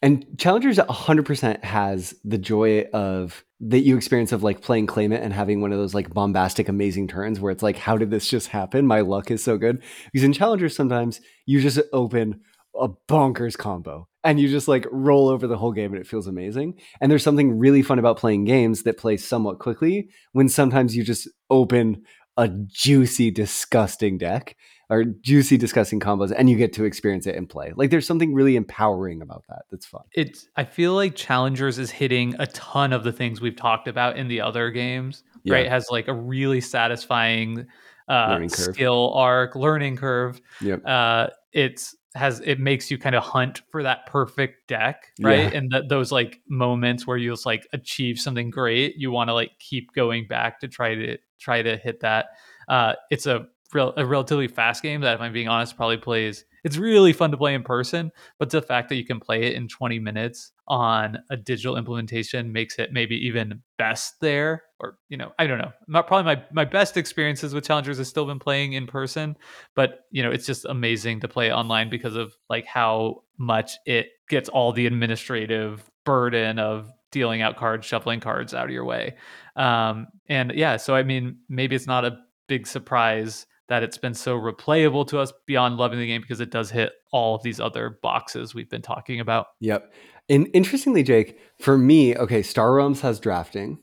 And 0.02 0.26
Challengers 0.38 0.80
100% 0.80 1.64
has 1.64 2.14
the 2.26 2.38
joy 2.38 2.82
of 2.94 3.46
that 3.62 3.80
you 3.80 3.96
experience 3.96 4.34
of 4.34 4.44
like 4.44 4.62
playing 4.62 4.88
Claim 4.88 5.14
It 5.14 5.22
and 5.22 5.32
having 5.32 5.62
one 5.62 5.72
of 5.72 5.78
those 5.78 5.94
like 5.94 6.14
bombastic, 6.14 6.68
amazing 6.68 7.08
turns 7.08 7.40
where 7.40 7.52
it's 7.52 7.64
like, 7.64 7.78
how 7.78 7.96
did 7.96 8.12
this 8.12 8.28
just 8.28 8.50
happen? 8.50 8.86
My 8.86 9.00
luck 9.00 9.32
is 9.32 9.42
so 9.42 9.58
good. 9.58 9.82
Because 10.12 10.26
in 10.26 10.34
Challengers, 10.34 10.76
sometimes 10.76 11.22
you 11.46 11.62
just 11.62 11.80
open 11.94 12.42
a 12.80 12.90
bonkers 13.10 13.58
combo 13.58 14.08
and 14.24 14.40
you 14.40 14.48
just 14.48 14.68
like 14.68 14.86
roll 14.92 15.30
over 15.30 15.48
the 15.48 15.58
whole 15.58 15.72
game 15.72 15.92
and 15.94 16.02
it 16.02 16.08
feels 16.08 16.28
amazing. 16.28 16.80
And 17.02 17.12
there's 17.12 17.24
something 17.24 17.58
really 17.58 17.82
fun 17.82 18.00
about 18.00 18.18
playing 18.18 18.46
games 18.46 18.84
that 18.84 18.98
play 18.98 19.18
somewhat 19.18 19.60
quickly 19.60 20.10
when 20.32 20.50
sometimes 20.50 20.96
you 20.96 21.04
just 21.04 21.28
open 21.50 22.04
a 22.38 22.48
juicy, 22.48 23.30
disgusting 23.30 24.18
deck 24.18 24.56
or 24.90 25.04
juicy, 25.04 25.58
disgusting 25.58 26.00
combos 26.00 26.34
and 26.36 26.50
you 26.50 26.58
get 26.58 26.74
to 26.74 26.84
experience 26.84 27.28
it 27.28 27.36
and 27.36 27.48
play. 27.48 27.74
Like 27.76 27.92
there's 27.92 28.08
something 28.08 28.34
really 28.34 28.56
empowering 28.56 29.22
about 29.22 29.44
that. 29.50 29.64
That's 29.70 29.86
fun. 29.86 30.02
It's 30.14 30.48
I 30.56 30.64
feel 30.64 30.94
like 30.94 31.16
Challengers 31.16 31.78
is 31.78 31.92
hitting 31.92 32.36
a 32.40 32.48
ton 32.48 32.92
of 32.92 33.04
the 33.04 33.12
things 33.12 33.40
we've 33.40 33.56
talked 33.56 33.88
about 33.88 34.18
in 34.18 34.28
the 34.30 34.42
other 34.42 34.72
games. 34.72 35.24
Yeah. 35.44 35.56
Right? 35.56 35.66
It 35.66 35.70
has 35.70 35.88
like 35.92 36.08
a 36.08 36.14
really 36.14 36.62
satisfying 36.62 37.68
uh 38.10 38.28
Learning 38.32 38.50
curve. 38.50 38.74
skill 38.76 39.14
arc, 39.14 39.56
learning 39.56 39.98
curve. 39.98 40.42
Yep. 40.62 40.82
uh 40.86 41.28
it's 41.52 41.96
has 42.16 42.40
it 42.42 42.60
makes 42.60 42.92
you 42.92 42.98
kind 42.98 43.16
of 43.16 43.24
hunt 43.24 43.62
for 43.72 43.82
that 43.84 44.06
perfect 44.06 44.68
deck 44.68 45.12
right 45.22 45.52
Yeah. 45.52 45.58
and 45.58 45.72
that 45.72 45.90
those 45.90 46.12
like 46.12 46.42
moments 46.48 47.08
where 47.08 47.18
you 47.18 47.32
just 47.32 47.46
like 47.46 47.68
achieve 47.74 48.20
something 48.20 48.50
great 48.52 48.96
you 48.98 49.10
want 49.12 49.30
to 49.30 49.34
like 49.34 49.52
keep 49.60 49.92
going 49.94 50.28
back 50.28 50.60
to 50.60 50.68
try 50.68 50.94
to 50.96 51.18
try 51.40 51.62
to 51.64 51.76
hit 51.78 52.02
that 52.02 52.28
uh 52.68 52.94
it's 53.10 53.26
a 53.26 53.48
real 53.74 53.94
a 53.98 54.06
relatively 54.06 54.48
fast 54.48 54.82
game 54.82 55.02
that 55.02 55.16
if 55.16 55.22
i'm 55.22 55.34
being 55.34 55.48
honest 55.48 55.76
probably 55.76 55.98
plays 55.98 56.46
it's 56.64 56.78
really 56.78 57.12
fun 57.12 57.32
to 57.32 57.38
play 57.38 57.54
in 57.54 57.64
person 57.64 58.12
but 58.40 58.50
the 58.50 58.62
fact 58.62 58.90
that 58.90 58.96
you 58.96 59.06
can 59.06 59.20
play 59.20 59.44
it 59.44 59.54
in 59.54 59.68
20 59.68 60.00
minutes 60.00 60.52
on 60.68 61.18
a 61.30 61.36
digital 61.36 61.76
implementation 61.76 62.52
makes 62.52 62.80
it 62.80 62.94
maybe 62.94 63.16
even 63.16 63.62
best 63.78 64.20
there 64.22 64.64
or 64.80 64.98
you 65.10 65.18
know 65.18 65.32
i 65.40 65.48
don't 65.48 65.58
know. 65.58 65.72
Not 65.88 66.08
probably 66.08 66.36
my 66.36 66.44
my 66.52 66.66
best 66.66 66.98
experiences 66.98 67.54
with 67.54 67.66
challengers 67.66 67.98
has 67.98 68.08
still 68.08 68.26
been 68.26 68.40
playing 68.40 68.74
in 68.74 68.88
person 68.88 69.36
but 69.76 70.06
you 70.12 70.24
know 70.24 70.32
it's 70.32 70.46
just 70.46 70.66
amazing 70.66 71.20
to 71.22 71.28
play 71.28 71.52
online 71.52 71.90
because 71.90 72.16
of 72.16 72.36
like 72.50 72.66
how 72.66 73.24
much 73.38 73.74
it 73.86 74.08
gets 74.30 74.50
all 74.50 74.72
the 74.72 74.86
administrative 74.86 75.90
burden 76.06 76.60
of 76.60 76.92
dealing 77.12 77.42
out 77.42 77.58
cards 77.58 77.86
shuffling 77.86 78.20
cards 78.20 78.54
out 78.54 78.66
of 78.66 78.72
your 78.72 78.86
way. 78.86 79.16
Um 79.56 80.08
and 80.28 80.54
yeah 80.56 80.78
so 80.78 80.96
i 80.96 81.04
mean 81.04 81.38
maybe 81.50 81.76
it's 81.76 81.88
not 81.88 82.06
a 82.06 82.18
big 82.48 82.68
surprise 82.68 83.46
that 83.74 83.82
it's 83.82 83.98
been 83.98 84.14
so 84.14 84.38
replayable 84.40 85.08
to 85.08 85.18
us 85.18 85.34
beyond 85.48 85.78
loving 85.78 85.98
the 85.98 86.06
game 86.06 86.22
because 86.22 86.40
it 86.40 86.52
does 86.52 86.70
hit 86.70 86.92
all 87.12 87.34
of 87.34 87.42
these 87.42 87.60
other 87.60 87.98
boxes 88.04 88.54
we've 88.54 88.70
been 88.70 88.84
talking 88.84 89.20
about 89.20 89.48
Yep. 89.62 89.92
And 90.30 90.48
interestingly, 90.54 91.02
Jake, 91.02 91.40
for 91.60 91.76
me, 91.76 92.16
okay, 92.16 92.44
Star 92.44 92.72
Realms 92.76 93.02
has 93.02 93.20
drafting, 93.20 93.80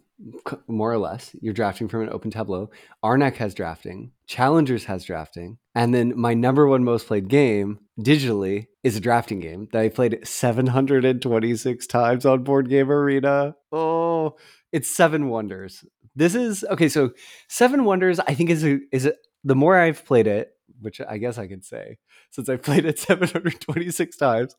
more 0.68 0.93
or 0.93 0.99
less. 0.99 1.34
You're 1.41 1.53
drafting 1.53 1.88
from 1.88 2.03
an 2.03 2.11
open 2.11 2.30
tableau. 2.30 2.70
Arnak 3.05 3.34
has 3.36 3.53
drafting. 3.53 4.12
Challengers 4.28 4.84
has 4.84 5.05
drafting. 5.05 5.59
And 5.74 5.93
then 5.93 6.16
my 6.16 6.34
number 6.34 6.68
one 6.68 6.84
most 6.84 7.09
played 7.09 7.28
game 7.28 7.80
digitally 7.99 8.66
is 8.84 8.97
a 8.97 9.01
drafting 9.01 9.41
game 9.41 9.68
that 9.72 9.82
I 9.82 9.88
played 9.88 10.20
726 10.22 11.86
times 11.88 12.24
on 12.24 12.45
Board 12.45 12.68
Game 12.68 12.91
Arena. 12.91 13.57
Oh, 13.72 14.36
it's 14.72 14.88
Seven 14.88 15.28
Wonders. 15.28 15.84
This 16.14 16.36
is 16.36 16.64
okay. 16.70 16.88
So 16.88 17.11
Seven 17.49 17.84
Wonders, 17.84 18.20
I 18.20 18.34
think 18.34 18.51
is 18.51 18.64
a, 18.64 18.78
is 18.93 19.07
a, 19.07 19.14
the 19.45 19.55
more 19.55 19.76
I've 19.76 20.05
played 20.05 20.26
it, 20.26 20.53
which 20.80 21.01
I 21.01 21.18
guess 21.18 21.36
I 21.38 21.47
can 21.47 21.62
say 21.62 21.99
since 22.30 22.49
I've 22.49 22.62
played 22.68 22.84
it 22.84 22.99
726 22.99 24.16
times, 24.16 24.55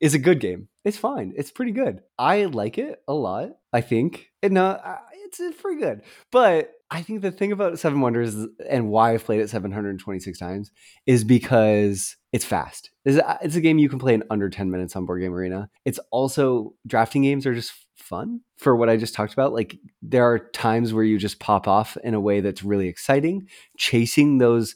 is 0.00 0.14
a 0.14 0.18
good 0.18 0.40
game. 0.40 0.68
It's 0.84 0.96
fine. 0.98 1.32
It's 1.36 1.50
pretty 1.50 1.72
good. 1.72 2.00
I 2.18 2.44
like 2.46 2.78
it 2.78 3.00
a 3.08 3.14
lot. 3.14 3.50
I 3.72 3.80
think. 3.80 4.28
And 4.42 4.54
no, 4.54 4.66
I- 4.66 4.98
it's 5.28 5.40
pretty 5.60 5.80
good. 5.80 6.02
But 6.30 6.70
I 6.88 7.02
think 7.02 7.20
the 7.20 7.32
thing 7.32 7.50
about 7.50 7.80
Seven 7.80 8.00
Wonders 8.00 8.36
and 8.70 8.88
why 8.90 9.12
I've 9.12 9.24
played 9.24 9.40
it 9.40 9.50
726 9.50 10.38
times 10.38 10.70
is 11.04 11.24
because 11.24 12.16
it's 12.32 12.44
fast. 12.44 12.90
A, 13.06 13.28
uh, 13.28 13.36
it's 13.42 13.56
a 13.56 13.60
game 13.60 13.78
you 13.80 13.88
can 13.88 13.98
play 13.98 14.14
in 14.14 14.22
under 14.30 14.48
10 14.48 14.70
minutes 14.70 14.94
on 14.94 15.04
Board 15.04 15.20
Game 15.20 15.34
Arena. 15.34 15.68
It's 15.84 15.98
also 16.12 16.74
drafting 16.86 17.22
games 17.22 17.44
are 17.44 17.54
just 17.54 17.72
fun 17.96 18.40
for 18.56 18.76
what 18.76 18.88
I 18.88 18.96
just 18.96 19.14
talked 19.14 19.32
about. 19.32 19.52
Like 19.52 19.78
there 20.02 20.24
are 20.24 20.38
times 20.38 20.92
where 20.92 21.04
you 21.04 21.18
just 21.18 21.40
pop 21.40 21.66
off 21.66 21.96
in 22.04 22.14
a 22.14 22.20
way 22.20 22.40
that's 22.40 22.62
really 22.62 22.88
exciting. 22.88 23.48
Chasing 23.76 24.38
those 24.38 24.74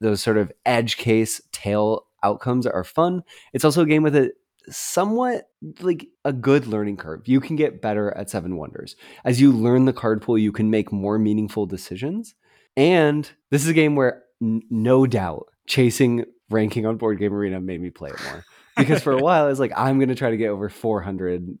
those 0.00 0.22
sort 0.22 0.36
of 0.36 0.52
edge 0.64 0.96
case 0.96 1.40
tail 1.52 2.06
outcomes 2.22 2.66
are 2.66 2.84
fun. 2.84 3.22
It's 3.52 3.64
also 3.64 3.82
a 3.82 3.86
game 3.86 4.02
with 4.02 4.16
a 4.16 4.32
somewhat 4.68 5.48
like 5.80 6.06
a 6.24 6.32
good 6.32 6.66
learning 6.66 6.96
curve. 6.96 7.26
You 7.26 7.40
can 7.40 7.56
get 7.56 7.80
better 7.80 8.16
at 8.16 8.30
Seven 8.30 8.56
Wonders. 8.56 8.96
As 9.24 9.40
you 9.40 9.52
learn 9.52 9.84
the 9.84 9.92
card 9.92 10.22
pool, 10.22 10.36
you 10.36 10.52
can 10.52 10.70
make 10.70 10.92
more 10.92 11.18
meaningful 11.18 11.66
decisions. 11.66 12.34
And 12.76 13.30
this 13.50 13.62
is 13.62 13.68
a 13.68 13.74
game 13.74 13.96
where 13.96 14.24
n- 14.42 14.62
no 14.70 15.06
doubt 15.06 15.46
chasing 15.66 16.24
ranking 16.50 16.86
on 16.86 16.96
Board 16.96 17.18
Game 17.18 17.32
Arena 17.32 17.60
made 17.60 17.80
me 17.80 17.90
play 17.90 18.10
it 18.10 18.22
more. 18.24 18.44
Because 18.76 19.02
for 19.02 19.12
a 19.12 19.18
while 19.22 19.44
I 19.44 19.48
was 19.48 19.60
like, 19.60 19.72
I'm 19.76 19.98
gonna 19.98 20.14
try 20.14 20.30
to 20.30 20.36
get 20.36 20.48
over 20.48 20.68
400 20.68 21.58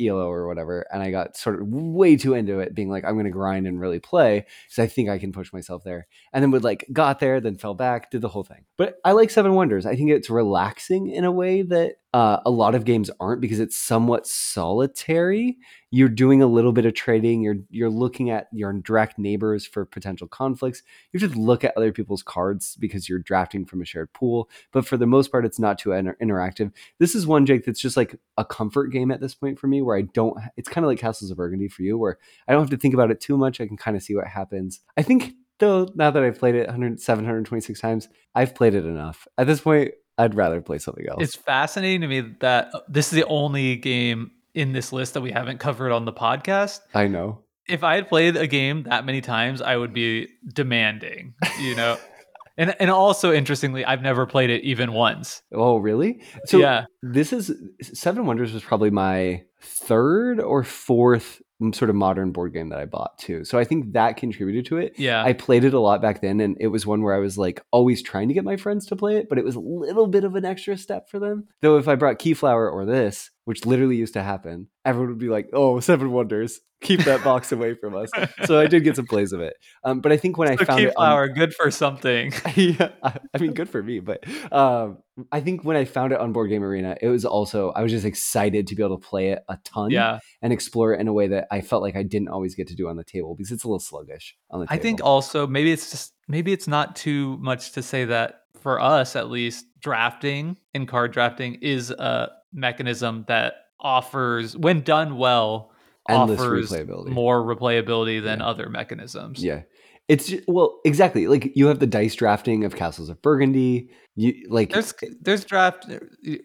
ELO 0.00 0.28
or 0.30 0.46
whatever, 0.46 0.86
and 0.92 1.02
I 1.02 1.10
got 1.10 1.36
sort 1.36 1.60
of 1.60 1.68
way 1.68 2.16
too 2.16 2.34
into 2.34 2.60
it, 2.60 2.74
being 2.74 2.88
like, 2.88 3.04
I'm 3.04 3.16
gonna 3.16 3.30
grind 3.30 3.66
and 3.66 3.80
really 3.80 4.00
play 4.00 4.46
because 4.66 4.82
I 4.82 4.86
think 4.86 5.08
I 5.08 5.18
can 5.18 5.32
push 5.32 5.52
myself 5.52 5.84
there 5.84 6.06
and 6.32 6.42
then 6.42 6.50
would 6.50 6.64
like 6.64 6.86
got 6.92 7.20
there, 7.20 7.40
then 7.40 7.56
fell 7.56 7.74
back, 7.74 8.10
did 8.10 8.22
the 8.22 8.28
whole 8.28 8.44
thing. 8.44 8.64
But 8.76 8.96
I 9.04 9.12
like 9.12 9.30
Seven 9.30 9.54
Wonders. 9.54 9.86
I 9.86 9.96
think 9.96 10.10
it's 10.10 10.30
relaxing 10.30 11.10
in 11.10 11.24
a 11.24 11.32
way 11.32 11.62
that 11.62 11.96
uh, 12.16 12.40
a 12.46 12.50
lot 12.50 12.74
of 12.74 12.86
games 12.86 13.10
aren't 13.20 13.42
because 13.42 13.60
it's 13.60 13.76
somewhat 13.76 14.26
solitary. 14.26 15.58
You're 15.90 16.08
doing 16.08 16.40
a 16.40 16.46
little 16.46 16.72
bit 16.72 16.86
of 16.86 16.94
trading. 16.94 17.42
You're 17.42 17.58
you're 17.68 17.90
looking 17.90 18.30
at 18.30 18.46
your 18.54 18.72
direct 18.72 19.18
neighbors 19.18 19.66
for 19.66 19.84
potential 19.84 20.26
conflicts. 20.26 20.82
You 21.12 21.20
just 21.20 21.36
look 21.36 21.62
at 21.62 21.76
other 21.76 21.92
people's 21.92 22.22
cards 22.22 22.74
because 22.80 23.06
you're 23.06 23.18
drafting 23.18 23.66
from 23.66 23.82
a 23.82 23.84
shared 23.84 24.14
pool. 24.14 24.48
But 24.72 24.86
for 24.86 24.96
the 24.96 25.04
most 25.04 25.30
part, 25.30 25.44
it's 25.44 25.58
not 25.58 25.76
too 25.76 25.92
inter- 25.92 26.16
interactive. 26.22 26.72
This 26.98 27.14
is 27.14 27.26
one 27.26 27.44
Jake 27.44 27.66
that's 27.66 27.82
just 27.82 27.98
like 27.98 28.16
a 28.38 28.46
comfort 28.46 28.86
game 28.86 29.10
at 29.10 29.20
this 29.20 29.34
point 29.34 29.58
for 29.58 29.66
me, 29.66 29.82
where 29.82 29.98
I 29.98 30.02
don't. 30.14 30.38
It's 30.56 30.70
kind 30.70 30.86
of 30.86 30.88
like 30.88 30.98
Castles 30.98 31.30
of 31.30 31.36
Burgundy 31.36 31.68
for 31.68 31.82
you, 31.82 31.98
where 31.98 32.16
I 32.48 32.52
don't 32.52 32.62
have 32.62 32.70
to 32.70 32.78
think 32.78 32.94
about 32.94 33.10
it 33.10 33.20
too 33.20 33.36
much. 33.36 33.60
I 33.60 33.66
can 33.66 33.76
kind 33.76 33.94
of 33.94 34.02
see 34.02 34.14
what 34.16 34.26
happens. 34.26 34.80
I 34.96 35.02
think 35.02 35.34
though, 35.58 35.86
now 35.94 36.10
that 36.10 36.22
I've 36.22 36.38
played 36.38 36.54
it 36.54 36.66
100, 36.66 36.98
726 36.98 37.78
times, 37.78 38.08
I've 38.34 38.54
played 38.54 38.74
it 38.74 38.86
enough. 38.86 39.28
At 39.36 39.46
this 39.46 39.60
point, 39.60 39.92
I'd 40.18 40.34
rather 40.34 40.60
play 40.60 40.78
something 40.78 41.06
else. 41.08 41.22
It's 41.22 41.36
fascinating 41.36 42.00
to 42.02 42.08
me 42.08 42.20
that 42.40 42.74
uh, 42.74 42.80
this 42.88 43.06
is 43.06 43.12
the 43.12 43.26
only 43.26 43.76
game 43.76 44.30
in 44.54 44.72
this 44.72 44.92
list 44.92 45.14
that 45.14 45.20
we 45.20 45.30
haven't 45.30 45.58
covered 45.58 45.92
on 45.92 46.04
the 46.06 46.12
podcast. 46.12 46.80
I 46.94 47.06
know. 47.06 47.42
If 47.68 47.84
I 47.84 47.96
had 47.96 48.08
played 48.08 48.36
a 48.36 48.46
game 48.46 48.84
that 48.84 49.04
many 49.04 49.20
times, 49.20 49.60
I 49.60 49.76
would 49.76 49.92
be 49.92 50.28
demanding, 50.52 51.34
you 51.60 51.74
know. 51.74 51.98
and 52.56 52.74
and 52.80 52.90
also 52.90 53.32
interestingly, 53.32 53.84
I've 53.84 54.02
never 54.02 54.24
played 54.24 54.50
it 54.50 54.62
even 54.62 54.92
once. 54.92 55.42
Oh, 55.52 55.76
really? 55.76 56.22
So 56.46 56.58
yeah, 56.58 56.86
this 57.02 57.32
is 57.32 57.52
Seven 57.82 58.24
Wonders 58.24 58.52
was 58.52 58.62
probably 58.62 58.90
my 58.90 59.42
third 59.60 60.40
or 60.40 60.62
fourth 60.62 61.42
sort 61.72 61.88
of 61.88 61.96
modern 61.96 62.32
board 62.32 62.52
game 62.52 62.68
that 62.68 62.78
I 62.78 62.84
bought 62.84 63.18
too. 63.18 63.44
So 63.44 63.58
I 63.58 63.64
think 63.64 63.94
that 63.94 64.16
contributed 64.16 64.66
to 64.66 64.78
it. 64.78 64.94
yeah. 64.98 65.22
I 65.22 65.32
played 65.32 65.64
it 65.64 65.74
a 65.74 65.80
lot 65.80 66.02
back 66.02 66.20
then, 66.20 66.40
and 66.40 66.56
it 66.60 66.68
was 66.68 66.86
one 66.86 67.02
where 67.02 67.14
I 67.14 67.18
was 67.18 67.38
like 67.38 67.62
always 67.70 68.02
trying 68.02 68.28
to 68.28 68.34
get 68.34 68.44
my 68.44 68.56
friends 68.56 68.86
to 68.86 68.96
play 68.96 69.16
it, 69.16 69.28
but 69.28 69.38
it 69.38 69.44
was 69.44 69.56
a 69.56 69.60
little 69.60 70.06
bit 70.06 70.24
of 70.24 70.34
an 70.34 70.44
extra 70.44 70.76
step 70.76 71.08
for 71.08 71.18
them. 71.18 71.48
Though 71.62 71.78
if 71.78 71.88
I 71.88 71.94
brought 71.94 72.18
Keyflower 72.18 72.70
or 72.70 72.84
this, 72.84 73.30
which 73.46 73.64
literally 73.64 73.96
used 73.96 74.14
to 74.14 74.22
happen, 74.24 74.66
everyone 74.84 75.10
would 75.10 75.18
be 75.18 75.28
like, 75.28 75.48
"Oh, 75.52 75.78
Seven 75.80 76.10
Wonders, 76.10 76.60
keep 76.82 77.04
that 77.04 77.22
box 77.22 77.52
away 77.52 77.74
from 77.74 77.94
us." 77.94 78.10
So 78.44 78.58
I 78.58 78.66
did 78.66 78.82
get 78.82 78.96
some 78.96 79.06
plays 79.06 79.32
of 79.32 79.40
it. 79.40 79.54
Um, 79.84 80.00
but 80.00 80.10
I 80.10 80.16
think 80.16 80.36
when 80.36 80.48
I 80.48 80.56
so 80.56 80.64
found 80.64 80.80
it, 80.80 80.92
on- 80.96 81.32
good 81.32 81.54
for 81.54 81.70
something. 81.70 82.32
yeah, 82.56 82.88
I 83.04 83.18
I 83.32 83.38
mean, 83.38 83.54
good 83.54 83.68
for 83.68 83.80
me. 83.82 84.00
But 84.00 84.24
um, 84.52 84.98
I 85.30 85.40
think 85.40 85.64
when 85.64 85.76
I 85.76 85.84
found 85.84 86.12
it 86.12 86.18
on 86.18 86.32
Board 86.32 86.50
Game 86.50 86.64
Arena, 86.64 86.96
it 87.00 87.08
was 87.08 87.24
also 87.24 87.70
I 87.70 87.82
was 87.82 87.92
just 87.92 88.04
excited 88.04 88.66
to 88.66 88.74
be 88.74 88.82
able 88.82 88.98
to 88.98 89.08
play 89.08 89.30
it 89.30 89.38
a 89.48 89.58
ton 89.64 89.90
yeah, 89.90 90.18
and 90.42 90.52
explore 90.52 90.92
it 90.92 91.00
in 91.00 91.06
a 91.06 91.12
way 91.12 91.28
that 91.28 91.46
I 91.52 91.60
felt 91.60 91.82
like 91.82 91.94
I 91.94 92.02
didn't 92.02 92.28
always 92.28 92.56
get 92.56 92.66
to 92.68 92.74
do 92.74 92.88
on 92.88 92.96
the 92.96 93.04
table 93.04 93.36
because 93.36 93.52
it's 93.52 93.62
a 93.62 93.68
little 93.68 93.78
sluggish 93.78 94.36
on 94.50 94.58
the 94.58 94.66
Table. 94.66 94.76
I 94.76 94.82
think 94.82 95.00
also 95.04 95.46
maybe 95.46 95.70
it's 95.70 95.92
just 95.92 96.14
maybe 96.26 96.52
it's 96.52 96.66
not 96.66 96.96
too 96.96 97.36
much 97.38 97.72
to 97.72 97.82
say 97.82 98.06
that 98.06 98.40
for 98.66 98.80
us 98.80 99.14
at 99.14 99.30
least, 99.30 99.66
drafting 99.78 100.58
and 100.74 100.88
card 100.88 101.12
drafting 101.12 101.54
is 101.62 101.92
a 101.92 102.32
mechanism 102.56 103.24
that 103.28 103.54
offers, 103.78 104.56
when 104.56 104.80
done 104.80 105.16
well, 105.18 105.70
Endless 106.08 106.40
offers 106.40 106.70
replayability. 106.72 107.08
more 107.10 107.42
replayability 107.42 108.22
than 108.22 108.40
Yeah. 108.40 108.46
other 108.46 108.68
mechanisms. 108.68 109.42
Yeah. 109.44 109.62
It's 110.08 110.28
ju- 110.28 110.42
well, 110.46 110.80
exactly. 110.84 111.26
Like 111.26 111.52
you 111.56 111.66
have 111.66 111.80
the 111.80 111.86
dice 111.86 112.14
drafting 112.14 112.64
of 112.64 112.76
Castles 112.76 113.08
of 113.08 113.20
Burgundy. 113.22 113.90
You 114.14 114.46
like 114.48 114.72
There's 114.72 114.94
there's 115.20 115.44
draft 115.44 115.86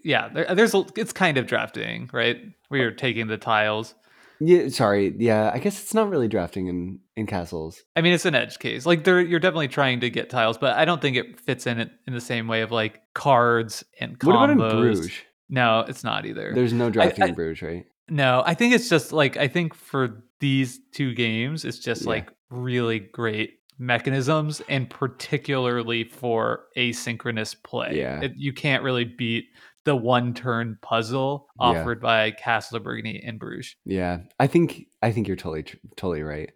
yeah, 0.04 0.30
there, 0.30 0.54
there's 0.56 0.74
a- 0.74 0.86
it's 0.98 1.14
kind 1.14 1.38
of 1.38 1.46
drafting, 1.48 2.10
right? 2.12 2.38
Where 2.70 2.82
you're 2.82 2.92
taking 2.92 3.28
the 3.28 3.38
tiles. 3.38 3.94
yeah, 4.40 4.68
sorry. 4.70 5.14
Yeah, 5.20 5.52
I 5.54 5.60
guess 5.60 5.80
it's 5.82 5.94
not 5.94 6.10
really 6.10 6.28
drafting 6.28 6.66
in 6.68 7.00
in 7.16 7.28
castles. 7.28 7.84
I 7.96 8.02
mean, 8.02 8.14
it's 8.14 8.26
an 8.26 8.34
edge 8.34 8.58
case. 8.58 8.88
Like 8.88 9.04
there, 9.04 9.22
you're 9.22 9.40
definitely 9.40 9.68
trying 9.68 10.00
to 10.00 10.10
get 10.10 10.32
tiles, 10.32 10.58
but 10.58 10.76
I 10.76 10.84
don't 10.86 11.00
think 11.00 11.16
it 11.16 11.40
fits 11.40 11.68
in 11.68 11.80
it 11.80 11.92
in 12.08 12.14
the 12.16 12.20
same 12.22 12.48
way 12.48 12.62
of 12.62 12.72
like 12.72 13.00
cards 13.14 13.84
and 14.00 14.18
combos. 14.18 14.26
What 14.26 14.50
about 14.50 14.50
in 14.50 14.58
Bruges? 14.80 15.12
No, 15.52 15.82
it's 15.88 16.04
not 16.04 16.26
either. 16.26 16.52
There's 16.56 16.74
no 16.74 16.90
I- 16.98 17.14
in 17.28 17.34
Bruges, 17.36 17.62
right? 17.62 17.86
No, 18.10 18.42
I 18.46 18.56
think 18.56 18.74
it's 18.74 18.90
just 18.90 19.14
like 19.14 19.38
I 19.38 19.48
think 19.48 19.76
for 19.76 20.24
these 20.40 20.80
two 20.92 21.14
games, 21.14 21.64
it's 21.66 21.78
just 21.80 22.02
Yeah. 22.04 22.10
like 22.10 22.30
really 22.50 23.00
great 23.00 23.60
mechanisms, 23.78 24.62
and 24.70 24.90
particularly 24.90 26.04
for 26.04 26.64
asynchronous 26.78 27.56
play. 27.64 27.98
Yeah. 27.98 28.22
It, 28.22 28.34
you 28.36 28.54
can't 28.54 28.84
really 28.84 29.06
beat 29.06 29.46
the 29.84 29.96
one 29.96 30.34
turn 30.34 30.78
puzzle 30.82 31.48
Yeah. 31.60 31.68
offered 31.68 32.00
by 32.02 32.32
Castle 32.32 32.78
de 32.80 32.84
Burgundy 32.84 33.20
in 33.24 33.38
Bruges. 33.38 33.76
Yeah, 33.86 34.20
I 34.40 34.48
think 34.48 34.88
I 35.02 35.12
think 35.12 35.28
you're 35.28 35.38
totally 35.38 35.64
totally 35.96 36.24
right. 36.24 36.52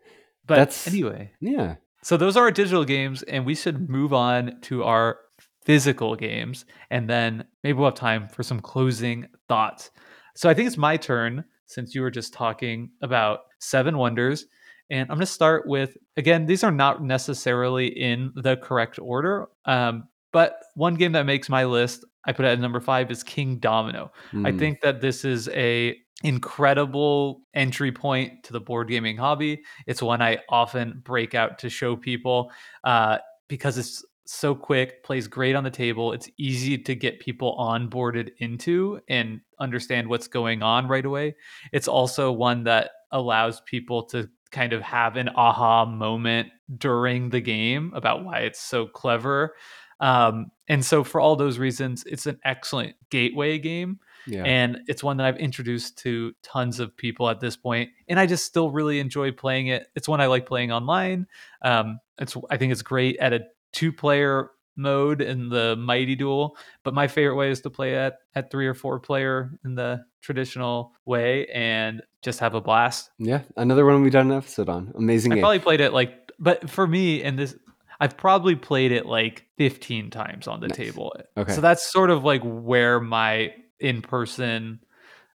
But 0.48 0.56
That's- 0.58 0.88
anyway, 0.88 1.32
Yeah, 1.40 1.76
so 2.04 2.18
those 2.18 2.38
are 2.38 2.44
our 2.44 2.52
digital 2.52 2.86
games, 2.86 3.24
and 3.24 3.46
we 3.46 3.56
should 3.56 3.90
move 3.90 4.14
on 4.14 4.62
to 4.64 4.84
our 4.84 5.18
physical 5.66 6.16
games, 6.16 6.66
and 6.92 7.10
then 7.10 7.46
maybe 7.64 7.78
we'll 7.78 7.88
have 7.90 7.96
time 7.96 8.28
for 8.30 8.44
some 8.44 8.60
closing 8.60 9.28
thoughts. 9.50 9.92
So 10.36 10.50
I 10.50 10.54
think 10.54 10.68
it's 10.68 10.78
my 10.78 10.98
turn 10.98 11.44
since 11.66 11.96
you 11.96 12.02
were 12.02 12.12
just 12.12 12.34
talking 12.34 12.92
about 13.02 13.42
Seven 13.60 13.98
Wonders, 13.98 14.46
and 14.90 15.02
I'm 15.10 15.18
going 15.18 15.20
to 15.22 15.26
start 15.26 15.68
with 15.68 15.98
again. 16.18 16.46
These 16.46 16.64
are 16.64 16.72
not 16.72 17.04
necessarily 17.04 17.88
in 17.88 18.32
the 18.36 18.58
correct 18.58 19.00
order, 19.00 19.48
um, 19.66 20.08
but 20.32 20.60
one 20.76 20.96
game 20.96 21.14
that 21.14 21.26
makes 21.26 21.50
my 21.50 21.66
list, 21.66 22.06
I 22.26 22.34
put 22.34 22.46
it 22.46 22.50
at 22.50 22.60
number 22.60 22.80
five, 22.82 23.10
is 23.10 23.24
Kingdomino. 23.24 24.10
I 24.44 24.52
Mm, 24.52 24.52
think 24.52 24.82
that 24.82 25.02
this 25.02 25.26
is 25.26 25.50
a 25.50 25.98
incredible 26.24 27.42
entry 27.54 27.92
point 27.92 28.44
to 28.44 28.54
the 28.54 28.60
board 28.60 28.88
gaming 28.88 29.18
hobby. 29.18 29.64
It's 29.86 30.02
one 30.02 30.22
I 30.22 30.40
often 30.50 31.02
break 31.04 31.36
out 31.36 31.60
to 31.60 31.70
show 31.70 31.96
people 31.96 32.52
uh, 32.84 33.20
because 33.48 33.78
it's 33.78 34.04
so 34.26 34.56
quick, 34.56 35.04
plays 35.04 35.28
great 35.28 35.56
on 35.56 35.64
the 35.64 35.70
table. 35.70 36.14
It's 36.14 36.30
easy 36.38 36.78
to 36.78 36.96
get 36.96 37.20
people 37.20 37.56
onboarded 37.60 38.32
into 38.40 39.00
and 39.08 39.42
understand 39.60 40.08
what's 40.08 40.28
going 40.28 40.64
on 40.64 40.88
right 40.88 41.06
away. 41.06 41.36
It's 41.72 41.88
also 41.88 42.32
one 42.32 42.64
that 42.64 42.92
allows 43.12 43.62
people 43.62 44.04
to 44.04 44.30
kind 44.52 44.74
of 44.74 44.82
have 44.82 45.16
an 45.16 45.30
aha 45.36 45.86
moment 45.86 46.50
during 46.78 47.30
the 47.30 47.42
game 47.42 47.92
about 47.96 48.24
why 48.24 48.40
it's 48.40 48.60
so 48.60 48.88
clever. 48.88 49.56
Um, 50.00 50.52
and 50.68 50.84
so, 50.84 51.04
for 51.04 51.22
all 51.22 51.36
those 51.36 51.58
reasons, 51.58 52.04
it's 52.06 52.26
an 52.26 52.40
excellent 52.44 52.96
gateway 53.10 53.60
game 53.60 54.00
yeah, 54.28 54.44
and 54.44 54.80
it's 54.88 55.04
one 55.04 55.18
that 55.18 55.26
I've 55.26 55.38
introduced 55.38 55.98
to 56.00 56.34
tons 56.42 56.80
of 56.80 56.96
people 56.98 57.30
at 57.30 57.40
this 57.40 57.56
point, 57.56 57.92
and 58.08 58.20
I 58.20 58.26
just 58.26 58.46
still 58.46 58.72
really 58.72 59.00
enjoy 59.00 59.32
playing 59.32 59.68
it. 59.68 59.88
It's 59.96 60.08
one 60.08 60.20
I 60.20 60.26
like 60.26 60.46
playing 60.46 60.72
online. 60.72 61.28
Um, 61.62 62.00
it's 62.18 62.36
I 62.50 62.58
think 62.58 62.72
it's 62.72 62.82
great 62.82 63.18
at 63.18 63.34
a 63.34 63.42
two-player 63.76 64.50
mode 64.78 65.22
in 65.22 65.48
the 65.50 65.76
Mighty 65.78 66.16
Duel, 66.16 66.58
but 66.84 66.94
my 66.94 67.08
favorite 67.08 67.36
way 67.36 67.50
is 67.50 67.62
to 67.62 67.70
play 67.70 67.96
at 67.96 68.18
at 68.34 68.52
three 68.52 68.68
or 68.68 68.74
four 68.74 69.00
player 69.00 69.52
in 69.64 69.76
the 69.76 70.04
traditional 70.22 70.92
way 71.06 71.46
and 71.54 72.02
just 72.22 72.40
have 72.40 72.56
a 72.56 72.62
blast. 72.62 73.12
yeah. 73.20 73.42
Another 73.56 73.86
one 73.86 74.02
we've 74.02 74.12
done 74.12 74.32
an 74.32 74.38
episode 74.38 74.68
on. 74.68 74.92
Amazing 74.96 75.32
I 75.32 75.36
game. 75.36 75.42
probably 75.44 75.60
played 75.60 75.80
it 75.82 75.94
like, 75.94 76.32
but 76.40 76.70
for 76.70 76.86
me, 76.88 77.22
and 77.24 77.38
this, 77.40 77.56
I've 78.00 78.18
probably 78.18 78.56
played 78.56 78.92
it 78.92 79.06
like 79.06 79.46
15 79.58 80.10
times 80.10 80.48
on 80.48 80.60
the 80.60 80.68
Nice. 80.68 80.78
table. 80.78 81.16
Okay. 81.38 81.54
So 81.54 81.62
that's 81.62 81.90
sort 81.90 82.10
of 82.10 82.24
like 82.26 82.42
where 82.44 83.00
my 83.00 83.54
in 83.80 84.02
person 84.02 84.80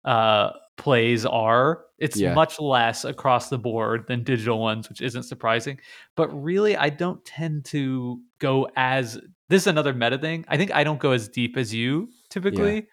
uh, 0.05 0.51
plays 0.81 1.27
are. 1.27 1.85
It's 1.99 2.19
Yeah. 2.19 2.33
much 2.33 2.59
less 2.59 3.05
across 3.05 3.51
the 3.51 3.59
board 3.59 4.07
than 4.09 4.25
digital 4.25 4.59
ones, 4.59 4.89
which 4.89 5.03
isn't 5.03 5.25
surprising. 5.25 5.79
But 6.17 6.29
really, 6.29 6.75
I 6.75 6.89
don't 6.89 7.23
tend 7.25 7.67
to 7.67 8.21
go 8.39 8.67
as 8.77 9.21
this 9.51 9.65
is 9.65 9.67
another 9.67 9.93
meta 9.93 10.17
thing. 10.17 10.45
I 10.49 10.57
think 10.57 10.75
I 10.75 10.83
don't 10.83 10.99
go 10.99 11.11
as 11.13 11.29
deep 11.29 11.57
as 11.59 11.75
you 11.75 12.09
typically 12.31 12.87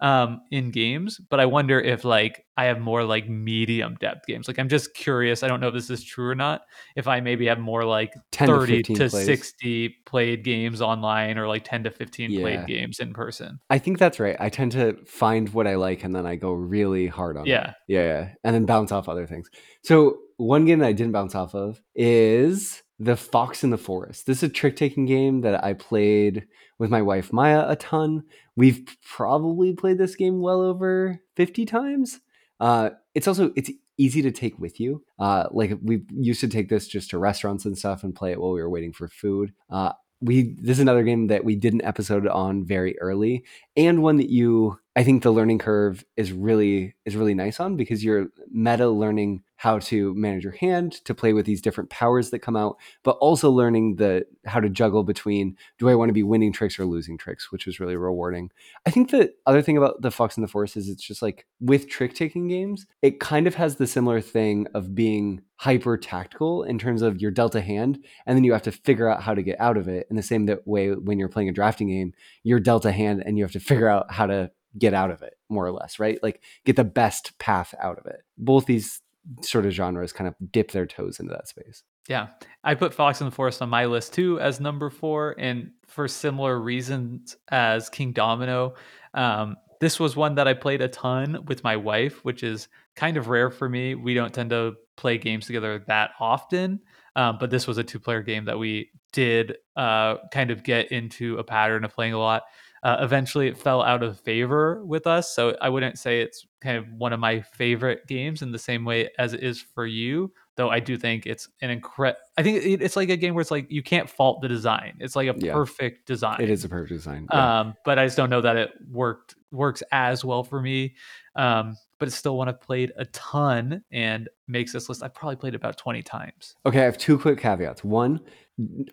um 0.00 0.40
in 0.50 0.70
games 0.70 1.20
but 1.30 1.38
i 1.40 1.46
wonder 1.46 1.80
if 1.80 2.04
like 2.04 2.44
i 2.56 2.64
have 2.64 2.80
more 2.80 3.04
like 3.04 3.28
medium 3.28 3.96
depth 4.00 4.26
games 4.26 4.48
like 4.48 4.58
i'm 4.58 4.68
just 4.68 4.92
curious 4.94 5.42
i 5.42 5.48
don't 5.48 5.60
know 5.60 5.68
if 5.68 5.74
this 5.74 5.88
is 5.88 6.02
true 6.02 6.28
or 6.28 6.34
not 6.34 6.62
if 6.96 7.06
i 7.06 7.20
maybe 7.20 7.46
have 7.46 7.58
more 7.60 7.84
like 7.84 8.12
10 8.32 8.48
to 8.48 8.54
30 8.54 8.76
15 8.78 8.96
to 8.96 9.08
plays. 9.10 9.24
60 9.26 9.94
played 10.04 10.44
games 10.44 10.80
online 10.82 11.38
or 11.38 11.46
like 11.46 11.64
10 11.64 11.84
to 11.84 11.90
15 11.90 12.30
Yeah. 12.32 12.40
played 12.40 12.66
games 12.66 12.98
in 12.98 13.12
person 13.12 13.58
I 13.70 13.78
think 13.78 13.98
that's 13.98 14.20
right. 14.20 14.36
I 14.38 14.48
tend 14.50 14.72
to 14.72 14.96
find 15.06 15.48
what 15.54 15.66
I 15.66 15.74
like 15.76 16.04
and 16.04 16.14
then 16.14 16.26
I 16.26 16.36
go 16.36 16.52
really 16.52 17.06
hard 17.06 17.36
on 17.36 17.46
it. 17.46 17.50
yeah 17.50 17.72
Yeah, 17.88 18.02
yeah. 18.02 18.28
And 18.44 18.54
then 18.54 18.66
bounce 18.66 18.92
off 18.92 19.08
other 19.08 19.26
things. 19.26 19.48
So 19.82 20.18
one 20.36 20.64
game 20.64 20.80
that 20.80 20.86
I 20.88 20.92
didn't 20.92 21.12
bounce 21.12 21.34
off 21.34 21.54
of 21.54 21.80
is 21.94 22.82
The 22.98 23.16
Fox 23.16 23.64
in 23.64 23.70
the 23.70 23.78
Forest. 23.78 24.26
This 24.26 24.38
is 24.38 24.44
a 24.44 24.52
trick 24.52 24.76
taking 24.76 25.06
game 25.06 25.40
that 25.40 25.64
I 25.64 25.72
played 25.72 26.46
with 26.78 26.90
my 26.90 27.02
wife 27.02 27.32
Maya 27.32 27.64
a 27.68 27.76
ton. 27.76 28.24
We've 28.56 28.84
probably 29.04 29.74
played 29.74 29.98
this 29.98 30.16
game 30.16 30.40
well 30.40 30.60
over 30.60 31.20
50 31.36 31.66
times. 31.66 32.20
Uh, 32.60 32.90
it's 33.14 33.28
also 33.28 33.52
it's 33.56 33.70
easy 33.98 34.22
to 34.22 34.30
take 34.30 34.58
with 34.58 34.80
you. 34.80 35.04
Uh, 35.18 35.46
like 35.50 35.78
we 35.82 36.02
used 36.10 36.40
to 36.40 36.48
take 36.48 36.68
this 36.68 36.86
just 36.86 37.10
to 37.10 37.18
restaurants 37.18 37.64
and 37.64 37.76
stuff 37.76 38.04
and 38.04 38.14
play 38.14 38.32
it 38.32 38.40
while 38.40 38.52
we 38.52 38.62
were 38.62 38.70
waiting 38.70 38.92
for 38.92 39.08
food. 39.08 39.52
Uh, 39.70 39.92
we 40.20 40.54
this 40.60 40.78
is 40.78 40.80
another 40.80 41.02
game 41.02 41.26
that 41.26 41.44
we 41.44 41.54
did 41.54 41.74
an 41.74 41.84
episode 41.84 42.26
on 42.26 42.64
very 42.64 42.98
early 43.00 43.44
and 43.76 44.02
one 44.02 44.16
that 44.16 44.30
you 44.30 44.78
I 44.96 45.04
think 45.04 45.22
the 45.22 45.32
learning 45.32 45.58
curve 45.58 46.04
is 46.16 46.32
really 46.32 46.94
is 47.04 47.16
really 47.16 47.34
nice 47.34 47.60
on 47.60 47.76
because 47.76 48.02
you're 48.02 48.28
meta 48.50 48.88
learning 48.88 49.42
how 49.64 49.78
to 49.78 50.12
manage 50.14 50.44
your 50.44 50.52
hand 50.52 50.92
to 51.06 51.14
play 51.14 51.32
with 51.32 51.46
these 51.46 51.62
different 51.62 51.88
powers 51.88 52.28
that 52.28 52.40
come 52.40 52.54
out, 52.54 52.76
but 53.02 53.16
also 53.16 53.50
learning 53.50 53.96
the 53.96 54.22
how 54.44 54.60
to 54.60 54.68
juggle 54.68 55.02
between 55.02 55.56
do 55.78 55.88
I 55.88 55.94
want 55.94 56.10
to 56.10 56.12
be 56.12 56.22
winning 56.22 56.52
tricks 56.52 56.78
or 56.78 56.84
losing 56.84 57.16
tricks, 57.16 57.50
which 57.50 57.66
is 57.66 57.80
really 57.80 57.96
rewarding. 57.96 58.50
I 58.84 58.90
think 58.90 59.10
the 59.10 59.32
other 59.46 59.62
thing 59.62 59.78
about 59.78 60.02
the 60.02 60.10
Fox 60.10 60.36
and 60.36 60.44
the 60.44 60.50
Forest 60.50 60.76
is 60.76 60.90
it's 60.90 61.02
just 61.02 61.22
like 61.22 61.46
with 61.60 61.88
trick 61.88 62.12
taking 62.12 62.46
games, 62.46 62.86
it 63.00 63.20
kind 63.20 63.46
of 63.46 63.54
has 63.54 63.76
the 63.76 63.86
similar 63.86 64.20
thing 64.20 64.66
of 64.74 64.94
being 64.94 65.40
hyper 65.56 65.96
tactical 65.96 66.62
in 66.64 66.78
terms 66.78 67.00
of 67.00 67.22
your 67.22 67.30
delta 67.30 67.62
hand 67.62 68.04
and 68.26 68.36
then 68.36 68.44
you 68.44 68.52
have 68.52 68.60
to 68.64 68.72
figure 68.72 69.08
out 69.08 69.22
how 69.22 69.32
to 69.32 69.42
get 69.42 69.58
out 69.58 69.78
of 69.78 69.88
it. 69.88 70.06
In 70.10 70.16
the 70.16 70.22
same 70.22 70.46
way 70.66 70.90
when 70.90 71.18
you're 71.18 71.30
playing 71.30 71.48
a 71.48 71.52
drafting 71.52 71.88
game 71.88 72.12
you're 72.42 72.60
dealt 72.60 72.84
hand 72.84 73.22
and 73.24 73.38
you 73.38 73.44
have 73.44 73.52
to 73.52 73.60
figure 73.60 73.88
out 73.88 74.12
how 74.12 74.26
to 74.26 74.50
get 74.76 74.92
out 74.92 75.10
of 75.10 75.22
it 75.22 75.38
more 75.48 75.64
or 75.64 75.72
less 75.72 75.98
right? 75.98 76.22
Like 76.22 76.42
get 76.66 76.76
the 76.76 76.84
best 76.84 77.38
path 77.38 77.74
out 77.80 77.98
of 77.98 78.04
it. 78.04 78.20
Both 78.36 78.66
these 78.66 79.00
sort 79.40 79.66
of 79.66 79.72
genres 79.72 80.12
kind 80.12 80.28
of 80.28 80.34
dip 80.52 80.70
their 80.70 80.86
toes 80.86 81.18
into 81.20 81.32
that 81.32 81.48
space 81.48 81.82
Yeah. 82.08 82.28
I 82.62 82.74
put 82.74 82.92
Fox 82.92 83.20
in 83.20 83.26
the 83.26 83.30
Forest 83.30 83.62
on 83.62 83.70
my 83.70 83.86
list 83.86 84.12
too 84.12 84.38
as 84.40 84.60
number 84.60 84.90
four. 84.90 85.34
And 85.38 85.70
for 85.86 86.06
similar 86.08 86.60
reasons 86.60 87.36
as 87.48 87.88
Kingdomino, 87.88 88.74
um, 89.14 89.56
this 89.80 89.98
was 89.98 90.16
one 90.16 90.34
that 90.36 90.48
I 90.48 90.54
played 90.54 90.82
a 90.82 90.88
ton 90.88 91.44
with 91.46 91.64
my 91.64 91.76
wife, 91.76 92.24
which 92.24 92.42
is 92.42 92.68
kind 92.96 93.16
of 93.16 93.28
rare 93.28 93.50
for 93.50 93.68
me. 93.68 93.94
We 93.94 94.14
don't 94.14 94.32
tend 94.32 94.50
to 94.50 94.74
play 94.96 95.18
games 95.18 95.46
together 95.46 95.84
that 95.88 96.10
often. 96.20 96.80
Um, 97.16 97.36
but 97.38 97.50
this 97.50 97.66
was 97.66 97.78
a 97.78 97.84
two 97.84 98.00
player 98.00 98.22
game 98.22 98.44
that 98.46 98.58
we 98.58 98.90
did 99.12 99.56
uh, 99.76 100.16
kind 100.32 100.50
of 100.50 100.62
get 100.62 100.90
into 100.90 101.38
a 101.38 101.44
pattern 101.44 101.84
of 101.84 101.94
playing 101.94 102.12
a 102.12 102.18
lot. 102.18 102.42
Uh, 102.84 102.98
eventually, 103.00 103.48
it 103.48 103.56
fell 103.58 103.82
out 103.82 104.02
of 104.02 104.20
favor 104.20 104.84
with 104.84 105.06
us. 105.06 105.34
So 105.34 105.56
I 105.60 105.70
wouldn't 105.70 105.98
say 105.98 106.20
it's 106.20 106.46
kind 106.60 106.76
of 106.76 106.86
one 106.92 107.12
of 107.12 107.18
my 107.18 107.40
favorite 107.40 108.06
games 108.06 108.42
in 108.42 108.52
the 108.52 108.58
same 108.58 108.84
way 108.84 109.08
as 109.18 109.32
it 109.32 109.42
is 109.42 109.60
for 109.60 109.86
you 109.86 110.32
though 110.56 110.70
I 110.70 110.80
do 110.80 110.96
think 110.96 111.26
it's 111.26 111.48
an 111.62 111.70
incredible. 111.70 112.20
I 112.38 112.42
think 112.42 112.64
it, 112.64 112.82
it's 112.82 112.96
like 112.96 113.08
a 113.08 113.16
game 113.16 113.34
where 113.34 113.42
it's 113.42 113.50
like 113.50 113.70
you 113.70 113.82
can't 113.82 114.08
fault 114.08 114.40
the 114.40 114.48
design. 114.48 114.96
It's 115.00 115.16
like 115.16 115.28
a 115.28 115.34
Yeah. 115.36 115.52
perfect 115.52 116.06
design. 116.06 116.40
it 116.40 116.50
is 116.50 116.64
a 116.64 116.68
perfect 116.68 116.90
design 116.90 117.26
yeah. 117.32 117.60
Um, 117.60 117.74
but 117.84 117.98
I 117.98 118.06
just 118.06 118.16
don't 118.16 118.30
know 118.30 118.40
that 118.40 118.56
it 118.56 118.70
worked 118.90 119.34
works 119.50 119.82
as 119.92 120.24
well 120.24 120.42
for 120.44 120.60
me. 120.60 120.94
Um, 121.36 121.76
but 121.98 122.08
it's 122.08 122.16
still 122.16 122.36
one 122.36 122.48
I've 122.48 122.60
played 122.60 122.92
a 122.96 123.04
ton 123.06 123.82
and 123.90 124.28
makes 124.48 124.72
this 124.72 124.88
list. 124.88 125.02
I've 125.02 125.14
probably 125.14 125.36
played 125.36 125.54
about 125.54 125.76
twenty 125.76 126.02
times. 126.02 126.54
Okay, 126.66 126.80
I 126.80 126.84
have 126.84 126.98
two 126.98 127.18
quick 127.18 127.38
caveats. 127.38 127.82
One, 127.82 128.20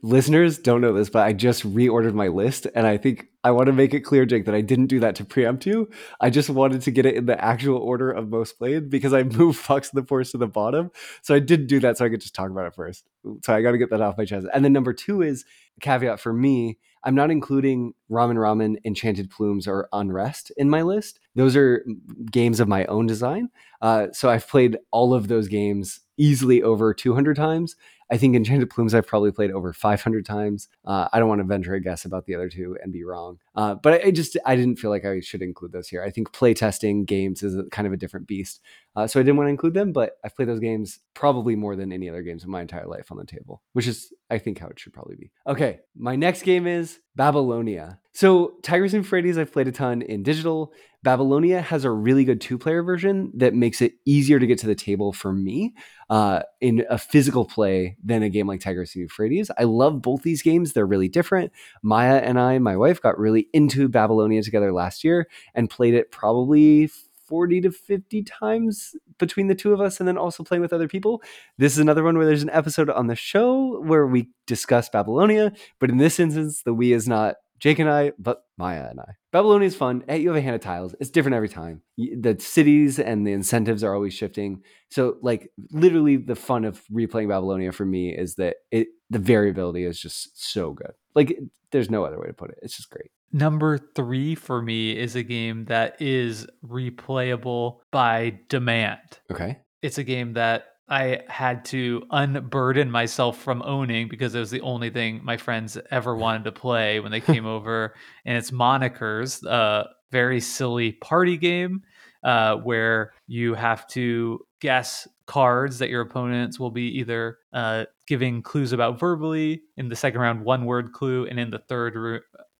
listeners 0.01 0.57
don't 0.57 0.81
know 0.81 0.93
this, 0.93 1.09
but 1.09 1.25
I 1.25 1.33
just 1.33 1.63
reordered 1.63 2.13
my 2.13 2.27
list, 2.27 2.67
and 2.73 2.87
I 2.87 2.97
think 2.97 3.27
I 3.43 3.51
want 3.51 3.67
to 3.67 3.73
make 3.73 3.93
it 3.93 4.01
clear, 4.01 4.25
Jake, 4.25 4.45
that 4.45 4.55
I 4.55 4.61
didn't 4.61 4.87
do 4.87 4.99
that 5.01 5.15
to 5.15 5.25
preempt 5.25 5.65
you. 5.65 5.89
I 6.19 6.29
just 6.29 6.49
wanted 6.49 6.81
to 6.81 6.91
get 6.91 7.05
it 7.05 7.15
in 7.15 7.25
the 7.25 7.43
actual 7.43 7.77
order 7.77 8.11
of 8.11 8.29
most 8.29 8.57
played 8.57 8.89
because 8.89 9.13
I 9.13 9.23
moved 9.37 9.59
Fox 9.59 9.89
the 9.89 10.03
Forest 10.03 10.31
to 10.31 10.37
the 10.37 10.47
bottom. 10.47 10.91
So 11.21 11.35
I 11.35 11.39
didn't 11.39 11.67
do 11.67 11.79
that 11.81 11.97
so 11.97 12.05
I 12.05 12.09
could 12.09 12.21
just 12.21 12.35
talk 12.35 12.49
about 12.49 12.65
it 12.65 12.75
first. 12.75 13.05
So 13.43 13.53
I 13.53 13.61
got 13.61 13.71
to 13.71 13.77
get 13.77 13.91
that 13.91 14.01
off 14.01 14.17
my 14.17 14.25
chest. 14.25 14.47
And 14.53 14.65
then 14.65 14.73
number 14.73 14.93
two 14.93 15.21
is 15.21 15.45
caveat 15.79 16.19
for 16.19 16.33
me. 16.33 16.77
I'm 17.03 17.15
not 17.15 17.31
including 17.31 17.93
Ramen 18.11 18.35
Ramen, 18.35 18.77
Enchanted 18.85 19.31
Plumes, 19.31 19.67
or 19.67 19.89
Unrest 19.91 20.51
in 20.57 20.69
my 20.69 20.83
list. 20.83 21.19
Those 21.35 21.55
are 21.55 21.83
games 22.31 22.59
of 22.59 22.67
my 22.67 22.85
own 22.85 23.07
design. 23.07 23.49
Uh, 23.81 24.07
so 24.11 24.29
I've 24.29 24.47
played 24.47 24.77
all 24.91 25.13
of 25.13 25.27
those 25.27 25.47
games 25.47 26.01
easily 26.17 26.61
over 26.61 26.93
200 26.93 27.35
times. 27.35 27.75
I 28.11 28.17
think 28.17 28.35
Enchanted 28.35 28.69
Plumes 28.69 28.93
I've 28.93 29.07
probably 29.07 29.31
played 29.31 29.51
over 29.51 29.71
500 29.71 30.25
times. 30.25 30.67
Uh, 30.85 31.07
I 31.13 31.19
don't 31.19 31.29
want 31.29 31.39
to 31.39 31.47
venture 31.47 31.73
a 31.73 31.79
guess 31.79 32.03
about 32.03 32.25
the 32.25 32.35
other 32.35 32.49
two 32.49 32.77
and 32.83 32.91
be 32.91 33.05
wrong. 33.05 33.39
Uh, 33.55 33.75
but 33.75 33.93
I, 33.93 34.07
I 34.07 34.11
just 34.11 34.37
I 34.45 34.57
didn't 34.57 34.77
feel 34.79 34.89
like 34.89 35.05
I 35.05 35.21
should 35.21 35.41
include 35.41 35.71
those 35.71 35.87
here. 35.87 36.03
I 36.03 36.11
think 36.11 36.33
playtesting 36.33 37.05
games 37.05 37.41
is 37.41 37.55
a, 37.55 37.63
kind 37.63 37.87
of 37.87 37.93
a 37.93 37.97
different 37.97 38.27
beast, 38.27 38.59
uh, 38.97 39.07
so 39.07 39.19
I 39.19 39.23
didn't 39.23 39.37
want 39.37 39.47
to 39.47 39.51
include 39.51 39.73
them. 39.73 39.93
But 39.93 40.17
I've 40.23 40.35
played 40.35 40.49
those 40.49 40.59
games 40.59 40.99
probably 41.13 41.55
more 41.55 41.75
than 41.77 41.93
any 41.93 42.09
other 42.09 42.21
games 42.21 42.43
in 42.43 42.51
my 42.51 42.61
entire 42.61 42.85
life 42.85 43.11
on 43.11 43.17
the 43.17 43.25
table, 43.25 43.61
which 43.71 43.87
is 43.87 44.13
I 44.29 44.37
think 44.37 44.59
how 44.59 44.67
it 44.67 44.79
should 44.79 44.93
probably 44.93 45.15
be. 45.15 45.31
Okay, 45.47 45.79
my 45.95 46.17
next 46.17 46.43
game 46.43 46.67
is 46.67 46.99
Babylonia. 47.15 47.99
So 48.13 48.55
Tigris 48.61 48.93
and 48.93 49.05
Euphrates, 49.05 49.37
I've 49.37 49.53
played 49.53 49.67
a 49.69 49.71
ton 49.71 50.01
in 50.01 50.23
digital. 50.23 50.73
Babylonia 51.03 51.61
has 51.61 51.83
a 51.83 51.91
really 51.91 52.23
good 52.23 52.39
two-player 52.39 52.83
version 52.83 53.31
that 53.35 53.55
makes 53.55 53.81
it 53.81 53.93
easier 54.05 54.39
to 54.39 54.45
get 54.45 54.59
to 54.59 54.67
the 54.67 54.75
table 54.75 55.11
for 55.11 55.33
me 55.33 55.73
uh, 56.09 56.43
in 56.59 56.85
a 56.89 56.97
physical 56.97 57.45
play 57.45 57.97
than 58.03 58.21
a 58.21 58.29
game 58.29 58.47
like 58.47 58.59
Tigris 58.59 58.95
and 58.95 59.01
Euphrates. 59.03 59.49
I 59.57 59.63
love 59.63 60.01
both 60.01 60.21
these 60.21 60.41
games; 60.43 60.73
they're 60.73 60.85
really 60.85 61.09
different. 61.09 61.51
Maya 61.81 62.17
and 62.17 62.39
I, 62.39 62.59
my 62.59 62.77
wife, 62.77 63.01
got 63.01 63.17
really 63.17 63.47
into 63.53 63.89
Babylonia 63.89 64.43
together 64.43 64.71
last 64.71 65.03
year 65.03 65.27
and 65.55 65.69
played 65.69 65.95
it 65.95 66.11
probably 66.11 66.89
40 67.31 67.61
to 67.61 67.71
50 67.71 68.23
times 68.23 68.93
between 69.17 69.47
the 69.47 69.55
two 69.55 69.73
of 69.73 69.79
us 69.79 69.99
and 69.99 70.07
then 70.07 70.17
also 70.17 70.43
playing 70.43 70.61
with 70.61 70.73
other 70.73 70.89
people. 70.89 71.23
This 71.57 71.71
is 71.71 71.79
another 71.79 72.03
one 72.03 72.17
where 72.17 72.25
there's 72.27 72.43
an 72.43 72.49
episode 72.49 72.89
on 72.89 73.07
the 73.07 73.15
show 73.15 73.81
where 73.81 74.05
we 74.05 74.27
discuss 74.47 74.89
Babylonia, 74.89 75.53
but 75.79 75.89
in 75.89 75.97
this 75.97 76.19
instance, 76.19 76.63
the 76.63 76.73
we 76.73 76.91
is 76.91 77.07
not 77.07 77.35
Jake 77.61 77.77
and 77.77 77.89
I, 77.89 78.11
but 78.17 78.43
Maya 78.57 78.87
and 78.89 78.99
I. 78.99 79.13
Babylonia 79.31 79.67
is 79.67 79.75
fun. 79.75 80.03
Hey, 80.07 80.17
you 80.17 80.29
have 80.29 80.37
a 80.37 80.41
hand 80.41 80.55
of 80.55 80.61
tiles. 80.61 80.95
It's 80.99 81.11
different 81.11 81.35
every 81.35 81.47
time. 81.47 81.83
The 81.95 82.35
cities 82.39 82.99
and 82.99 83.25
the 83.25 83.33
incentives 83.33 83.83
are 83.83 83.93
always 83.93 84.15
shifting. 84.15 84.63
So, 84.89 85.17
like, 85.21 85.51
literally, 85.71 86.17
the 86.17 86.35
fun 86.35 86.65
of 86.65 86.81
replaying 86.91 87.29
Babylonia 87.29 87.71
for 87.71 87.85
me 87.85 88.09
is 88.09 88.35
that 88.35 88.57
it 88.71 88.87
the 89.11 89.19
variability 89.19 89.85
is 89.85 89.99
just 89.99 90.51
so 90.51 90.71
good. 90.73 90.93
Like, 91.13 91.37
there's 91.71 91.91
no 91.91 92.03
other 92.03 92.19
way 92.19 92.27
to 92.27 92.33
put 92.33 92.49
it. 92.49 92.57
It's 92.63 92.75
just 92.75 92.89
great. 92.89 93.11
Number 93.31 93.77
three 93.77 94.33
for 94.35 94.61
me 94.61 94.97
is 94.97 95.15
a 95.15 95.23
game 95.23 95.65
that 95.65 96.01
is 96.01 96.47
replayable 96.65 97.77
by 97.91 98.39
demand. 98.49 98.99
Okay. 99.31 99.59
It's 99.81 99.97
a 99.97 100.03
game 100.03 100.33
that 100.33 100.65
I 100.91 101.21
had 101.29 101.63
to 101.65 102.03
unburden 102.11 102.91
myself 102.91 103.37
from 103.37 103.61
owning 103.61 104.09
because 104.09 104.35
it 104.35 104.39
was 104.39 104.51
the 104.51 104.59
only 104.59 104.89
thing 104.89 105.21
my 105.23 105.37
friends 105.37 105.77
ever 105.89 106.17
wanted 106.17 106.43
to 106.43 106.51
play 106.51 106.99
when 106.99 107.13
they 107.13 107.21
came 107.21 107.45
over. 107.47 107.95
And 108.25 108.37
it's 108.37 108.51
Monikers, 108.51 109.41
a 109.45 109.87
very 110.11 110.41
silly 110.41 110.91
party 110.91 111.37
game 111.37 111.83
uh, 112.25 112.57
where 112.57 113.13
you 113.25 113.53
have 113.53 113.87
to 113.87 114.45
guess 114.59 115.07
cards 115.27 115.79
that 115.79 115.87
your 115.87 116.01
opponents 116.01 116.59
will 116.59 116.71
be 116.71 116.99
either 116.99 117.37
uh, 117.53 117.85
giving 118.05 118.41
clues 118.41 118.73
about 118.73 118.99
verbally 118.99 119.61
in 119.77 119.87
the 119.87 119.95
second 119.95 120.19
round, 120.19 120.43
one 120.43 120.65
word 120.65 120.91
clue, 120.91 121.25
and 121.25 121.39
in 121.39 121.51
the 121.51 121.59
third 121.59 121.95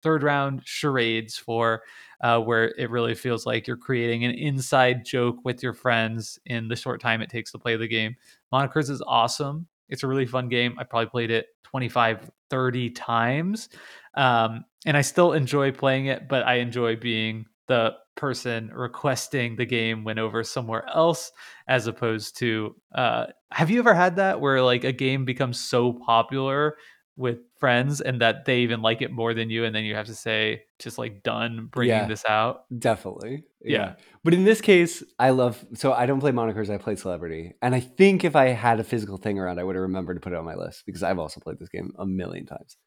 third 0.04 0.24
round 0.24 0.62
charades 0.66 1.38
for 1.38 1.84
uh, 2.22 2.40
where 2.40 2.74
it 2.78 2.90
really 2.90 3.16
feels 3.16 3.46
like 3.46 3.68
you're 3.68 3.78
creating 3.78 4.26
an 4.26 4.32
inside 4.32 5.06
joke 5.06 5.38
with 5.44 5.64
your 5.64 5.74
friends 5.74 6.40
in 6.46 6.68
the 6.68 6.76
short 6.76 7.02
time 7.02 7.22
it 7.22 7.30
takes 7.30 7.52
to 7.52 7.60
play 7.60 7.76
the 7.76 7.88
game. 7.88 8.16
Monikers 8.54 8.90
is 8.90 9.02
awesome. 9.06 9.68
It's 9.90 10.04
a 10.04 10.08
really 10.08 10.26
fun 10.26 10.48
game. 10.50 10.76
I 10.80 10.84
probably 10.84 11.10
played 11.10 11.32
it 11.32 11.48
25, 11.64 12.30
30 12.50 12.90
times. 12.92 13.70
Um, 14.16 14.66
and 14.86 14.96
I 14.96 15.02
still 15.02 15.34
enjoy 15.34 15.72
playing 15.72 16.08
it, 16.08 16.28
but 16.28 16.46
I 16.46 16.56
enjoy 16.56 16.96
being 16.96 17.46
the 17.68 17.94
person 18.16 18.70
requesting 18.74 19.56
the 19.56 19.66
game 19.66 20.04
went 20.04 20.20
over 20.20 20.44
somewhere 20.44 20.86
else 20.94 21.32
as 21.68 21.88
opposed 21.88 22.38
to 22.38 22.76
uh, 22.94 23.28
have 23.52 23.70
you 23.70 23.80
ever 23.80 23.94
had 23.94 24.18
that 24.18 24.42
where 24.42 24.62
like 24.62 24.84
a 24.84 24.92
game 24.92 25.24
becomes 25.24 25.60
so 25.60 25.94
popular 25.94 26.76
with 27.18 27.40
friends 27.60 28.02
and 28.02 28.22
that 28.22 28.46
they 28.46 28.60
even 28.60 28.82
like 28.82 29.02
it 29.02 29.12
more 29.12 29.34
than 29.34 29.50
you 29.50 29.66
and 29.66 29.76
then 29.76 29.84
you 29.84 29.94
have 29.96 30.08
to 30.08 30.16
say 30.16 30.64
just 30.80 30.98
like 30.98 31.22
done 31.24 31.68
bringing 31.72 31.96
Yeah. 31.96 32.08
this 32.08 32.24
out 32.28 32.64
Definitely. 32.80 33.44
Yeah. 33.64 33.96
But 34.24 34.34
in 34.34 34.44
this 34.44 34.62
case, 34.62 35.04
I 35.20 35.30
love 35.32 35.64
so 35.76 35.94
I 35.94 36.06
don't 36.06 36.20
play 36.20 36.32
monikers, 36.32 36.70
I 36.74 36.78
play 36.78 36.96
celebrity. 36.96 37.54
And 37.62 37.76
I 37.76 37.80
think 37.82 38.24
if 38.24 38.36
I 38.36 38.48
had 38.48 38.80
a 38.80 38.84
physical 38.84 39.18
thing 39.18 39.38
around, 39.38 39.60
I 39.60 39.64
would 39.64 39.76
have 39.76 39.82
remembered 39.84 40.16
to 40.16 40.20
put 40.22 40.34
it 40.34 40.38
on 40.38 40.46
my 40.46 40.56
list 40.56 40.84
because 40.86 41.04
I've 41.04 41.20
also 41.20 41.40
played 41.40 41.60
this 41.60 41.70
game 41.70 41.92
a 42.00 42.06
million 42.06 42.46
times. 42.46 42.78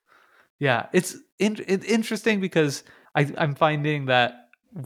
yeah 0.58 0.86
it's 0.92 1.16
in, 1.38 1.56
it's 1.68 1.84
interesting 1.84 2.40
because 2.40 2.84
I, 3.16 3.30
i'm 3.38 3.54
finding 3.54 4.06
that 4.06 4.32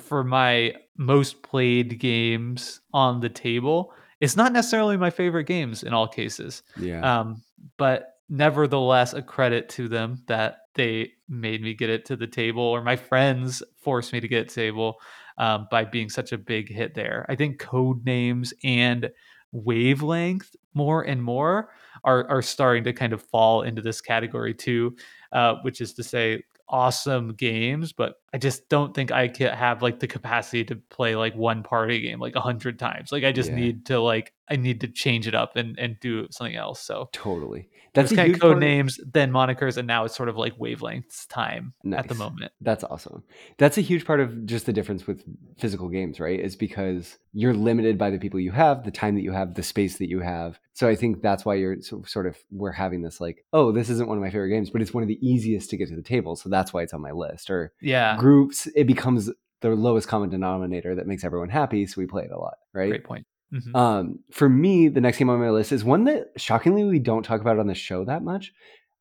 for 0.00 0.24
my 0.24 0.74
most 0.96 1.42
played 1.42 1.98
games 2.00 2.80
on 2.92 3.20
the 3.20 3.28
table 3.28 3.92
it's 4.20 4.34
not 4.36 4.52
necessarily 4.52 4.96
my 4.96 5.10
favorite 5.10 5.44
games 5.44 5.82
in 5.82 5.92
all 5.94 6.08
cases 6.08 6.62
Yeah. 6.78 7.20
um, 7.20 7.42
but 7.76 8.14
nevertheless 8.28 9.14
a 9.14 9.22
credit 9.22 9.68
to 9.70 9.88
them 9.88 10.22
that 10.26 10.58
they 10.74 11.12
made 11.28 11.62
me 11.62 11.74
get 11.74 11.90
it 11.90 12.04
to 12.06 12.16
the 12.16 12.26
table 12.26 12.62
or 12.62 12.82
my 12.82 12.96
friends 12.96 13.62
forced 13.76 14.12
me 14.12 14.20
to 14.20 14.28
get 14.28 14.48
table 14.48 15.00
um, 15.38 15.66
by 15.70 15.84
being 15.84 16.08
such 16.08 16.32
a 16.32 16.38
big 16.38 16.68
hit 16.68 16.94
there. 16.94 17.24
I 17.28 17.36
think 17.36 17.60
Codenames 17.60 18.52
and 18.62 19.10
wavelength 19.52 20.54
more 20.74 21.02
and 21.02 21.22
more 21.22 21.70
are, 22.04 22.28
are 22.28 22.42
starting 22.42 22.84
to 22.84 22.92
kind 22.92 23.12
of 23.12 23.22
fall 23.22 23.62
into 23.62 23.82
this 23.82 24.00
category 24.00 24.54
too 24.54 24.94
uh, 25.32 25.54
which 25.62 25.80
is 25.80 25.94
to 25.94 26.02
say 26.02 26.42
awesome 26.68 27.34
games 27.34 27.92
but 27.92 28.16
i 28.32 28.38
just 28.38 28.68
don't 28.68 28.94
think 28.94 29.10
i 29.12 29.28
can 29.28 29.52
have 29.54 29.82
like 29.82 30.00
the 30.00 30.06
capacity 30.06 30.64
to 30.64 30.76
play 30.76 31.16
like 31.16 31.34
one 31.34 31.62
party 31.62 32.00
game 32.00 32.20
like 32.20 32.34
a 32.36 32.40
hundred 32.40 32.78
times 32.78 33.10
like 33.12 33.24
i 33.24 33.32
just 33.32 33.50
Yeah. 33.50 33.56
need 33.56 33.86
to 33.86 34.00
like 34.00 34.32
i 34.50 34.56
need 34.56 34.80
to 34.82 34.88
change 34.88 35.26
it 35.26 35.34
up 35.34 35.56
and 35.56 35.78
and 35.78 35.98
do 36.00 36.26
something 36.30 36.56
else 36.56 36.80
so 36.80 37.08
totally. 37.12 37.68
that's 37.94 38.12
kind 38.12 38.34
of 38.34 38.40
code 38.40 38.52
part- 38.52 38.60
names, 38.60 39.00
then 39.12 39.32
monikers, 39.32 39.76
and 39.76 39.86
now 39.88 40.04
it's 40.04 40.14
sort 40.16 40.28
of 40.28 40.36
like 40.36 40.56
wavelengths 40.58 41.26
time 41.28 41.72
at 41.92 42.06
the 42.06 42.14
moment. 42.14 42.52
That's 42.60 42.84
awesome. 42.84 43.24
That's 43.56 43.76
a 43.78 43.80
huge 43.80 44.04
part 44.04 44.20
of 44.20 44.46
just 44.46 44.66
the 44.66 44.72
difference 44.72 45.06
with 45.06 45.24
physical 45.58 45.88
games, 45.88 46.20
right? 46.20 46.38
Is 46.38 46.54
because 46.54 47.18
you're 47.32 47.54
limited 47.54 47.98
by 47.98 48.10
the 48.10 48.18
people 48.18 48.38
you 48.40 48.52
have, 48.52 48.84
the 48.84 48.90
time 48.92 49.14
that 49.16 49.22
you 49.22 49.32
have, 49.32 49.54
the 49.54 49.62
space 49.62 49.98
that 49.98 50.08
you 50.08 50.20
have. 50.20 50.60
So 50.74 50.86
I 50.86 50.94
think 50.94 51.22
that's 51.22 51.44
why 51.44 51.54
you're 51.54 51.76
sort 52.04 52.26
of 52.26 52.36
we're 52.52 52.70
having 52.72 53.02
this 53.02 53.20
like, 53.20 53.44
oh, 53.52 53.72
this 53.72 53.90
isn't 53.90 54.06
one 54.08 54.16
of 54.18 54.22
my 54.22 54.30
favorite 54.30 54.50
games, 54.50 54.70
but 54.70 54.80
it's 54.80 54.94
one 54.94 55.02
of 55.02 55.08
the 55.08 55.18
easiest 55.26 55.70
to 55.70 55.76
get 55.76 55.88
to 55.88 55.96
the 55.96 56.02
table, 56.02 56.36
so 56.36 56.48
that's 56.48 56.72
why 56.72 56.82
it's 56.82 56.92
on 56.94 57.00
my 57.00 57.10
list. 57.12 57.50
Or 57.50 57.72
Yeah, 57.80 58.16
groups, 58.18 58.66
it 58.74 58.86
becomes 58.86 59.30
the 59.60 59.70
lowest 59.70 60.08
common 60.08 60.28
denominator 60.30 60.94
that 60.94 61.06
makes 61.06 61.24
everyone 61.24 61.48
happy, 61.48 61.86
so 61.86 62.00
we 62.00 62.06
play 62.06 62.24
it 62.24 62.30
a 62.30 62.38
lot, 62.38 62.54
right? 62.72 62.88
great 62.90 63.04
point. 63.04 63.26
Mhm. 63.52 63.74
Um, 63.74 64.18
for 64.30 64.48
me, 64.48 64.88
the 64.88 65.00
next 65.00 65.18
game 65.18 65.30
on 65.30 65.40
my 65.40 65.50
list 65.50 65.72
is 65.72 65.82
one 65.84 66.04
that 66.04 66.28
shockingly 66.36 66.84
we 66.84 66.98
don't 66.98 67.22
talk 67.22 67.40
about 67.40 67.58
on 67.58 67.66
the 67.66 67.74
show 67.74 68.04
that 68.04 68.22
much, 68.22 68.52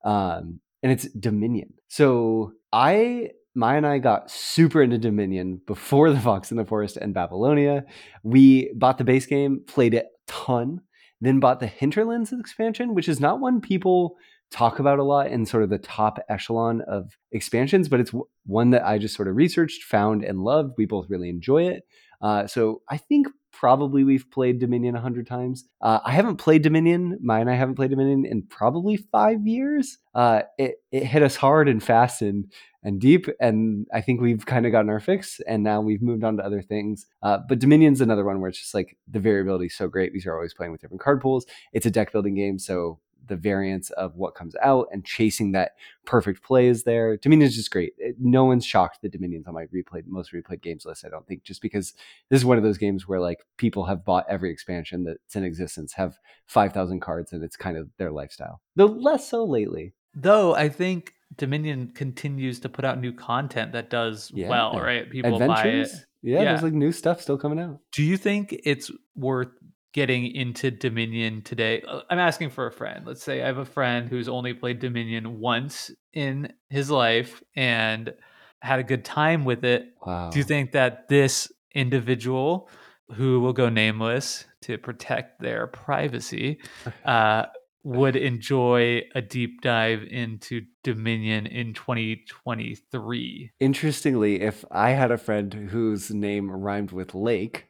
um, 0.05 0.59
and 0.83 0.91
it's 0.91 1.07
Dominion. 1.09 1.73
So 1.89 2.53
I, 2.71 3.31
Maya 3.55 3.77
and 3.77 3.87
I 3.87 3.97
got 3.99 4.31
super 4.31 4.81
into 4.81 4.97
Dominion 4.97 5.61
before 5.67 6.09
the 6.13 6.19
Fox 6.19 6.49
in 6.51 6.57
the 6.57 6.65
Forest 6.65 6.97
and 6.97 7.13
Babylonia. 7.13 7.85
We 8.23 8.71
bought 8.73 8.97
the 8.97 9.03
base 9.03 9.25
game, 9.25 9.63
played 9.67 9.93
it 9.93 10.05
a 10.05 10.31
ton, 10.31 10.81
then 11.19 11.39
bought 11.39 11.59
the 11.59 11.67
Hinterlands 11.67 12.31
expansion, 12.31 12.93
which 12.93 13.09
is 13.09 13.19
not 13.19 13.39
one 13.39 13.59
people 13.59 14.15
talk 14.51 14.79
about 14.79 14.99
a 14.99 15.03
lot 15.03 15.27
in 15.27 15.45
sort 15.45 15.63
of 15.63 15.69
the 15.69 15.77
top 15.77 16.19
echelon 16.29 16.81
of 16.81 17.17
expansions, 17.31 17.89
but 17.89 17.99
it's 17.99 18.13
one 18.45 18.71
that 18.71 18.85
I 18.85 18.97
just 18.97 19.15
sort 19.15 19.27
of 19.27 19.35
researched, 19.35 19.83
found, 19.83 20.23
and 20.23 20.43
loved. 20.43 20.73
We 20.77 20.85
both 20.85 21.09
really 21.09 21.29
enjoy 21.29 21.67
it. 21.67 21.83
Uh, 22.21 22.47
so 22.47 22.81
I 22.89 22.97
think 22.97 23.27
probably 23.51 24.03
we've 24.03 24.29
played 24.29 24.59
Dominion 24.59 24.95
a 24.95 25.01
hundred 25.01 25.25
times. 25.25 25.65
Uh, 25.81 25.99
I 26.05 26.11
haven't 26.11 26.37
played 26.37 26.61
Dominion. 26.61 27.17
Maya 27.21 27.41
and 27.41 27.49
I 27.49 27.55
haven't 27.55 27.75
played 27.75 27.89
Dominion 27.89 28.25
in 28.25 28.43
probably 28.43 28.97
five 28.97 29.45
years. 29.45 29.97
Uh, 30.13 30.43
it 30.57 30.75
it 30.91 31.03
hit 31.03 31.23
us 31.23 31.35
hard 31.35 31.67
and 31.67 31.83
fast 31.83 32.21
and 32.21 32.51
and 32.83 33.01
deep, 33.01 33.27
and 33.41 33.85
I 33.93 34.01
think 34.01 34.21
we've 34.21 34.45
kind 34.45 34.65
of 34.65 34.71
gotten 34.71 34.89
our 34.89 34.99
fix, 34.99 35.41
and 35.47 35.63
now 35.63 35.81
we've 35.81 36.01
moved 36.01 36.23
on 36.23 36.37
to 36.37 36.43
other 36.43 36.61
things. 36.61 37.05
Uh, 37.21 37.39
but 37.49 37.59
Dominion's 37.59 37.99
another 37.99 38.23
one 38.23 38.39
where 38.39 38.49
it's 38.49 38.59
just 38.59 38.73
like 38.73 38.95
the 39.09 39.19
variability 39.19 39.65
is 39.65 39.75
so 39.75 39.87
great 39.87 40.13
because 40.13 40.23
you're 40.23 40.35
always 40.35 40.53
playing 40.53 40.71
with 40.71 40.81
different 40.81 41.01
card 41.01 41.19
pools. 41.19 41.45
It's 41.73 41.85
a 41.85 41.91
deck 41.91 42.11
building 42.11 42.35
game, 42.35 42.59
so 42.59 42.99
the 43.27 43.35
variance 43.35 43.89
of 43.91 44.15
what 44.15 44.35
comes 44.35 44.55
out 44.61 44.87
and 44.91 45.05
chasing 45.05 45.51
that 45.51 45.71
perfect 46.05 46.43
play 46.43 46.67
is 46.67 46.83
there. 46.83 47.17
Dominion's 47.17 47.55
just 47.55 47.71
great. 47.71 47.93
It- 47.97 48.15
no 48.19 48.45
one's 48.45 48.65
shocked 48.65 49.01
that 49.01 49.11
Dominion's 49.11 49.47
on 49.47 49.53
my 49.53 49.65
replayed 49.67 50.07
most 50.07 50.31
replayed 50.33 50.61
games 50.61 50.85
list. 50.85 51.05
I 51.05 51.09
don't 51.09 51.27
think 51.27 51.43
just 51.43 51.61
because 51.61 51.93
this 52.29 52.39
is 52.41 52.45
one 52.45 52.57
of 52.57 52.63
those 52.63 52.77
games 52.77 53.07
where 53.07 53.19
like 53.19 53.39
people 53.57 53.85
have 53.85 54.03
bought 54.05 54.25
every 54.29 54.51
expansion 54.51 55.03
that's 55.03 55.35
in 55.35 55.43
existence, 55.43 55.93
have 55.93 56.17
five 56.45 56.73
thousand 56.73 57.01
cards, 57.01 57.33
and 57.33 57.43
it's 57.43 57.55
kind 57.57 57.77
of 57.77 57.89
their 57.97 58.11
lifestyle. 58.11 58.61
Though 58.75 58.85
less 58.85 59.29
so 59.29 59.43
lately. 59.45 59.93
Though 60.15 60.55
I 60.55 60.69
think 60.69 61.13
Dominion 61.35 61.91
continues 61.93 62.59
to 62.61 62.69
put 62.69 62.85
out 62.85 62.99
new 63.01 63.11
content 63.11 63.73
that 63.73 63.89
does 63.89 64.31
Yeah. 64.33 64.47
well, 64.49 64.79
right? 64.79 65.09
People 65.09 65.37
buy 65.37 65.45
it. 65.45 65.49
Adventures, 65.51 66.05
yeah, 66.23 66.37
Yeah. 66.39 66.43
there's 66.45 66.63
like 66.63 66.73
new 66.73 66.91
stuff 66.93 67.21
still 67.21 67.37
coming 67.37 67.59
out. 67.59 67.81
Do 67.91 68.01
you 68.03 68.15
think 68.17 68.57
it's 68.63 68.89
worth 69.15 69.49
getting 69.97 70.27
into 70.35 70.69
Dominion 70.69 71.41
today? 71.41 71.81
Uh, 71.81 72.01
I'm 72.11 72.19
asking 72.19 72.51
for 72.51 72.67
a 72.67 72.71
friend. 72.71 73.03
Let's 73.03 73.23
say 73.23 73.41
I 73.41 73.47
have 73.47 73.57
a 73.57 73.65
friend 73.65 74.07
who's 74.07 74.29
only 74.29 74.53
played 74.53 74.77
Dominion 74.77 75.39
once 75.39 75.89
in 76.13 76.53
his 76.69 76.91
life 76.91 77.41
and 77.55 78.13
had 78.61 78.77
a 78.77 78.83
good 78.83 79.03
time 79.03 79.43
with 79.43 79.65
it. 79.65 79.95
Wow. 80.05 80.29
Do 80.29 80.37
you 80.37 80.45
think 80.45 80.73
that 80.73 81.07
this 81.07 81.51
individual, 81.73 82.69
who 83.15 83.39
will 83.39 83.53
go 83.53 83.69
nameless 83.69 84.45
to 84.61 84.77
protect 84.77 85.41
their 85.41 85.65
privacy, 85.65 86.59
uh, 87.05 87.45
would 87.83 88.15
enjoy 88.15 89.01
a 89.15 89.21
deep 89.23 89.61
dive 89.61 90.03
into 90.03 90.61
Dominion 90.83 91.47
in 91.47 91.73
2023? 91.73 93.51
Interestingly, 93.59 94.41
if 94.41 94.63
I 94.69 94.91
had 94.91 95.09
a 95.09 95.17
friend 95.17 95.51
whose 95.71 96.11
name 96.11 96.51
rhymed 96.51 96.91
with 96.91 97.15
lake, 97.15 97.67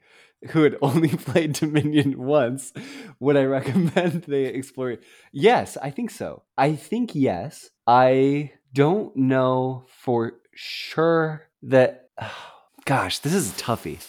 who 0.50 0.64
had 0.64 0.78
only 0.82 1.10
played 1.10 1.54
Dominion 1.54 2.18
once, 2.18 2.74
would 3.20 3.38
I 3.38 3.44
recommend 3.44 4.24
they 4.28 4.46
explore 4.46 4.92
it? 4.92 5.04
Yes, 5.32 5.78
I 5.82 5.92
think 5.92 6.12
so. 6.12 6.44
I 6.58 6.76
think 6.76 7.16
yes. 7.16 7.70
I 7.86 8.52
don't 8.74 9.16
know 9.16 9.86
for 9.88 10.34
sure 10.54 11.50
that. 11.64 12.10
gosh, 12.86 13.20
this 13.20 13.34
is 13.34 13.52
toughy. 13.58 14.00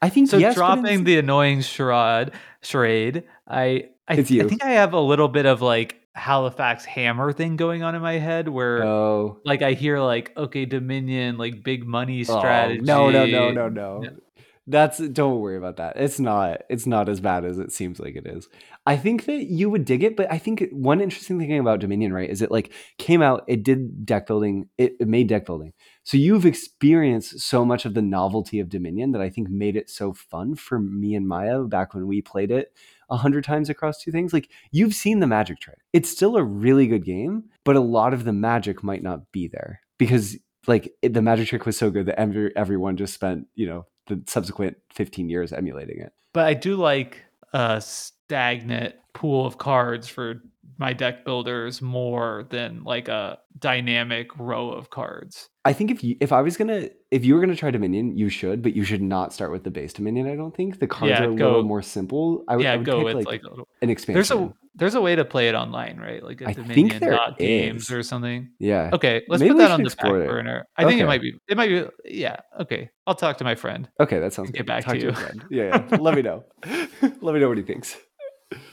I 0.00 0.08
think 0.08 0.28
so. 0.28 0.36
yes, 0.36 0.54
dropping 0.54 1.04
the 1.04 1.18
annoying 1.18 1.60
charade, 1.60 2.32
charade. 2.60 3.24
I 3.46 3.90
I, 4.08 4.14
I, 4.14 4.22
think 4.22 4.64
I 4.64 4.70
have 4.70 4.94
a 4.94 5.00
little 5.00 5.28
bit 5.28 5.46
of 5.46 5.62
like 5.62 6.00
Halifax 6.14 6.84
Hammer 6.84 7.32
thing 7.32 7.56
going 7.56 7.82
on 7.82 7.94
in 7.94 8.02
my 8.02 8.18
head 8.18 8.48
where 8.48 8.84
oh. 8.84 9.40
like 9.44 9.62
I 9.62 9.72
hear 9.72 10.00
like 10.00 10.36
okay 10.36 10.64
Dominion 10.64 11.38
like 11.38 11.62
big 11.62 11.86
money 11.86 12.24
strategy. 12.24 12.80
Oh, 12.82 13.10
no, 13.10 13.10
no, 13.10 13.26
no, 13.26 13.50
no, 13.50 13.68
no. 13.68 14.16
That's 14.68 14.98
don't 14.98 15.40
worry 15.40 15.56
about 15.56 15.76
that. 15.78 15.96
It's 15.96 16.20
not 16.20 16.62
it's 16.70 16.86
not 16.86 17.08
as 17.08 17.20
bad 17.20 17.44
as 17.44 17.58
it 17.58 17.72
seems 17.72 17.98
like 17.98 18.14
it 18.14 18.26
is. 18.26 18.48
I 18.86 18.96
think 18.96 19.24
that 19.24 19.44
you 19.44 19.68
would 19.68 19.84
dig 19.84 20.04
it, 20.04 20.16
but 20.16 20.30
I 20.30 20.38
think 20.38 20.64
one 20.70 21.00
interesting 21.00 21.38
thing 21.38 21.58
about 21.58 21.80
Dominion, 21.80 22.12
right, 22.12 22.30
is 22.30 22.42
it 22.42 22.50
like 22.50 22.72
came 22.96 23.22
out, 23.22 23.44
it 23.48 23.64
did 23.64 24.06
deck 24.06 24.26
building, 24.26 24.68
it, 24.78 24.94
it 25.00 25.08
made 25.08 25.28
deck 25.28 25.46
building. 25.46 25.72
So 26.04 26.16
you've 26.16 26.46
experienced 26.46 27.40
so 27.40 27.64
much 27.64 27.84
of 27.84 27.94
the 27.94 28.02
novelty 28.02 28.60
of 28.60 28.68
Dominion 28.68 29.10
that 29.12 29.20
I 29.20 29.30
think 29.30 29.50
made 29.50 29.76
it 29.76 29.90
so 29.90 30.12
fun 30.12 30.54
for 30.54 30.78
me 30.78 31.16
and 31.16 31.26
Maya 31.26 31.64
back 31.64 31.92
when 31.92 32.06
we 32.06 32.22
played 32.22 32.52
it 32.52 32.72
a 33.10 33.16
hundred 33.16 33.42
times 33.42 33.68
across 33.68 34.00
two 34.00 34.12
things. 34.12 34.32
Like 34.32 34.48
you've 34.70 34.94
seen 34.94 35.18
the 35.18 35.26
magic 35.26 35.58
trick. 35.58 35.78
It's 35.92 36.10
still 36.10 36.36
a 36.36 36.44
really 36.44 36.86
good 36.86 37.04
game, 37.04 37.44
but 37.64 37.74
a 37.76 37.80
lot 37.80 38.14
of 38.14 38.24
the 38.24 38.32
magic 38.32 38.84
might 38.84 39.02
not 39.02 39.32
be 39.32 39.48
there 39.48 39.80
because 39.98 40.36
like 40.68 40.92
it, 41.02 41.14
the 41.14 41.22
magic 41.22 41.48
trick 41.48 41.66
was 41.66 41.76
so 41.76 41.90
good 41.90 42.06
that 42.06 42.18
every, 42.18 42.54
everyone 42.56 42.96
just 42.96 43.14
spent 43.14 43.46
you 43.54 43.66
know 43.66 43.86
the 44.14 44.22
subsequent 44.30 44.76
15 44.94 45.28
years 45.28 45.52
emulating 45.52 46.00
it. 46.00 46.12
But 46.32 46.46
I 46.46 46.54
do 46.54 46.76
like 46.76 47.22
a 47.52 47.80
stagnant 47.80 48.94
pool 49.12 49.46
of 49.46 49.58
cards 49.58 50.08
for 50.08 50.42
my 50.78 50.92
deck 50.92 51.24
builders 51.24 51.82
more 51.82 52.46
than 52.50 52.84
like 52.84 53.08
a 53.08 53.38
dynamic 53.58 54.36
row 54.38 54.70
of 54.70 54.90
cards. 54.90 55.48
I 55.64 55.72
think 55.72 55.90
if 55.90 56.02
you 56.02 56.16
if 56.20 56.32
I 56.32 56.42
was 56.42 56.56
gonna 56.56 56.88
if 57.10 57.24
you 57.24 57.34
were 57.34 57.40
gonna 57.40 57.56
try 57.56 57.70
Dominion, 57.70 58.16
you 58.16 58.28
should, 58.28 58.62
but 58.62 58.74
you 58.74 58.84
should 58.84 59.02
not 59.02 59.32
start 59.32 59.52
with 59.52 59.64
the 59.64 59.70
base 59.70 59.92
Dominion. 59.92 60.26
I 60.26 60.34
don't 60.34 60.54
think 60.54 60.80
the 60.80 60.86
cards 60.86 61.10
yeah, 61.10 61.24
are 61.24 61.30
a 61.30 61.34
go, 61.34 61.46
little 61.46 61.62
more 61.62 61.82
simple. 61.82 62.44
I 62.48 62.56
would, 62.56 62.64
yeah, 62.64 62.72
I 62.72 62.76
would 62.76 62.86
go 62.86 63.04
with 63.04 63.14
like, 63.14 63.26
like 63.26 63.42
little, 63.44 63.68
an 63.80 63.90
expansion. 63.90 64.14
There's 64.14 64.30
a 64.30 64.52
there's 64.74 64.94
a 64.94 65.00
way 65.00 65.14
to 65.14 65.24
play 65.24 65.48
it 65.48 65.54
online, 65.54 65.98
right? 65.98 66.22
Like 66.22 66.40
a 66.40 66.48
I 66.48 66.52
Dominion 66.54 66.88
think 66.88 67.00
there 67.00 67.10
dot 67.12 67.38
games 67.38 67.90
or 67.90 68.02
something. 68.02 68.50
Yeah. 68.58 68.90
Okay, 68.92 69.22
let's 69.28 69.40
Maybe 69.40 69.52
put 69.52 69.58
that 69.58 69.70
on 69.70 69.82
the 69.82 69.90
back 69.90 70.06
it. 70.06 70.28
burner. 70.28 70.66
I 70.76 70.84
think 70.84 71.00
it 71.00 71.06
might 71.06 71.20
be. 71.20 71.34
It 71.48 71.56
might 71.56 71.68
be. 71.68 71.84
Yeah. 72.04 72.36
Okay. 72.60 72.90
I'll 73.06 73.14
talk 73.14 73.38
to 73.38 73.44
my 73.44 73.54
friend. 73.54 73.88
Okay, 74.00 74.18
that 74.18 74.32
sounds 74.32 74.50
Get 74.50 74.58
good. 74.58 74.66
back 74.66 74.84
Talk 74.84 74.94
to 74.94 75.00
you. 75.00 75.12
friend. 75.12 75.44
Yeah, 75.50 75.84
yeah. 75.90 75.96
Let 75.98 76.14
me 76.14 76.22
know. 76.22 76.44
Let 77.20 77.34
me 77.34 77.40
know 77.40 77.48
what 77.48 77.58
he 77.58 77.64
thinks. 77.64 77.96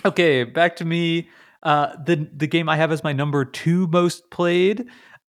Okay, 0.03 0.43
back 0.43 0.75
to 0.77 0.85
me. 0.85 1.29
Uh, 1.63 1.95
the 2.05 2.29
the 2.35 2.47
game 2.47 2.69
I 2.69 2.77
have 2.77 2.91
as 2.91 3.03
my 3.03 3.13
number 3.13 3.45
two 3.45 3.87
most 3.87 4.29
played. 4.31 4.85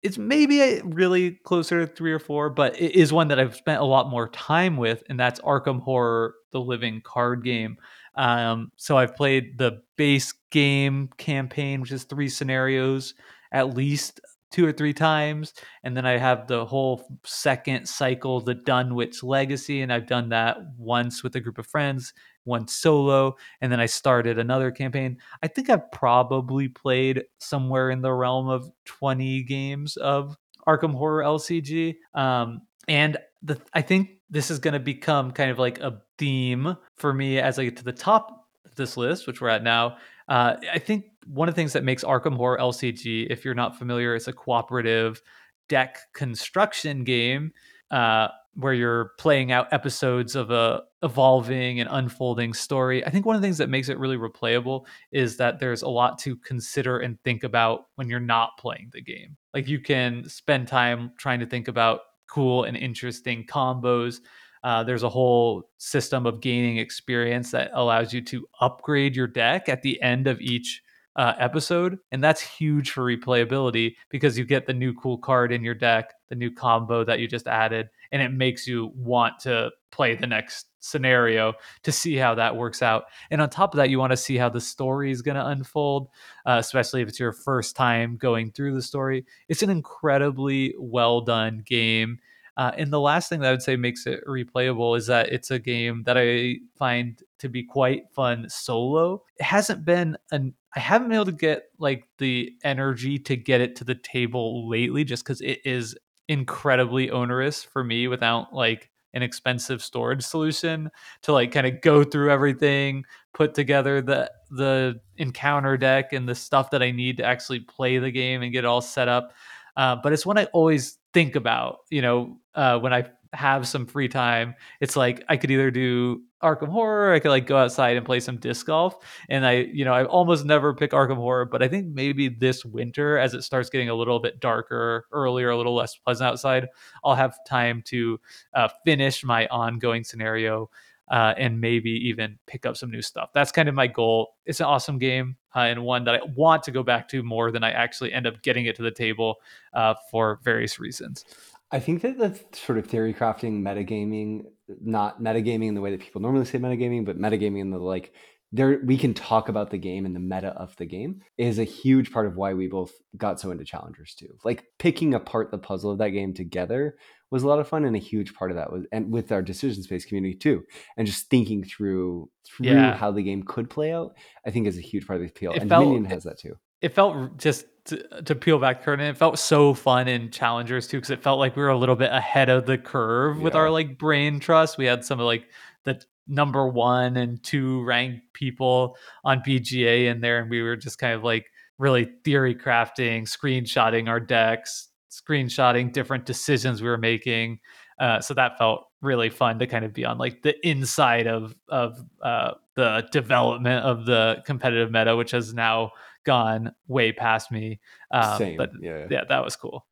It's 0.03 0.19
maybe 0.19 0.61
a 0.61 0.83
really 0.85 1.33
closer 1.45 1.85
to 1.85 1.93
three 1.93 2.13
or 2.13 2.19
four, 2.19 2.51
but 2.51 2.81
it 2.81 2.95
is 2.95 3.13
one 3.13 3.29
that 3.29 3.41
I've 3.41 3.57
spent 3.57 3.81
a 3.81 3.85
lot 3.85 4.09
more 4.09 4.29
time 4.29 4.77
with, 4.77 5.03
and 5.09 5.19
that's 5.19 5.41
Arkham 5.41 5.81
Horror: 5.81 6.35
The 6.53 6.61
Living 6.61 7.01
Card 7.05 7.45
Game. 7.45 7.77
Um, 8.17 8.73
so 8.77 8.97
I've 8.97 9.15
played 9.17 9.59
the 9.59 9.83
base 9.97 10.33
game 10.51 11.11
campaign, 11.19 11.81
which 11.81 11.93
is 11.93 12.05
three 12.05 12.29
scenarios, 12.29 13.15
at 13.53 13.75
least 13.75 14.21
two 14.53 14.65
or 14.65 14.73
three 14.73 14.95
times, 14.95 15.53
and 15.83 15.97
then 15.97 16.07
I 16.07 16.17
have 16.17 16.47
the 16.47 16.65
whole 16.65 17.07
second 17.25 17.87
cycle, 17.89 18.41
the 18.41 18.55
Dunwich 18.55 19.23
Legacy, 19.23 19.83
and 19.83 19.93
I've 19.93 20.07
done 20.07 20.31
that 20.31 20.59
once 20.79 21.23
with 21.23 21.37
a 21.37 21.41
group 21.41 21.59
of 21.59 21.67
friends, 21.67 22.15
once 22.47 22.73
solo, 22.73 23.37
and 23.61 23.71
then 23.71 23.81
I 23.81 23.87
started 23.87 24.39
another 24.39 24.71
campaign. 24.71 25.19
I 25.43 25.49
think 25.49 25.69
I've 25.69 25.91
probably 25.93 26.69
played 26.69 27.25
somewhere 27.39 27.91
in 27.91 28.01
the 28.01 28.13
realm 28.13 28.49
of 28.49 28.71
20 28.87 29.43
games 29.43 29.97
of 29.97 30.37
Arkham 30.67 30.95
Horror 30.95 31.23
LCG. 31.23 31.97
Um, 32.15 32.63
and 32.89 33.19
the 33.43 33.61
I 33.75 33.83
think 33.83 34.11
this 34.31 34.51
is 34.51 34.59
going 34.59 34.75
to 34.75 34.81
become 34.81 35.33
kind 35.33 35.51
of 35.51 35.59
like 35.59 35.79
a 35.81 36.01
theme 36.19 36.77
for 36.97 37.13
me 37.13 37.39
as 37.39 37.59
I 37.59 37.65
get 37.65 37.77
to 37.79 37.85
the 37.85 37.93
top 37.93 38.47
of 38.65 38.75
this 38.75 38.97
list, 38.97 39.27
which 39.27 39.41
we're 39.41 39.49
at 39.49 39.63
now. 39.63 39.99
Uh, 40.29 40.57
I 40.73 40.79
think 40.79 41.05
one 41.27 41.49
of 41.49 41.55
the 41.55 41.61
things 41.61 41.73
that 41.75 41.85
makes 41.85 42.03
Arkham 42.03 42.37
Horror 42.37 42.59
LCG, 42.59 43.27
if 43.31 43.45
you're 43.45 43.55
not 43.55 43.79
familiar, 43.79 44.15
it's 44.15 44.29
a 44.29 44.33
cooperative 44.33 45.23
deck 45.69 45.99
construction 46.13 47.05
game 47.05 47.53
uh, 47.91 48.29
where 48.57 48.73
you're 48.73 49.13
playing 49.19 49.53
out 49.53 49.73
episodes 49.73 50.35
of 50.35 50.51
a 50.51 50.83
evolving 51.03 51.79
and 51.79 51.89
unfolding 51.93 52.55
story. 52.55 53.05
I 53.05 53.11
think 53.11 53.27
one 53.27 53.37
of 53.37 53.43
the 53.43 53.47
things 53.47 53.59
that 53.59 53.69
makes 53.69 53.89
it 53.89 53.99
really 53.99 54.17
replayable 54.17 54.87
is 55.13 55.37
that 55.37 55.61
there's 55.61 55.83
a 55.83 55.89
lot 55.89 56.19
to 56.21 56.37
consider 56.37 56.99
and 56.99 57.23
think 57.23 57.45
about 57.45 57.87
when 57.97 58.09
you're 58.09 58.19
not 58.19 58.57
playing 58.59 58.89
the 58.93 59.03
game. 59.03 59.37
Like 59.53 59.69
you 59.69 59.79
can 59.79 60.27
spend 60.29 60.69
time 60.69 61.13
trying 61.19 61.41
to 61.41 61.47
think 61.47 61.69
about 61.69 62.01
cool 62.29 62.65
and 62.65 62.77
interesting 62.77 63.47
combos. 63.47 64.21
Uh, 64.65 64.83
there's 64.83 65.03
a 65.03 65.09
whole 65.09 65.69
system 65.77 66.27
of 66.27 66.41
gaining 66.41 66.79
experience 66.79 67.51
that 67.51 67.71
allows 67.75 68.13
you 68.13 68.23
to 68.23 68.49
upgrade 68.61 69.15
your 69.15 69.29
deck 69.29 69.69
at 69.69 69.83
the 69.83 70.01
end 70.01 70.27
of 70.27 70.41
each 70.41 70.83
uh, 71.17 71.35
episode. 71.39 71.99
And 72.13 72.23
that's 72.23 72.41
huge 72.41 72.91
for 72.91 73.03
replayability 73.03 73.97
because 74.11 74.39
you 74.39 74.45
get 74.45 74.67
the 74.67 74.75
new 74.75 74.93
cool 74.95 75.19
card 75.19 75.53
in 75.53 75.65
your 75.65 75.75
deck, 75.75 76.13
the 76.29 76.35
new 76.35 76.51
combo 76.51 77.05
that 77.05 77.21
you 77.21 77.27
just 77.27 77.47
added, 77.47 77.89
and 78.13 78.23
it 78.23 78.33
makes 78.33 78.67
you 78.67 78.93
want 78.95 79.39
to 79.41 79.71
play 79.91 80.15
the 80.15 80.27
next 80.27 80.67
scenario 80.81 81.53
to 81.83 81.93
see 81.93 82.17
how 82.17 82.35
that 82.35 82.55
works 82.55 82.83
out. 82.83 83.05
And 83.31 83.41
on 83.41 83.51
top 83.51 83.75
of 83.75 83.79
that, 83.79 83.91
you 83.91 83.99
want 83.99 84.13
to 84.13 84.17
see 84.17 84.37
how 84.37 84.49
the 84.49 84.61
story 84.61 85.11
is 85.11 85.23
going 85.23 85.37
to 85.37 85.47
unfold, 85.47 86.09
uh, 86.45 86.57
especially 86.59 87.03
if 87.03 87.09
it's 87.09 87.21
your 87.21 87.33
first 87.33 87.77
time 87.77 88.17
going 88.17 88.53
through 88.53 88.75
the 88.75 88.83
story. 88.83 89.25
It's 89.49 89.63
an 89.63 89.71
incredibly 89.71 90.75
well 90.79 91.21
done 91.21 91.63
game. 91.67 92.19
Uh, 92.57 92.73
and 92.79 92.91
the 92.91 93.01
last 93.01 93.29
thing 93.29 93.41
that 93.41 93.49
I 93.49 93.51
would 93.51 93.63
say 93.63 93.77
makes 93.77 94.07
it 94.07 94.25
replayable 94.27 94.97
is 94.97 95.07
that 95.09 95.29
it's 95.29 95.51
a 95.51 95.59
game 95.59 96.05
that 96.05 96.17
I 96.17 96.57
find 96.79 97.23
to 97.39 97.51
be 97.51 97.63
quite 97.63 98.05
fun 98.15 98.49
solo. 98.49 99.23
It 99.39 99.45
hasn't 99.45 99.85
been 99.85 100.17
an 100.31 100.55
I 100.75 100.81
haven't 100.81 101.09
been 101.09 101.17
able 101.17 101.27
to 101.27 101.33
get 101.33 101.65
like 101.79 102.07
the 102.19 102.53
energy 102.63 103.19
to 103.21 103.37
get 103.37 103.63
it 103.63 103.77
to 103.77 103.85
the 103.85 103.95
table 103.95 104.69
lately 104.69 105.05
just 105.05 105.25
because 105.25 105.41
it 105.41 105.61
is 105.65 105.97
incredibly 106.29 107.11
onerous 107.11 107.63
for 107.63 107.85
me 107.85 108.09
without 108.09 108.53
like 108.53 108.91
an 109.15 109.23
expensive 109.23 109.83
storage 109.83 110.23
solution 110.23 110.91
to 111.23 111.33
like 111.33 111.51
kind 111.51 111.67
of 111.67 111.81
go 111.81 112.05
through 112.05 112.31
everything, 112.31 113.05
put 113.33 113.55
together 113.55 114.03
the 114.03 114.31
the 114.51 115.01
encounter 115.17 115.77
deck 115.77 116.13
and 116.13 116.29
the 116.29 116.35
stuff 116.35 116.71
that 116.71 116.83
I 116.83 116.91
need 116.91 117.17
to 117.17 117.25
actually 117.25 117.61
play 117.61 117.99
the 117.99 118.11
game 118.11 118.43
and 118.43 118.53
get 118.53 118.65
it 118.65 118.67
all 118.67 118.83
set 118.83 119.09
up. 119.09 119.33
Uh, 119.77 119.97
but 120.03 120.13
it's 120.13 120.27
one 120.27 120.39
I 120.39 120.45
always 120.47 120.99
think 121.13 121.35
about, 121.35 121.79
you 121.91 122.03
know, 122.03 122.39
uh, 122.55 122.79
when 122.79 122.93
I 122.93 123.07
have 123.33 123.67
some 123.67 123.87
free 123.87 124.09
time. 124.09 124.55
It's 124.81 124.97
like 124.97 125.25
I 125.29 125.37
could 125.37 125.51
either 125.51 125.71
do 125.71 126.23
Arkham 126.43 126.69
Horror, 126.69 127.13
I 127.13 127.19
could 127.19 127.31
like 127.31 127.47
go 127.47 127.57
outside 127.57 127.97
and 127.97 128.05
play 128.05 128.21
some 128.21 128.37
disc 128.37 128.67
golf. 128.67 128.97
And 129.29 129.47
I, 129.47 129.69
you 129.73 129.85
know, 129.85 129.93
I 129.93 130.05
almost 130.05 130.45
never 130.45 130.75
pick 130.75 130.93
Arkham 130.93 131.17
Horror, 131.17 131.47
but 131.47 131.63
I 131.63 131.69
think 131.69 131.87
maybe 131.89 132.29
this 132.29 132.65
winter, 132.65 133.19
as 133.19 133.35
it 133.35 133.43
starts 133.43 133.71
getting 133.71 133.89
a 133.89 133.95
little 133.95 134.21
bit 134.21 134.41
darker 134.41 135.07
earlier, 135.13 135.51
a 135.51 135.57
little 135.57 135.75
less 135.75 135.97
pleasant 135.97 136.29
outside, 136.29 136.69
I'll 137.05 137.15
have 137.15 137.39
time 137.47 137.83
to 137.87 138.21
uh, 138.55 138.69
finish 138.85 139.25
my 139.25 139.47
ongoing 139.49 140.05
scenario. 140.05 140.71
Uh, 141.09 141.33
and 141.39 141.61
maybe 141.61 141.89
even 141.89 142.37
pick 142.49 142.67
up 142.67 142.77
some 142.77 142.91
new 142.91 143.01
stuff. 143.01 143.31
That's 143.33 143.53
kind 143.53 143.69
of 143.69 143.77
my 143.77 143.87
goal. 143.87 144.35
It's 144.45 144.59
an 144.59 144.67
awesome 144.67 144.99
game 144.99 145.37
uh, 145.55 145.61
and 145.61 145.85
one 145.85 146.03
that 146.03 146.17
I 146.17 146.21
want 146.35 146.65
to 146.65 146.73
go 146.73 146.83
back 146.83 147.07
to 147.11 147.23
more 147.23 147.53
than 147.53 147.63
I 147.63 147.71
actually 147.71 148.13
end 148.13 148.27
up 148.27 148.43
getting 148.43 148.67
it 148.67 148.75
to 148.75 148.83
the 148.83 148.91
table 148.91 149.37
uh, 149.73 149.95
for 150.11 150.41
various 150.43 150.81
reasons. 150.81 151.25
I 151.73 151.81
think 151.81 152.03
that 152.03 152.19
the 152.19 152.39
sort 152.57 152.79
of 152.79 152.87
theory 152.87 153.13
crafting 153.13 153.63
metagaming, 153.63 154.43
not 154.81 155.21
metagaming 155.21 155.67
in 155.69 155.75
the 155.75 155.81
way 155.81 155.91
that 155.91 156.01
people 156.01 156.21
normally 156.21 156.45
say 156.45 156.59
metagaming, 156.59 157.05
but 157.05 157.19
metagaming 157.19 157.61
in 157.61 157.71
the 157.71 157.79
like 157.79 158.13
there 158.53 158.81
we 158.85 158.97
can 158.97 159.13
talk 159.13 159.49
about 159.49 159.71
the 159.71 159.79
game 159.79 160.07
and 160.07 160.15
the 160.15 160.21
meta 160.21 160.49
of 160.57 160.77
the 160.77 160.87
game 160.87 161.21
is 161.37 161.59
a 161.59 161.65
huge 161.65 162.13
part 162.13 162.27
of 162.29 162.37
why 162.37 162.55
we 162.55 162.69
both 162.69 162.93
got 163.17 163.41
so 163.41 163.51
into 163.51 163.65
challengers 163.65 164.15
too. 164.15 164.29
Like 164.45 164.65
picking 164.79 165.15
apart 165.15 165.51
the 165.51 165.59
puzzle 165.59 165.91
of 165.91 165.99
that 165.99 166.11
game 166.11 166.33
together 166.33 166.97
was 167.33 167.43
a 167.43 167.49
lot 167.49 167.59
of 167.59 167.67
fun 167.67 167.85
and 167.85 167.97
a 167.97 167.99
huge 167.99 168.35
part 168.35 168.53
of 168.53 168.57
that 168.57 168.71
was 168.73 168.85
and 168.93 169.13
with 169.13 169.33
our 169.33 169.43
decision 169.43 169.83
space 169.83 170.05
community 170.05 170.37
too 170.37 170.63
and 170.97 171.09
just 171.09 171.29
thinking 171.29 171.65
through 171.65 172.31
through 172.47 172.67
Yeah. 172.69 172.95
how 172.97 173.11
the 173.11 173.23
game 173.25 173.43
could 173.43 173.69
play 173.69 173.93
out 173.93 174.15
i 174.47 174.53
think 174.53 174.69
is 174.69 174.79
a 174.79 174.81
huge 174.81 175.09
part 175.09 175.17
of 175.17 175.23
the 175.25 175.29
appeal 175.31 175.51
It 175.53 175.63
and 175.63 175.69
felt- 175.69 175.83
dominion 175.83 176.05
has 176.05 176.23
that 176.23 176.39
too 176.39 176.55
it 176.87 176.95
felt 176.95 177.37
just 177.37 177.67
to, 177.87 178.23
to 178.23 178.35
peel 178.35 178.59
back 178.59 178.79
the 178.79 178.85
curtain 178.85 179.07
it 179.07 179.17
felt 179.17 179.39
so 179.39 179.75
fun 179.75 180.07
in 180.07 180.31
challengers 180.31 180.87
too 180.87 180.99
because 180.99 181.11
it 181.11 181.23
felt 181.23 181.41
like 181.41 181.57
we 181.57 181.63
were 181.63 181.69
a 181.69 181.79
little 181.79 181.97
bit 181.97 182.13
ahead 182.13 182.49
of 182.49 182.65
the 182.65 182.79
curve 182.79 183.41
with 183.41 183.55
our 183.55 183.71
like 183.71 183.99
brain 183.99 184.39
trust. 184.41 184.79
We 184.79 184.87
had 184.87 185.05
some 185.05 185.21
of 185.21 185.27
like 185.27 185.49
the 185.85 186.01
number 186.29 186.69
one 186.69 187.17
and 187.17 187.43
two 187.43 187.83
ranked 187.85 188.33
people 188.33 188.97
on 189.25 189.41
bga 189.41 190.07
in 190.07 190.21
there 190.21 190.39
and 190.39 190.51
we 190.51 190.63
were 190.63 190.77
just 190.77 190.99
kind 190.99 191.15
of 191.15 191.23
like 191.25 191.47
really 191.79 192.09
theory 192.25 192.55
crafting 192.55 193.23
screenshotting 193.23 194.09
our 194.09 194.21
decks 194.21 194.89
screenshotting 195.11 195.93
different 195.93 196.27
decisions 196.27 196.83
we 196.83 196.89
were 196.89 196.99
making. 196.99 197.59
Uh, 197.99 198.21
so 198.21 198.35
that 198.35 198.59
felt 198.59 198.89
really 199.01 199.31
fun 199.31 199.59
to 199.59 199.67
kind 199.67 199.85
of 199.85 199.93
be 199.93 200.05
on 200.05 200.19
like 200.19 200.43
the 200.43 200.55
inside 200.67 201.27
of 201.27 201.55
of 201.69 201.99
uh, 202.23 202.53
the 202.75 203.09
development 203.11 203.85
of 203.85 204.05
the 204.05 204.43
competitive 204.45 204.91
meta, 204.91 205.17
which 205.17 205.31
has 205.31 205.55
now 205.55 205.91
gone 206.27 206.73
way 206.89 207.13
past 207.13 207.51
me. 207.51 207.81
Um, 208.11 208.39
Same, 208.39 208.57
but 208.59 208.71
yeah. 208.81 209.07
yeah, 209.09 209.25
that 209.29 209.43
was 209.43 209.57
cool. 209.57 209.87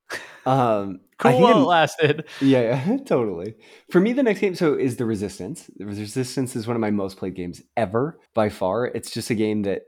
Um, 0.44 1.00
cool 1.18 1.40
while 1.40 1.62
it 1.62 1.64
lasted. 1.64 2.24
Yeah, 2.42 2.84
yeah, 2.86 2.96
totally. 3.06 3.54
For 3.90 4.00
me, 4.00 4.12
the 4.12 4.22
next 4.22 4.40
game 4.40 4.54
so 4.54 4.74
is 4.74 4.96
the 4.96 5.06
Resistance. 5.06 5.70
The 5.76 5.86
Resistance 5.86 6.54
is 6.56 6.66
one 6.66 6.76
of 6.76 6.80
my 6.80 6.90
most 6.90 7.16
played 7.16 7.34
games 7.34 7.62
ever 7.76 8.20
by 8.34 8.50
far. 8.50 8.86
It's 8.86 9.10
just 9.10 9.30
a 9.30 9.34
game 9.34 9.62
that 9.62 9.82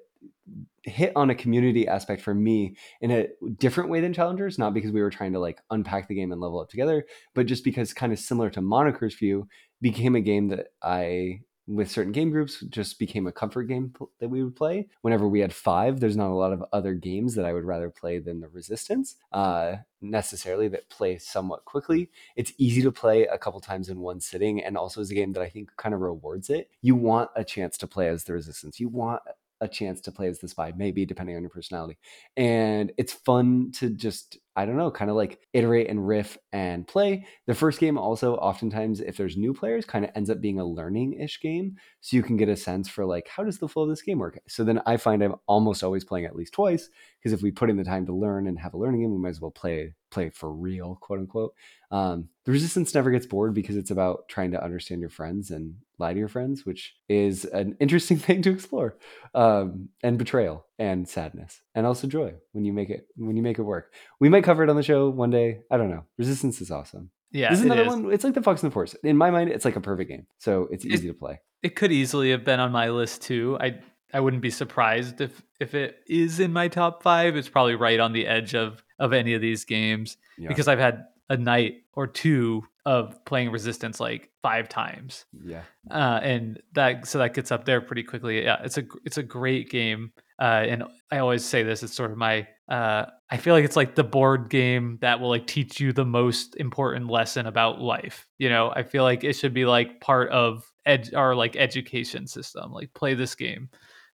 hit 0.85 1.13
on 1.17 1.31
a 1.31 1.35
community 1.35 1.89
aspect 1.89 2.23
for 2.23 2.33
me 2.33 2.77
in 3.01 3.11
a 3.11 3.27
different 3.59 3.91
way 3.91 4.01
than 4.01 4.13
Challengers, 4.13 4.57
not 4.57 4.73
because 4.73 4.93
we 4.93 5.03
were 5.03 5.11
trying 5.11 5.33
to 5.33 5.41
like 5.41 5.61
unpack 5.71 6.07
the 6.07 6.15
game 6.15 6.31
and 6.31 6.41
level 6.41 6.61
up 6.61 6.71
together, 6.71 7.05
but 7.35 7.47
just 7.47 7.65
because 7.65 7.93
kind 7.93 8.13
of 8.13 8.21
similar 8.21 8.49
to 8.51 8.61
Moniker's 8.61 9.17
View 9.17 9.49
became 9.81 10.15
a 10.15 10.21
game 10.21 10.49
that 10.49 10.69
I 10.81 11.41
with 11.67 11.91
certain 11.91 12.13
game 12.13 12.31
groups 12.31 12.61
just 12.69 12.99
became 12.99 13.27
a 13.27 13.33
comfort 13.33 13.65
game 13.65 13.93
that 14.21 14.29
we 14.29 14.43
would 14.43 14.55
play. 14.55 14.89
Whenever 15.03 15.27
we 15.29 15.41
had 15.41 15.53
five 15.53 16.01
there's 16.01 16.17
not 16.17 16.31
a 16.31 16.35
lot 16.35 16.53
of 16.53 16.65
other 16.73 16.95
games 16.95 17.35
that 17.35 17.45
i 17.45 17.53
would 17.53 17.65
rather 17.65 17.91
play 17.91 18.19
than 18.19 18.41
the 18.41 18.49
resistance 18.49 19.17
uh, 19.33 19.77
necessarily 20.01 20.69
that 20.69 20.89
play 20.89 21.19
somewhat 21.19 21.65
quickly. 21.65 22.11
It's 22.37 22.53
easy 22.59 22.83
to 22.83 22.93
play 22.93 23.27
a 23.27 23.39
couple 23.39 23.61
times 23.61 23.89
in 23.89 24.01
one 24.01 24.21
sitting 24.21 24.63
and 24.63 24.77
also 24.77 25.01
is 25.01 25.11
a 25.11 25.15
game 25.15 25.33
that 25.33 25.43
i 25.43 25.49
think 25.49 25.71
kind 25.77 25.95
of 25.95 26.01
rewards 26.01 26.51
it. 26.51 26.71
You 26.83 26.95
want 26.95 27.31
a 27.35 27.45
chance 27.45 27.77
to 27.79 27.87
play 27.87 28.09
as 28.09 28.25
the 28.25 28.33
resistance. 28.33 28.79
You 28.79 28.89
want 28.89 29.23
a 29.61 29.69
chance 29.69 30.01
to 30.03 30.13
play 30.13 30.29
as 30.29 30.39
the 30.39 30.49
spy 30.49 30.73
maybe 30.77 31.05
depending 31.05 31.37
on 31.37 31.43
your 31.43 31.51
personality. 31.51 31.99
And 32.37 32.93
it's 32.99 33.13
fun 33.13 33.73
to 33.77 33.91
just 33.91 34.39
i 34.59 34.65
don't 34.65 34.77
know 34.77 34.91
kind 34.91 35.11
of 35.11 35.17
like 35.17 35.39
iterate 35.53 35.89
and 35.89 36.07
riff 36.07 36.39
and 36.53 36.87
play. 36.87 37.27
The 37.47 37.55
first 37.55 37.79
game 37.79 37.99
also 37.99 38.37
oftentimes 38.37 39.01
if 39.01 39.17
there's 39.17 39.37
new 39.37 39.53
players 39.53 39.85
kind 39.85 40.05
of 40.05 40.11
ends 40.15 40.31
up 40.31 40.41
being 40.41 40.59
a 40.61 40.65
learning-ish 40.65 41.41
game 41.41 41.77
so 42.01 42.17
you 42.17 42.23
can 42.23 42.37
get 42.37 42.49
a 42.49 42.57
sense 42.57 42.89
for 42.89 43.05
like 43.05 43.29
how 43.29 43.45
does 43.45 43.59
the 43.59 43.69
flow 43.69 43.85
of 43.85 43.89
this 43.89 44.03
game 44.03 44.19
work? 44.19 44.39
So 44.49 44.65
then 44.65 44.81
i 44.87 44.97
find 44.97 45.23
i'm 45.23 45.37
almost 45.47 45.83
always 45.83 46.05
playing 46.05 46.27
at 46.27 46.37
least 46.37 46.55
twice 46.55 46.89
because 47.19 47.33
if 47.33 47.43
we 47.43 47.51
put 47.51 47.71
in 47.71 47.77
the 47.77 47.85
time 47.85 48.07
to 48.07 48.15
learn 48.15 48.47
and 48.47 48.59
have 48.59 48.75
a 48.75 48.79
learning 48.79 49.03
game 49.03 49.13
we 49.13 49.19
might 49.19 49.31
as 49.31 49.41
well 49.41 49.51
play 49.51 49.95
play 50.11 50.31
for 50.31 50.51
real 50.51 50.97
quote 51.01 51.19
unquote. 51.21 51.55
Um, 51.91 52.29
the 52.45 52.53
resistance 52.53 52.95
never 52.95 53.11
gets 53.11 53.27
bored 53.27 53.55
because 53.55 53.77
it's 53.77 53.91
about 53.91 54.29
trying 54.29 54.51
to 54.53 54.63
understand 54.63 55.01
your 55.01 55.11
friends 55.11 55.51
and 55.51 55.75
lie 55.99 56.13
to 56.13 56.19
your 56.19 56.29
friends 56.29 56.65
which 56.67 56.95
is 57.09 57.45
an 57.47 57.77
interesting 57.81 58.17
thing 58.27 58.43
to 58.43 58.51
explore 58.51 58.97
um, 59.35 59.89
and 60.03 60.19
betrayal 60.19 60.67
and 60.79 61.09
sadness 61.09 61.61
and 61.75 61.87
also 61.87 62.07
joy 62.07 62.33
when 62.53 62.65
you 62.65 62.73
make 62.73 62.91
it 62.91 63.07
when 63.17 63.37
you 63.37 63.43
make 63.43 63.59
it 63.59 63.63
work 63.63 63.93
we 64.21 64.29
might 64.29 64.45
cover 64.45 64.63
it 64.63 64.71
on 64.71 64.77
the 64.77 64.83
show 64.83 65.09
one 65.09 65.31
day 65.31 65.61
i 65.71 65.77
don't 65.77 65.91
know 65.91 66.05
resistance 66.19 66.61
is 66.61 66.71
awesome 66.71 67.11
Yeah, 67.33 67.51
this 67.51 67.59
is 67.61 67.65
it 67.65 67.69
another 67.73 67.83
is. 67.83 67.89
one 67.89 68.13
it's 68.13 68.25
like 68.25 68.35
the 68.35 68.43
fox 68.43 68.63
and 68.63 68.71
the 68.71 68.75
force 68.75 68.95
in 69.03 69.17
my 69.17 69.31
mind 69.31 69.51
it's 69.51 69.65
like 69.65 69.77
a 69.77 69.81
perfect 69.81 70.11
game 70.11 70.27
so 70.39 70.69
it's 70.71 70.85
It- 70.85 70.93
easy 70.93 71.09
to 71.09 71.15
play 71.15 71.41
It 71.63 71.75
could 71.77 71.93
easily 71.93 72.31
have 72.31 72.45
been 72.45 72.61
on 72.61 72.71
my 72.71 72.91
list 72.91 73.23
too. 73.23 73.57
I 73.61 73.81
I 74.15 74.21
wouldn't 74.21 74.43
be 74.43 74.51
surprised 74.51 75.21
if 75.21 75.43
if 75.59 75.75
it 75.75 75.97
is 76.07 76.39
in 76.39 76.53
my 76.53 76.69
top 76.69 77.03
five. 77.03 77.35
It's 77.35 77.49
probably 77.49 77.75
right 77.75 77.99
on 77.99 78.13
the 78.13 78.27
edge 78.27 78.55
of 78.55 78.85
of 79.01 79.13
any 79.13 79.35
of 79.35 79.41
these 79.41 79.65
games 79.65 80.17
yeah 80.39 80.49
because 80.49 80.69
I've 80.69 80.79
had 80.79 81.05
a 81.29 81.37
night 81.37 81.75
or 81.95 82.07
two 82.07 82.63
of 82.87 83.23
playing 83.25 83.51
Resistance 83.51 83.99
like 83.99 84.31
five 84.43 84.69
times. 84.69 85.27
yeah 85.45 85.63
uh, 85.91 86.21
and 86.23 86.63
that 86.73 87.07
so 87.07 87.19
that 87.19 87.35
gets 87.35 87.51
up 87.51 87.65
there 87.65 87.81
pretty 87.81 88.05
quickly. 88.05 88.45
Yeah, 88.45 88.59
it's 88.63 88.79
a 88.79 88.85
it's 89.05 89.19
a 89.19 89.23
great 89.23 89.69
game, 89.69 90.13
uh, 90.41 90.65
and 90.67 90.85
I 91.11 91.19
always 91.19 91.45
say 91.45 91.63
this. 91.65 91.83
It's 91.83 91.95
sort 91.95 92.13
of 92.13 92.17
my. 92.17 92.47
Uh, 92.69 93.07
I 93.29 93.37
feel 93.37 93.55
like 93.55 93.65
it's 93.65 93.77
like 93.77 93.97
the 93.97 94.05
board 94.05 94.51
game 94.51 94.99
that 95.01 95.21
will 95.21 95.29
like 95.29 95.47
teach 95.49 95.81
you 95.81 95.93
the 95.93 96.05
most 96.05 96.57
important 96.57 97.11
lesson 97.11 97.47
about 97.47 97.81
life. 97.81 98.29
You 98.39 98.49
know, 98.49 98.73
I 98.75 98.85
feel 98.85 99.03
like 99.03 99.25
it 99.25 99.35
should 99.35 99.53
be 99.55 99.67
like 99.67 100.01
part 100.01 100.31
of 100.31 100.65
ed 100.87 101.11
our 101.15 101.35
like 101.35 101.57
education 101.57 102.27
system. 102.29 102.71
Like 102.73 102.95
play 102.95 103.15
this 103.15 103.35
game, 103.35 103.69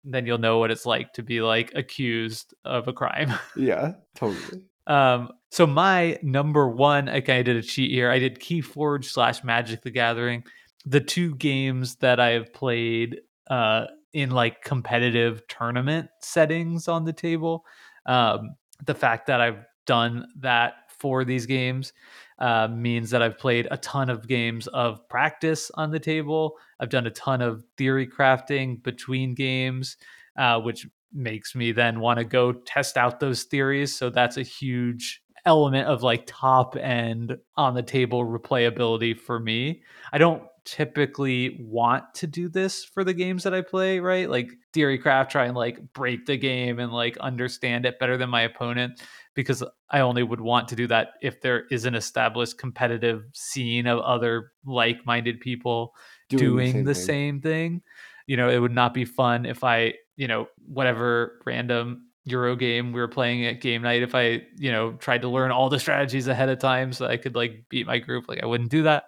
and 0.05 0.13
then 0.13 0.27
you'll 0.27 0.39
know 0.39 0.59
what 0.59 0.71
it's 0.71 0.87
like 0.87 1.15
to 1.15 1.23
be 1.23 1.41
like 1.41 1.73
accused 1.75 2.55
of 2.65 2.87
a 2.87 2.93
crime. 2.93 3.33
yeah 3.57 3.93
totally 4.15 4.63
Um, 4.89 5.31
so 5.51 5.67
my 5.67 6.19
number 6.23 6.69
one, 6.69 7.09
I 7.09 7.21
kind 7.21 7.39
of 7.39 7.45
did 7.45 7.57
a 7.57 7.63
cheat 7.63 7.91
here. 7.91 8.11
I 8.11 8.19
did 8.19 8.41
Keyforge 8.41 9.05
slash 9.05 9.45
Magic 9.45 9.83
the 9.83 9.91
Gathering. 9.91 10.45
The 10.85 11.01
two 11.01 11.35
games 11.37 11.97
that 11.97 12.19
I 12.19 12.31
have 12.31 12.53
played 12.53 13.21
uh, 13.49 13.87
in 14.13 14.31
like 14.31 14.63
competitive 14.65 15.47
tournament 15.49 16.09
settings 16.21 16.89
on 16.89 17.05
the 17.05 17.13
table. 17.13 17.65
Um, 18.07 18.57
the 18.85 18.95
fact 18.95 19.27
that 19.27 19.41
I've 19.41 19.65
done 19.87 20.27
that 20.41 20.75
for 20.99 21.25
these 21.25 21.47
games 21.47 21.93
uh, 22.39 22.69
means 22.69 23.11
that 23.11 23.23
I've 23.23 23.39
played 23.39 23.69
a 23.71 23.77
ton 23.77 24.11
of 24.11 24.27
games 24.27 24.67
of 24.69 25.09
practice 25.09 25.71
on 25.75 25.91
the 25.91 26.01
table. 26.01 26.57
I've 26.81 26.89
done 26.89 27.07
a 27.07 27.11
ton 27.11 27.43
of 27.43 27.65
theory 27.77 28.07
crafting 28.07 28.83
between 28.83 29.35
games, 29.35 29.97
uh, 30.37 30.61
which 30.61 30.87
makes 31.13 31.55
me 31.55 31.73
then 31.73 32.01
want 32.01 32.19
to 32.19 32.25
go 32.25 32.53
test 32.53 32.97
out 32.97 33.21
those 33.21 33.45
theories. 33.45 33.97
So 33.97 34.11
that's 34.11 34.37
a 34.37 34.43
huge 34.43 35.23
element 35.45 35.89
of 35.89 36.03
like 36.03 36.25
top 36.27 36.77
end 36.77 37.37
on 37.57 37.75
the 37.75 37.83
table 37.83 38.25
replayability 38.25 39.19
for 39.19 39.41
me. 39.41 39.83
I 40.13 40.19
don't 40.19 40.43
typically 40.69 41.57
want 41.63 42.05
to 42.13 42.27
do 42.27 42.47
this 42.49 42.85
for 42.85 43.03
the 43.03 43.15
games 43.15 43.45
that 43.45 43.55
I 43.55 43.63
play, 43.63 44.01
right? 44.01 44.29
Like 44.29 44.51
theory 44.75 44.99
craft, 44.99 45.33
try 45.33 45.47
and 45.47 45.57
like 45.57 45.81
break 45.95 46.27
the 46.27 46.37
game 46.37 46.79
and 46.79 46.93
like 46.93 47.17
understand 47.19 47.87
it 47.87 47.99
better 47.99 48.19
than 48.19 48.29
my 48.29 48.43
opponent 48.43 49.01
because 49.35 49.63
I 49.89 50.01
only 50.01 50.23
would 50.23 50.43
want 50.43 50.69
to 50.69 50.77
do 50.77 50.87
that 50.89 51.13
if 51.23 51.41
there 51.41 51.65
is 51.71 51.87
an 51.87 51.95
established 51.95 52.59
competitive 52.59 53.25
scene 53.33 53.87
of 53.87 54.01
other 54.01 54.53
like 54.67 55.07
minded 55.07 55.41
people 55.41 55.95
doing, 56.29 56.85
the, 56.85 56.93
thing. 56.93 57.03
same 57.03 57.41
thing. 57.41 57.83
You 58.27 58.37
know, 58.37 58.51
it 58.51 58.59
would 58.59 58.75
not 58.75 58.93
be 58.93 59.07
fun 59.07 59.47
if 59.47 59.65
I, 59.65 59.95
you 60.19 60.27
know, 60.27 60.49
whatever 60.67 61.41
random 61.47 62.09
Euro 62.25 62.57
game 62.57 62.93
we 62.93 63.01
were 63.01 63.09
playing 63.09 63.47
at 63.47 63.63
game 63.63 63.83
night, 63.83 64.03
if 64.03 64.15
I, 64.15 64.43
you 64.57 64.71
know, 64.71 64.93
tried 64.93 65.23
to 65.23 65.29
learn 65.29 65.53
all 65.53 65.71
the 65.71 65.79
strategies 65.79 66.27
ahead 66.27 66.51
of 66.51 66.59
time 66.59 66.93
so 66.93 67.07
I 67.07 67.17
could 67.17 67.37
like 67.37 67.65
beat 67.71 67.87
my 67.87 67.99
group, 67.99 68.29
like 68.29 68.43
I 68.43 68.47
wouldn't 68.47 68.71
do 68.71 68.83
that. 68.83 69.05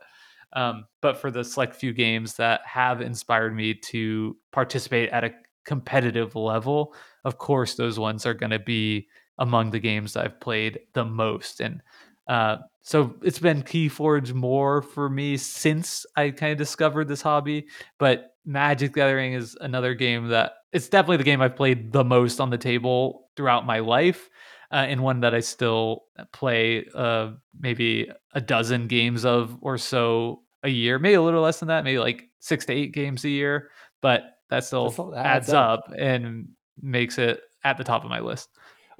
Um, 0.52 0.84
but 1.02 1.18
for 1.18 1.30
the 1.30 1.44
select 1.44 1.74
few 1.74 1.92
games 1.92 2.36
that 2.36 2.60
have 2.64 3.00
inspired 3.00 3.54
me 3.54 3.74
to 3.74 4.36
participate 4.52 5.10
at 5.10 5.24
a 5.24 5.34
competitive 5.64 6.36
level, 6.36 6.94
of 7.24 7.38
course, 7.38 7.74
those 7.74 7.98
ones 7.98 8.24
are 8.24 8.34
going 8.34 8.50
to 8.50 8.60
be 8.60 9.08
among 9.38 9.70
the 9.70 9.80
games 9.80 10.12
that 10.12 10.24
I've 10.24 10.40
played 10.40 10.78
the 10.92 11.04
most. 11.04 11.60
And 11.60 11.82
uh, 12.28 12.58
so 12.82 13.16
it's 13.22 13.40
been 13.40 13.62
Keyforge 13.62 14.32
more 14.32 14.80
for 14.80 15.08
me 15.08 15.36
since 15.36 16.06
I 16.16 16.30
kind 16.30 16.52
of 16.52 16.58
discovered 16.58 17.08
this 17.08 17.22
hobby. 17.22 17.66
But 17.98 18.36
Magic 18.44 18.94
Gathering 18.94 19.34
is 19.34 19.56
another 19.60 19.94
game 19.94 20.28
that 20.28 20.52
it's 20.72 20.88
definitely 20.88 21.18
the 21.18 21.24
game 21.24 21.40
I've 21.40 21.56
played 21.56 21.92
the 21.92 22.04
most 22.04 22.40
on 22.40 22.50
the 22.50 22.58
table 22.58 23.28
throughout 23.36 23.66
my 23.66 23.80
life. 23.80 24.28
Uh, 24.72 24.86
and 24.88 25.02
one 25.02 25.20
that 25.20 25.34
I 25.34 25.40
still 25.40 26.04
play 26.32 26.86
uh, 26.94 27.32
maybe 27.58 28.08
a 28.34 28.40
dozen 28.40 28.86
games 28.86 29.24
of 29.24 29.56
or 29.62 29.78
so 29.78 30.42
a 30.62 30.68
year, 30.68 31.00
maybe 31.00 31.14
a 31.14 31.22
little 31.22 31.42
less 31.42 31.58
than 31.58 31.68
that, 31.68 31.82
maybe 31.82 31.98
like 31.98 32.28
six 32.38 32.66
to 32.66 32.72
eight 32.72 32.92
games 32.92 33.24
a 33.24 33.30
year, 33.30 33.70
but 34.00 34.22
that 34.48 34.62
still 34.64 34.90
that 34.90 35.26
adds 35.26 35.48
adds 35.48 35.52
up. 35.52 35.80
up 35.88 35.94
and 35.98 36.50
makes 36.80 37.18
it 37.18 37.40
at 37.64 37.78
the 37.78 37.84
top 37.84 38.04
of 38.04 38.10
my 38.10 38.20
list. 38.20 38.48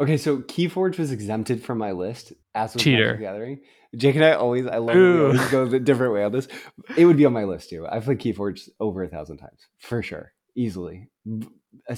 Okay, 0.00 0.16
so 0.16 0.38
Keyforge 0.38 0.98
was 0.98 1.12
exempted 1.12 1.62
from 1.62 1.78
my 1.78 1.92
list 1.92 2.32
as 2.54 2.74
was 2.74 2.82
Cheater. 2.82 3.12
Magic 3.12 3.20
Gathering. 3.20 3.60
Jake 3.96 4.14
and 4.14 4.24
I 4.24 4.32
always, 4.32 4.66
I 4.66 4.78
love 4.78 4.96
we 4.96 5.20
always 5.20 5.48
go 5.50 5.64
a 5.64 5.78
different 5.78 6.14
way 6.14 6.24
on 6.24 6.32
this. 6.32 6.48
It 6.96 7.06
would 7.06 7.16
be 7.16 7.26
on 7.26 7.32
my 7.32 7.44
list 7.44 7.70
too. 7.70 7.86
I've 7.86 8.04
played 8.04 8.18
Keyforge 8.18 8.68
over 8.78 9.02
a 9.04 9.08
thousand 9.08 9.38
times 9.38 9.68
for 9.78 10.02
sure, 10.02 10.32
easily. 10.56 11.08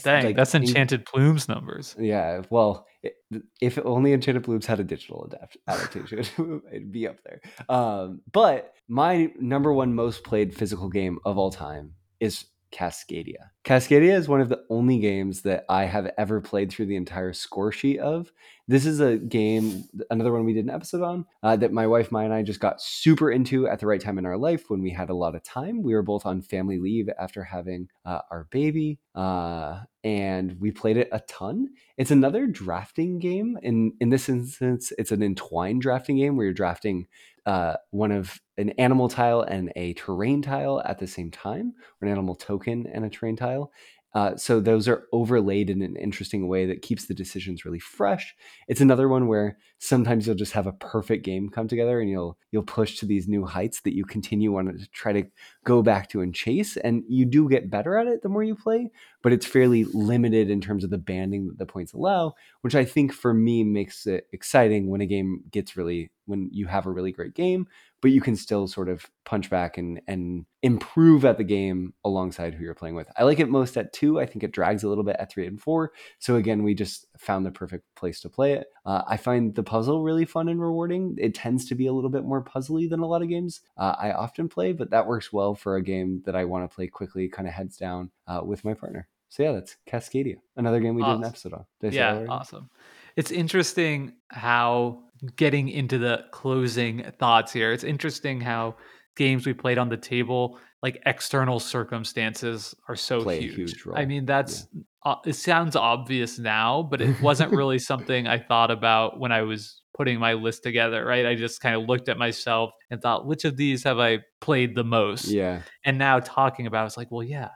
Dang, 0.03 0.25
like 0.25 0.37
that's 0.37 0.55
Enchanted 0.55 1.05
Plumes 1.07 1.49
numbers. 1.49 1.95
Yeah, 1.99 2.43
well, 2.51 2.87
it, 3.03 3.14
if 3.61 3.79
only 3.85 4.12
Enchanted 4.12 4.45
Plumes 4.45 4.66
had 4.66 4.81
a 4.81 4.85
digital 4.85 5.25
adapt- 5.25 5.57
adaptation, 5.66 6.62
it'd 6.73 6.93
be 6.93 7.07
up 7.07 7.16
there. 7.25 7.41
Um, 7.68 8.20
but 8.31 8.75
my 8.89 9.33
number 9.39 9.73
one 9.73 9.95
most 9.95 10.25
played 10.25 10.55
physical 10.55 10.89
game 10.89 11.18
of 11.25 11.39
all 11.39 11.51
time 11.51 11.95
is 12.20 12.45
Cascadia. 12.73 13.51
Cascadia 13.64 14.14
is 14.14 14.29
one 14.29 14.41
of 14.41 14.49
the 14.49 14.64
only 14.70 14.99
games 14.99 15.43
that 15.43 15.64
I 15.68 15.85
have 15.85 16.11
ever 16.18 16.41
played 16.41 16.73
through 16.73 16.87
the 16.87 16.97
entire 16.97 17.33
score 17.33 17.70
sheet 17.70 17.99
of. 17.99 18.33
This 18.68 18.87
is 18.87 19.01
a 19.01 19.18
game, 19.18 19.85
another 20.11 20.33
one 20.33 20.45
we 20.45 20.55
did 20.55 20.64
an 20.64 20.70
episode 20.70 21.03
on, 21.03 21.27
uh, 21.43 21.57
that 21.57 21.73
my 21.73 21.87
wife, 21.87 22.11
Maya, 22.11 22.25
and 22.25 22.35
I 22.35 22.43
just 22.43 22.61
got 22.61 22.81
super 22.81 23.31
into 23.31 23.68
at 23.68 23.81
the 23.81 23.87
right 23.87 24.01
time 24.01 24.18
in 24.18 24.27
our 24.27 24.39
life 24.39 24.70
when 24.70 24.83
we 24.83 24.91
had 24.91 25.11
a 25.11 25.14
lot 25.14 25.35
of 25.35 25.43
time. 25.43 25.83
We 25.83 25.95
were 25.95 26.03
both 26.03 26.25
on 26.25 26.43
family 26.43 26.79
leave 26.79 27.09
after 27.18 27.45
having 27.45 27.89
uh, 28.05 28.20
our 28.31 28.47
baby, 28.51 28.99
uh, 29.14 29.81
and 30.05 30.59
we 30.61 30.70
played 30.70 30.97
it 30.97 31.09
a 31.12 31.20
ton. 31.20 31.68
It's 31.97 32.11
another 32.11 32.47
drafting 32.47 33.18
game. 33.18 33.59
In 33.62 33.93
in 34.01 34.11
this 34.11 34.29
instance, 34.29 34.93
it's 34.97 35.12
an 35.12 35.23
entwined 35.23 35.83
drafting 35.83 36.16
game 36.16 36.37
where 36.37 36.47
you're 36.47 36.55
drafting 36.55 37.07
uh, 37.47 37.76
one 37.90 38.12
of 38.12 38.40
an 38.57 38.70
animal 38.70 39.09
tile 39.09 39.43
and 39.43 39.72
a 39.76 39.95
terrain 39.95 40.43
tile 40.43 40.82
at 40.84 40.99
the 40.99 41.07
same 41.07 41.30
time, 41.30 41.74
or 42.01 42.07
an 42.07 42.12
animal 42.12 42.34
token 42.34 42.86
and 42.93 43.05
a 43.05 43.11
terrain 43.11 43.36
tile. 43.36 43.72
Uh, 44.14 44.36
so 44.36 44.61
those 44.61 44.88
are 44.88 45.07
overlaid 45.12 45.70
in 45.70 45.80
an 45.80 45.97
interesting 45.97 46.47
way 46.47 46.66
that 46.66 46.82
keeps 46.82 47.07
the 47.07 47.14
decisions 47.14 47.64
really 47.64 47.78
fresh. 47.78 48.34
It's 48.68 48.82
another 48.82 49.09
one 49.09 49.26
where 49.26 49.57
sometimes 49.83 50.24
you'll 50.28 50.37
just 50.37 50.53
have 50.53 50.68
a 50.68 50.72
perfect 50.74 51.24
game 51.24 51.49
come 51.49 51.66
together 51.66 52.01
and 52.01 52.09
you'll 52.09 52.39
you'll 52.53 52.62
push 52.62 52.99
to 52.99 53.05
these 53.05 53.26
new 53.26 53.45
heights 53.45 53.80
that 53.80 53.97
you 53.97 54.05
continue 54.05 54.57
on 54.57 54.66
to 54.66 54.89
try 54.93 55.12
to 55.12 55.24
go 55.64 55.83
back 55.83 56.09
to 56.09 56.20
and 56.20 56.37
chase 56.37 56.76
and 56.76 57.03
you 57.09 57.24
do 57.24 57.49
get 57.49 57.68
better 57.68 57.99
at 57.99 58.07
it 58.07 58.22
the 58.22 58.28
more 58.28 58.45
you 58.45 58.55
play 58.55 58.89
but 59.22 59.33
it's 59.33 59.45
fairly 59.45 59.83
limited 59.87 60.49
in 60.49 60.61
terms 60.61 60.85
of 60.85 60.91
the 60.91 60.99
banding 60.99 61.49
that 61.49 61.59
the 61.59 61.66
points 61.66 61.93
allow 61.95 62.33
which 62.61 62.76
i 62.76 62.85
think 62.85 63.12
for 63.12 63.35
me 63.35 63.64
makes 63.64 64.07
it 64.07 64.28
exciting 64.33 64.89
when 64.89 65.01
a 65.01 65.07
game 65.07 65.43
gets 65.51 65.76
really 65.76 66.12
when 66.26 66.49
you 66.53 66.68
have 66.68 66.87
a 66.87 66.91
really 66.91 67.11
great 67.11 67.35
game 67.35 67.66
but 68.03 68.11
you 68.11 68.20
can 68.20 68.37
still 68.37 68.66
sort 68.66 68.89
of 68.89 69.09
punch 69.24 69.49
back 69.49 69.78
and 69.78 70.01
and 70.07 70.45
improve 70.62 71.24
at 71.24 71.39
the 71.39 71.45
game 71.45 71.95
alongside 72.05 72.55
who 72.55 72.64
you're 72.64 72.74
playing 72.74 72.95
with. 72.95 73.09
I 73.16 73.24
like 73.24 73.41
it 73.41 73.49
most 73.49 73.76
at 73.76 73.93
two. 73.93 74.20
I 74.20 74.26
think 74.26 74.45
it 74.45 74.53
drags 74.53 74.85
a 74.85 74.89
little 74.89 75.05
bit 75.05 75.16
at 75.18 75.30
three 75.30 75.47
and 75.47 75.61
four. 75.61 75.93
So 76.18 76.37
again, 76.37 76.62
we 76.62 76.74
just 76.74 77.07
found 77.18 77.47
the 77.47 77.51
perfect 77.51 77.85
place 77.97 78.20
to 78.20 78.28
play 78.28 78.53
it. 78.53 78.66
Uh, 78.85 79.03
I 79.07 79.16
find 79.16 79.55
the 79.55 79.62
puzzle 79.62 80.03
really 80.03 80.24
fun 80.24 80.49
and 80.49 80.61
rewarding. 80.61 81.16
It 81.18 81.35
tends 81.35 81.66
to 81.68 81.74
be 81.74 81.87
a 81.87 81.93
little 81.93 82.11
bit 82.11 82.24
more 82.24 82.43
puzzly 82.43 82.89
than 82.91 83.01
a 83.01 83.07
lot 83.07 83.22
of 83.22 83.28
games 83.28 83.61
uh, 83.76 83.95
I 83.99 84.12
often 84.12 84.49
play, 84.49 84.72
but 84.72 84.91
that 84.91 85.07
works 85.07 85.33
well 85.33 85.55
for 85.55 85.76
a 85.76 85.83
game 85.83 86.22
that 86.26 86.35
I 86.35 86.45
want 86.45 86.68
to 86.68 86.74
play 86.74 86.89
quickly, 86.89 87.28
kind 87.28 87.47
of 87.47 87.55
heads 87.55 87.76
down 87.76 88.11
uh, 88.26 88.41
with 88.45 88.64
my 88.64 88.74
partner. 88.74 89.09
So 89.28 89.43
yeah, 89.45 89.53
that's 89.53 89.76
Cascadia, 89.87 90.37
another 90.57 90.80
game 90.80 90.95
we 90.95 91.03
awesome. 91.03 91.20
did 91.20 91.26
an 91.26 91.30
episode 91.30 91.53
on. 91.55 91.64
yeah, 91.93 92.26
awesome. 92.28 92.68
It's 93.16 93.30
interesting 93.30 94.14
how 94.28 95.05
getting 95.37 95.68
into 95.68 95.99
the 95.99 96.24
closing 96.33 97.05
thoughts 97.18 97.53
here. 97.53 97.72
It's 97.72 97.85
interesting 97.85 98.41
how 98.41 98.76
games 99.16 99.47
we 99.47 99.53
played 99.53 99.78
on 99.78 99.89
the 99.89 99.97
table, 99.97 100.59
like 100.83 101.01
external 101.07 101.61
circumstances, 101.61 102.74
are 102.89 102.97
so 102.97 103.22
Play 103.22 103.41
huge. 103.41 103.55
huge 103.55 103.85
I 103.95 104.05
mean, 104.05 104.26
that's 104.26 104.66
yeah. 104.74 104.83
Uh, 105.05 105.16
it 105.26 105.34
sounds 105.34 105.76
obvious 105.76 106.38
now, 106.38 106.86
but 106.88 107.00
it 107.00 107.20
wasn't 107.20 107.53
really 107.57 107.78
something 107.78 108.26
I 108.26 108.38
thought 108.38 108.70
about 108.70 109.18
when 109.18 109.32
I 109.32 109.42
was 109.42 109.80
putting 109.96 110.18
my 110.18 110.34
list 110.34 110.62
together. 110.62 111.05
Right? 111.05 111.26
I 111.26 111.34
just 111.34 111.61
kind 111.61 111.74
of 111.74 111.88
looked 111.88 112.09
at 112.09 112.18
myself 112.18 112.70
and 112.90 113.00
thought, 113.00 113.26
which 113.26 113.44
of 113.44 113.57
these 113.57 113.84
have 113.84 113.98
I 113.98 114.20
played 114.40 114.74
the 114.74 114.84
most? 114.84 115.26
Yeah. 115.26 115.62
And 115.84 115.98
now 115.98 116.20
talking 116.20 116.66
about, 116.66 116.84
it, 116.84 116.86
it's 116.86 116.96
like, 116.96 117.11
well, 117.11 117.22
yeah, 117.22 117.48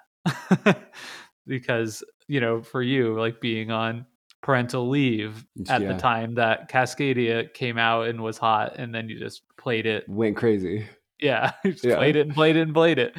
because 1.47 2.03
you 2.29 2.41
know, 2.41 2.63
for 2.63 2.83
you, 2.83 3.19
like 3.19 3.41
being 3.41 3.71
on 3.71 4.07
parental 4.43 4.89
leave 4.89 5.45
at 5.69 5.83
yeah. 5.83 5.93
the 5.93 5.99
time 5.99 6.35
that 6.35 6.71
Cascadia 6.71 7.53
came 7.53 7.79
out 7.79 8.09
and 8.09 8.23
was 8.23 8.39
hot, 8.39 8.77
and 8.77 8.95
then 8.95 9.09
you 9.09 9.19
just 9.19 9.43
played 9.57 9.87
it. 9.87 10.09
Went 10.09 10.37
crazy. 10.37 10.87
Yeah, 11.21 11.53
just 11.65 11.85
yeah. 11.85 11.97
played 11.97 12.17
it 12.17 12.27
and 12.27 12.35
played 12.35 12.57
it 12.57 12.63
and 12.63 12.75
played 12.75 12.99
it. 12.99 13.17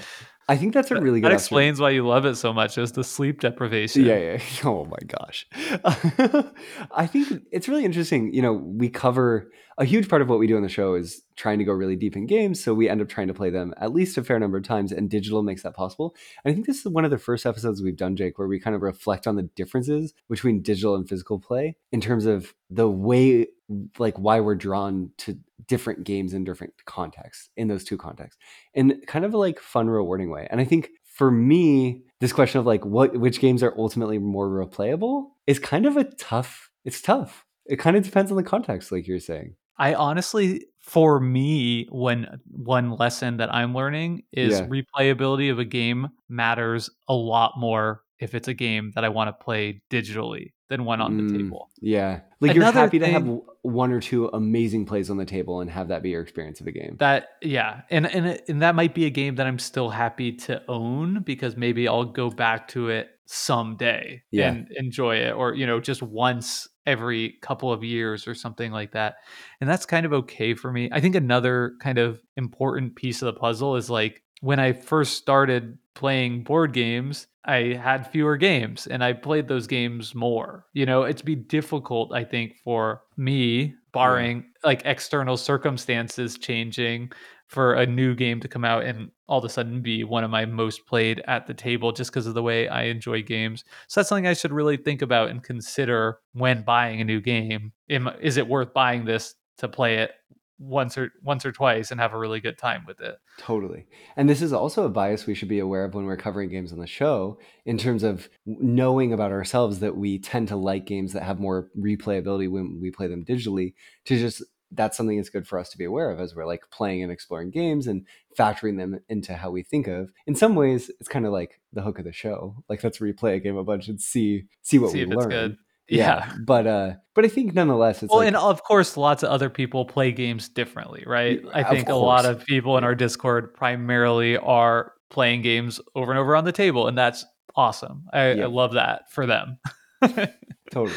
I 0.49 0.55
think 0.55 0.73
that's 0.73 0.91
a 0.91 0.95
really 0.95 1.19
good. 1.19 1.29
That 1.29 1.33
explains 1.33 1.79
why 1.79 1.89
you 1.89 2.07
love 2.07 2.25
it 2.25 2.35
so 2.35 2.53
much. 2.53 2.77
Is 2.77 2.93
the 2.93 3.03
sleep 3.03 3.41
deprivation? 3.41 4.05
Yeah, 4.05 4.17
yeah. 4.17 4.39
Oh 4.63 4.85
my 4.85 4.97
gosh. 5.05 5.45
I 6.91 7.05
think 7.05 7.43
it's 7.51 7.67
really 7.67 7.83
interesting. 7.83 8.33
You 8.33 8.41
know, 8.41 8.53
we 8.53 8.89
cover 8.89 9.49
a 9.77 9.85
huge 9.85 10.09
part 10.09 10.21
of 10.21 10.29
what 10.29 10.39
we 10.39 10.47
do 10.47 10.55
on 10.55 10.63
the 10.63 10.69
show 10.69 10.95
is 10.95 11.21
trying 11.35 11.59
to 11.59 11.65
go 11.65 11.71
really 11.71 11.95
deep 11.95 12.15
in 12.15 12.25
games. 12.25 12.63
So 12.63 12.73
we 12.73 12.89
end 12.89 13.01
up 13.01 13.09
trying 13.09 13.27
to 13.27 13.33
play 13.33 13.49
them 13.49 13.73
at 13.77 13.93
least 13.93 14.17
a 14.17 14.23
fair 14.23 14.39
number 14.39 14.57
of 14.57 14.63
times, 14.63 14.91
and 14.91 15.09
digital 15.09 15.43
makes 15.43 15.63
that 15.63 15.75
possible. 15.75 16.15
And 16.43 16.51
I 16.51 16.55
think 16.55 16.65
this 16.65 16.79
is 16.79 16.87
one 16.87 17.05
of 17.05 17.11
the 17.11 17.17
first 17.17 17.45
episodes 17.45 17.81
we've 17.81 17.97
done, 17.97 18.15
Jake, 18.15 18.39
where 18.39 18.47
we 18.47 18.59
kind 18.59 18.75
of 18.75 18.81
reflect 18.81 19.27
on 19.27 19.35
the 19.35 19.43
differences 19.43 20.13
between 20.29 20.61
digital 20.61 20.95
and 20.95 21.07
physical 21.07 21.39
play 21.39 21.75
in 21.91 22.01
terms 22.01 22.25
of 22.25 22.53
the 22.69 22.89
way, 22.89 23.47
like, 23.97 24.17
why 24.17 24.39
we're 24.39 24.55
drawn 24.55 25.11
to 25.17 25.37
different 25.67 26.03
games 26.03 26.33
in 26.33 26.43
different 26.43 26.73
contexts 26.85 27.49
in 27.57 27.67
those 27.67 27.83
two 27.83 27.97
contexts 27.97 28.39
in 28.73 29.01
kind 29.07 29.25
of 29.25 29.33
a 29.33 29.37
like 29.37 29.59
fun, 29.59 29.89
rewarding 29.89 30.29
way. 30.29 30.47
And 30.49 30.61
I 30.61 30.65
think 30.65 30.89
for 31.03 31.31
me, 31.31 32.03
this 32.19 32.31
question 32.31 32.59
of 32.59 32.65
like 32.65 32.85
what 32.85 33.17
which 33.17 33.39
games 33.39 33.63
are 33.63 33.73
ultimately 33.77 34.19
more 34.19 34.47
replayable 34.47 35.29
is 35.47 35.59
kind 35.59 35.85
of 35.85 35.97
a 35.97 36.03
tough. 36.03 36.69
It's 36.85 37.01
tough. 37.01 37.45
It 37.65 37.77
kind 37.77 37.97
of 37.97 38.03
depends 38.03 38.31
on 38.31 38.37
the 38.37 38.43
context, 38.43 38.91
like 38.91 39.07
you're 39.07 39.19
saying. 39.19 39.55
I 39.77 39.93
honestly, 39.93 40.65
for 40.79 41.19
me, 41.19 41.87
when 41.91 42.39
one 42.49 42.91
lesson 42.91 43.37
that 43.37 43.53
I'm 43.53 43.75
learning 43.75 44.23
is 44.31 44.59
yeah. 44.59 44.67
replayability 44.67 45.51
of 45.51 45.59
a 45.59 45.65
game 45.65 46.09
matters 46.29 46.89
a 47.07 47.13
lot 47.13 47.53
more 47.57 48.01
if 48.19 48.33
it's 48.33 48.47
a 48.47 48.53
game 48.53 48.91
that 48.95 49.03
I 49.03 49.09
want 49.09 49.27
to 49.27 49.43
play 49.43 49.81
digitally 49.89 50.53
than 50.69 50.85
one 50.85 51.01
on 51.01 51.17
mm, 51.17 51.29
the 51.29 51.37
table. 51.37 51.69
Yeah. 51.81 52.21
Like 52.39 52.55
Another 52.55 52.79
you're 52.79 52.83
happy 52.83 52.99
thing, 52.99 53.13
to 53.13 53.19
have 53.19 53.39
one 53.61 53.91
or 53.91 53.99
two 53.99 54.27
amazing 54.27 54.85
plays 54.85 55.09
on 55.09 55.17
the 55.17 55.25
table 55.25 55.61
and 55.61 55.69
have 55.69 55.87
that 55.89 56.03
be 56.03 56.09
your 56.09 56.21
experience 56.21 56.59
of 56.59 56.67
a 56.67 56.71
game. 56.71 56.97
That 56.99 57.29
yeah. 57.41 57.81
And 57.89 58.05
and 58.05 58.41
and 58.47 58.61
that 58.61 58.75
might 58.75 58.93
be 58.93 59.05
a 59.05 59.09
game 59.09 59.35
that 59.35 59.47
I'm 59.47 59.59
still 59.59 59.89
happy 59.89 60.33
to 60.33 60.61
own 60.67 61.23
because 61.23 61.55
maybe 61.55 61.87
I'll 61.87 62.05
go 62.05 62.29
back 62.29 62.67
to 62.69 62.89
it 62.89 63.09
someday 63.25 64.23
yeah. 64.31 64.49
and 64.49 64.67
enjoy 64.77 65.17
it 65.17 65.33
or 65.33 65.53
you 65.53 65.67
know 65.67 65.81
just 65.81 66.01
once 66.01 66.67
every 66.85 67.35
couple 67.41 67.71
of 67.71 67.83
years 67.83 68.27
or 68.27 68.33
something 68.33 68.71
like 68.71 68.93
that. 68.93 69.15
And 69.59 69.69
that's 69.69 69.85
kind 69.85 70.05
of 70.05 70.13
okay 70.13 70.53
for 70.53 70.71
me. 70.71 70.89
I 70.91 71.01
think 71.01 71.15
another 71.15 71.73
kind 71.81 71.97
of 71.97 72.21
important 72.37 72.95
piece 72.95 73.21
of 73.21 73.25
the 73.25 73.39
puzzle 73.39 73.75
is 73.75 73.89
like 73.89 74.23
when 74.41 74.59
I 74.59 74.73
first 74.73 75.17
started 75.17 75.77
playing 75.93 76.43
board 76.43 76.73
games, 76.73 77.27
I 77.45 77.79
had 77.81 78.11
fewer 78.11 78.37
games 78.37 78.87
and 78.87 79.03
I 79.03 79.13
played 79.13 79.47
those 79.47 79.67
games 79.67 80.13
more. 80.13 80.65
You 80.73 80.85
know, 80.85 81.05
it'd 81.05 81.25
be 81.25 81.35
difficult, 81.35 82.13
I 82.13 82.23
think, 82.23 82.55
for 82.63 83.01
me, 83.15 83.75
barring 83.93 84.45
like 84.63 84.81
external 84.85 85.37
circumstances 85.37 86.37
changing, 86.37 87.11
for 87.47 87.75
a 87.75 87.85
new 87.85 88.13
game 88.13 88.41
to 88.41 88.47
come 88.47 88.65
out 88.65 88.83
and 88.83 89.09
all 89.27 89.39
of 89.39 89.45
a 89.45 89.49
sudden 89.49 89.81
be 89.81 90.03
one 90.03 90.25
of 90.25 90.29
my 90.29 90.45
most 90.45 90.85
played 90.85 91.23
at 91.27 91.47
the 91.47 91.53
table 91.53 91.93
just 91.93 92.11
because 92.11 92.27
of 92.27 92.33
the 92.33 92.43
way 92.43 92.67
I 92.67 92.83
enjoy 92.83 93.23
games. 93.23 93.63
So 93.87 93.99
that's 93.99 94.09
something 94.09 94.27
I 94.27 94.33
should 94.33 94.51
really 94.51 94.75
think 94.75 95.01
about 95.01 95.29
and 95.29 95.41
consider 95.41 96.19
when 96.33 96.63
buying 96.63 96.99
a 96.99 97.05
new 97.05 97.21
game. 97.21 97.71
Is 97.87 98.35
it 98.35 98.47
worth 98.47 98.73
buying 98.73 99.05
this 99.05 99.35
to 99.59 99.69
play 99.69 99.99
it 99.99 100.11
once 100.59 100.97
or 100.97 101.11
once 101.23 101.45
or 101.45 101.51
twice 101.51 101.91
and 101.91 101.99
have 101.99 102.13
a 102.13 102.17
really 102.17 102.39
good 102.39 102.57
time 102.57 102.83
with 102.87 102.99
it. 102.99 103.17
Totally. 103.37 103.85
And 104.15 104.29
this 104.29 104.41
is 104.41 104.51
also 104.51 104.83
a 104.83 104.89
bias 104.89 105.25
we 105.25 105.35
should 105.35 105.47
be 105.47 105.59
aware 105.59 105.85
of 105.85 105.93
when 105.93 106.05
we're 106.05 106.17
covering 106.17 106.49
games 106.49 106.71
on 106.71 106.79
the 106.79 106.87
show 106.87 107.37
in 107.65 107.77
terms 107.77 108.03
of 108.03 108.29
knowing 108.45 109.13
about 109.13 109.31
ourselves 109.31 109.79
that 109.79 109.95
we 109.95 110.17
tend 110.17 110.47
to 110.47 110.55
like 110.55 110.85
games 110.85 111.13
that 111.13 111.23
have 111.23 111.39
more 111.39 111.69
replayability 111.77 112.49
when 112.49 112.79
we 112.81 112.89
play 112.89 113.07
them 113.07 113.23
digitally 113.23 113.73
to 114.05 114.17
just 114.17 114.43
that's 114.71 114.97
something 114.97 115.17
that's 115.17 115.29
good 115.29 115.47
for 115.47 115.57
us 115.59 115.69
to 115.69 115.77
be 115.77 115.85
aware 115.85 116.11
of 116.11 116.19
as 116.19 116.35
we're 116.35 116.45
like 116.45 116.61
playing 116.71 117.01
and 117.01 117.11
exploring 117.11 117.51
games 117.51 117.87
and 117.87 118.05
factoring 118.37 118.77
them 118.77 118.99
into 119.07 119.33
how 119.33 119.49
we 119.49 119.63
think 119.63 119.87
of. 119.87 120.11
In 120.25 120.35
some 120.35 120.55
ways, 120.55 120.91
it's 120.99 121.07
kind 121.07 121.25
of 121.25 121.31
like 121.31 121.61
the 121.71 121.81
hook 121.81 121.99
of 121.99 122.05
the 122.05 122.11
show. 122.11 122.55
Like 122.67 122.83
let's 122.83 122.99
replay 122.99 123.35
a 123.35 123.39
game 123.39 123.55
a 123.55 123.63
bunch 123.63 123.87
and 123.87 124.01
see 124.01 124.45
see 124.61 124.77
what 124.79 124.91
see 124.91 125.05
we 125.05 125.15
learn. 125.15 125.57
Yeah. 125.89 126.25
yeah. 126.27 126.33
but 126.45 126.67
uh 126.67 126.93
but 127.15 127.25
i 127.25 127.27
think 127.27 127.53
nonetheless 127.53 128.03
it's 128.03 128.11
well 128.11 128.19
like, 128.19 128.27
and 128.27 128.35
of 128.35 128.63
course 128.63 128.97
lots 128.97 129.23
of 129.23 129.29
other 129.29 129.49
people 129.49 129.85
play 129.85 130.11
games 130.11 130.49
differently 130.49 131.03
right 131.05 131.41
i 131.53 131.63
think 131.63 131.89
a 131.89 131.95
lot 131.95 132.25
of 132.25 132.45
people 132.45 132.77
in 132.77 132.83
our 132.83 132.95
discord 132.95 133.53
primarily 133.53 134.37
are 134.37 134.93
playing 135.09 135.41
games 135.41 135.79
over 135.95 136.11
and 136.11 136.19
over 136.19 136.35
on 136.35 136.43
the 136.43 136.51
table 136.51 136.87
and 136.87 136.97
that's 136.97 137.25
awesome 137.55 138.03
i, 138.13 138.31
yeah. 138.31 138.43
I 138.43 138.47
love 138.47 138.73
that 138.73 139.11
for 139.11 139.25
them 139.25 139.59
totally 140.71 140.93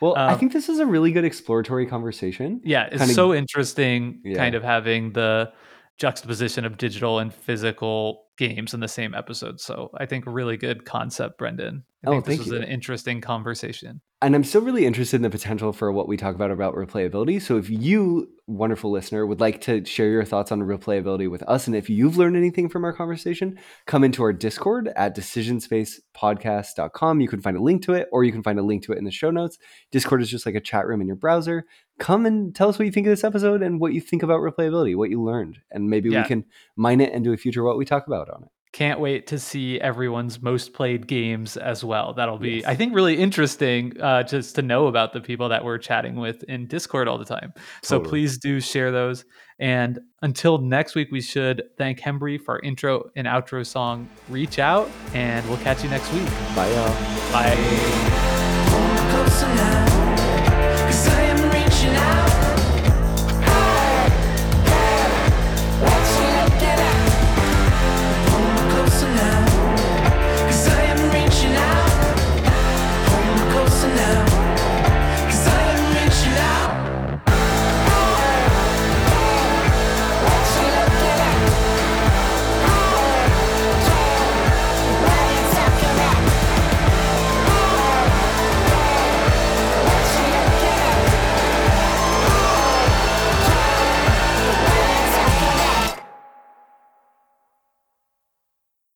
well 0.00 0.16
um, 0.18 0.30
i 0.30 0.34
think 0.34 0.52
this 0.52 0.68
is 0.68 0.78
a 0.78 0.86
really 0.86 1.12
good 1.12 1.24
exploratory 1.24 1.86
conversation 1.86 2.60
yeah 2.62 2.86
it's 2.86 2.98
kind 2.98 3.10
so 3.10 3.32
of, 3.32 3.38
interesting 3.38 4.20
yeah. 4.24 4.36
kind 4.36 4.54
of 4.54 4.62
having 4.62 5.12
the 5.12 5.52
juxtaposition 6.00 6.64
of 6.64 6.78
digital 6.78 7.18
and 7.18 7.32
physical 7.32 8.24
games 8.40 8.72
in 8.72 8.80
the 8.80 8.88
same 8.88 9.14
episode. 9.14 9.60
So 9.60 9.90
I 9.98 10.06
think 10.06 10.24
really 10.26 10.56
good 10.56 10.86
concept, 10.86 11.36
Brendan. 11.36 11.84
I 12.06 12.08
oh, 12.08 12.12
think 12.22 12.24
this 12.24 12.38
was 12.38 12.48
you. 12.48 12.56
an 12.56 12.64
interesting 12.64 13.20
conversation. 13.20 14.00
And 14.22 14.34
I'm 14.34 14.44
still 14.44 14.62
really 14.62 14.86
interested 14.86 15.16
in 15.16 15.22
the 15.22 15.28
potential 15.28 15.70
for 15.72 15.92
what 15.92 16.08
we 16.08 16.16
talk 16.16 16.34
about 16.34 16.50
about 16.50 16.74
replayability. 16.74 17.40
So 17.40 17.58
if 17.58 17.68
you, 17.68 18.30
wonderful 18.46 18.90
listener, 18.90 19.26
would 19.26 19.40
like 19.40 19.60
to 19.62 19.84
share 19.84 20.08
your 20.08 20.24
thoughts 20.24 20.52
on 20.52 20.60
replayability 20.60 21.30
with 21.30 21.42
us, 21.42 21.66
and 21.66 21.76
if 21.76 21.90
you've 21.90 22.16
learned 22.16 22.36
anything 22.36 22.70
from 22.70 22.84
our 22.84 22.94
conversation, 22.94 23.58
come 23.86 24.04
into 24.04 24.22
our 24.22 24.32
Discord 24.32 24.90
at 24.96 25.14
decisionspacepodcast.com. 25.14 27.20
You 27.20 27.28
can 27.28 27.42
find 27.42 27.58
a 27.58 27.62
link 27.62 27.82
to 27.84 27.92
it, 27.92 28.08
or 28.12 28.24
you 28.24 28.32
can 28.32 28.42
find 28.42 28.58
a 28.58 28.62
link 28.62 28.82
to 28.84 28.92
it 28.92 28.98
in 28.98 29.04
the 29.04 29.10
show 29.10 29.30
notes. 29.30 29.58
Discord 29.90 30.22
is 30.22 30.30
just 30.30 30.46
like 30.46 30.54
a 30.54 30.60
chat 30.60 30.86
room 30.86 31.02
in 31.02 31.06
your 31.06 31.16
browser. 31.16 31.66
Come 31.98 32.24
and 32.24 32.54
tell 32.54 32.70
us 32.70 32.78
what 32.78 32.86
you 32.86 32.92
think 32.92 33.06
of 33.06 33.12
this 33.12 33.24
episode 33.24 33.62
and 33.62 33.78
what 33.78 33.92
you 33.92 34.00
think 34.00 34.22
about 34.22 34.40
replayability, 34.40 34.96
what 34.96 35.10
you 35.10 35.22
learned, 35.22 35.58
and 35.70 35.90
maybe 35.90 36.08
yeah. 36.08 36.22
we 36.22 36.28
can 36.28 36.46
mine 36.76 37.02
it 37.02 37.12
and 37.12 37.24
do 37.24 37.34
a 37.34 37.36
future 37.36 37.62
what 37.62 37.76
we 37.76 37.84
talk 37.84 38.06
about 38.06 38.29
on 38.30 38.44
it. 38.44 38.48
Can't 38.72 39.00
wait 39.00 39.26
to 39.26 39.38
see 39.40 39.80
everyone's 39.80 40.40
most 40.40 40.72
played 40.72 41.08
games 41.08 41.56
as 41.56 41.82
well. 41.82 42.14
That'll 42.14 42.38
be, 42.38 42.58
yes. 42.58 42.64
I 42.66 42.76
think, 42.76 42.94
really 42.94 43.18
interesting 43.18 44.00
uh, 44.00 44.22
just 44.22 44.54
to 44.54 44.62
know 44.62 44.86
about 44.86 45.12
the 45.12 45.20
people 45.20 45.48
that 45.48 45.64
we're 45.64 45.78
chatting 45.78 46.14
with 46.14 46.44
in 46.44 46.68
Discord 46.68 47.08
all 47.08 47.18
the 47.18 47.24
time. 47.24 47.52
So 47.82 47.98
please 47.98 48.38
do 48.38 48.60
share 48.60 48.92
those. 48.92 49.24
And 49.58 49.98
until 50.22 50.58
next 50.58 50.94
week, 50.94 51.08
we 51.10 51.20
should 51.20 51.64
thank 51.78 51.98
Hembree 51.98 52.40
for 52.40 52.54
our 52.54 52.60
intro 52.60 53.10
and 53.16 53.26
outro 53.26 53.66
song, 53.66 54.08
Reach 54.28 54.60
Out. 54.60 54.88
And 55.14 55.46
we'll 55.48 55.58
catch 55.58 55.82
you 55.82 55.90
next 55.90 56.10
week. 56.12 56.26
Bye, 56.54 56.70
y'all. 56.70 57.32
Bye. 57.32 58.19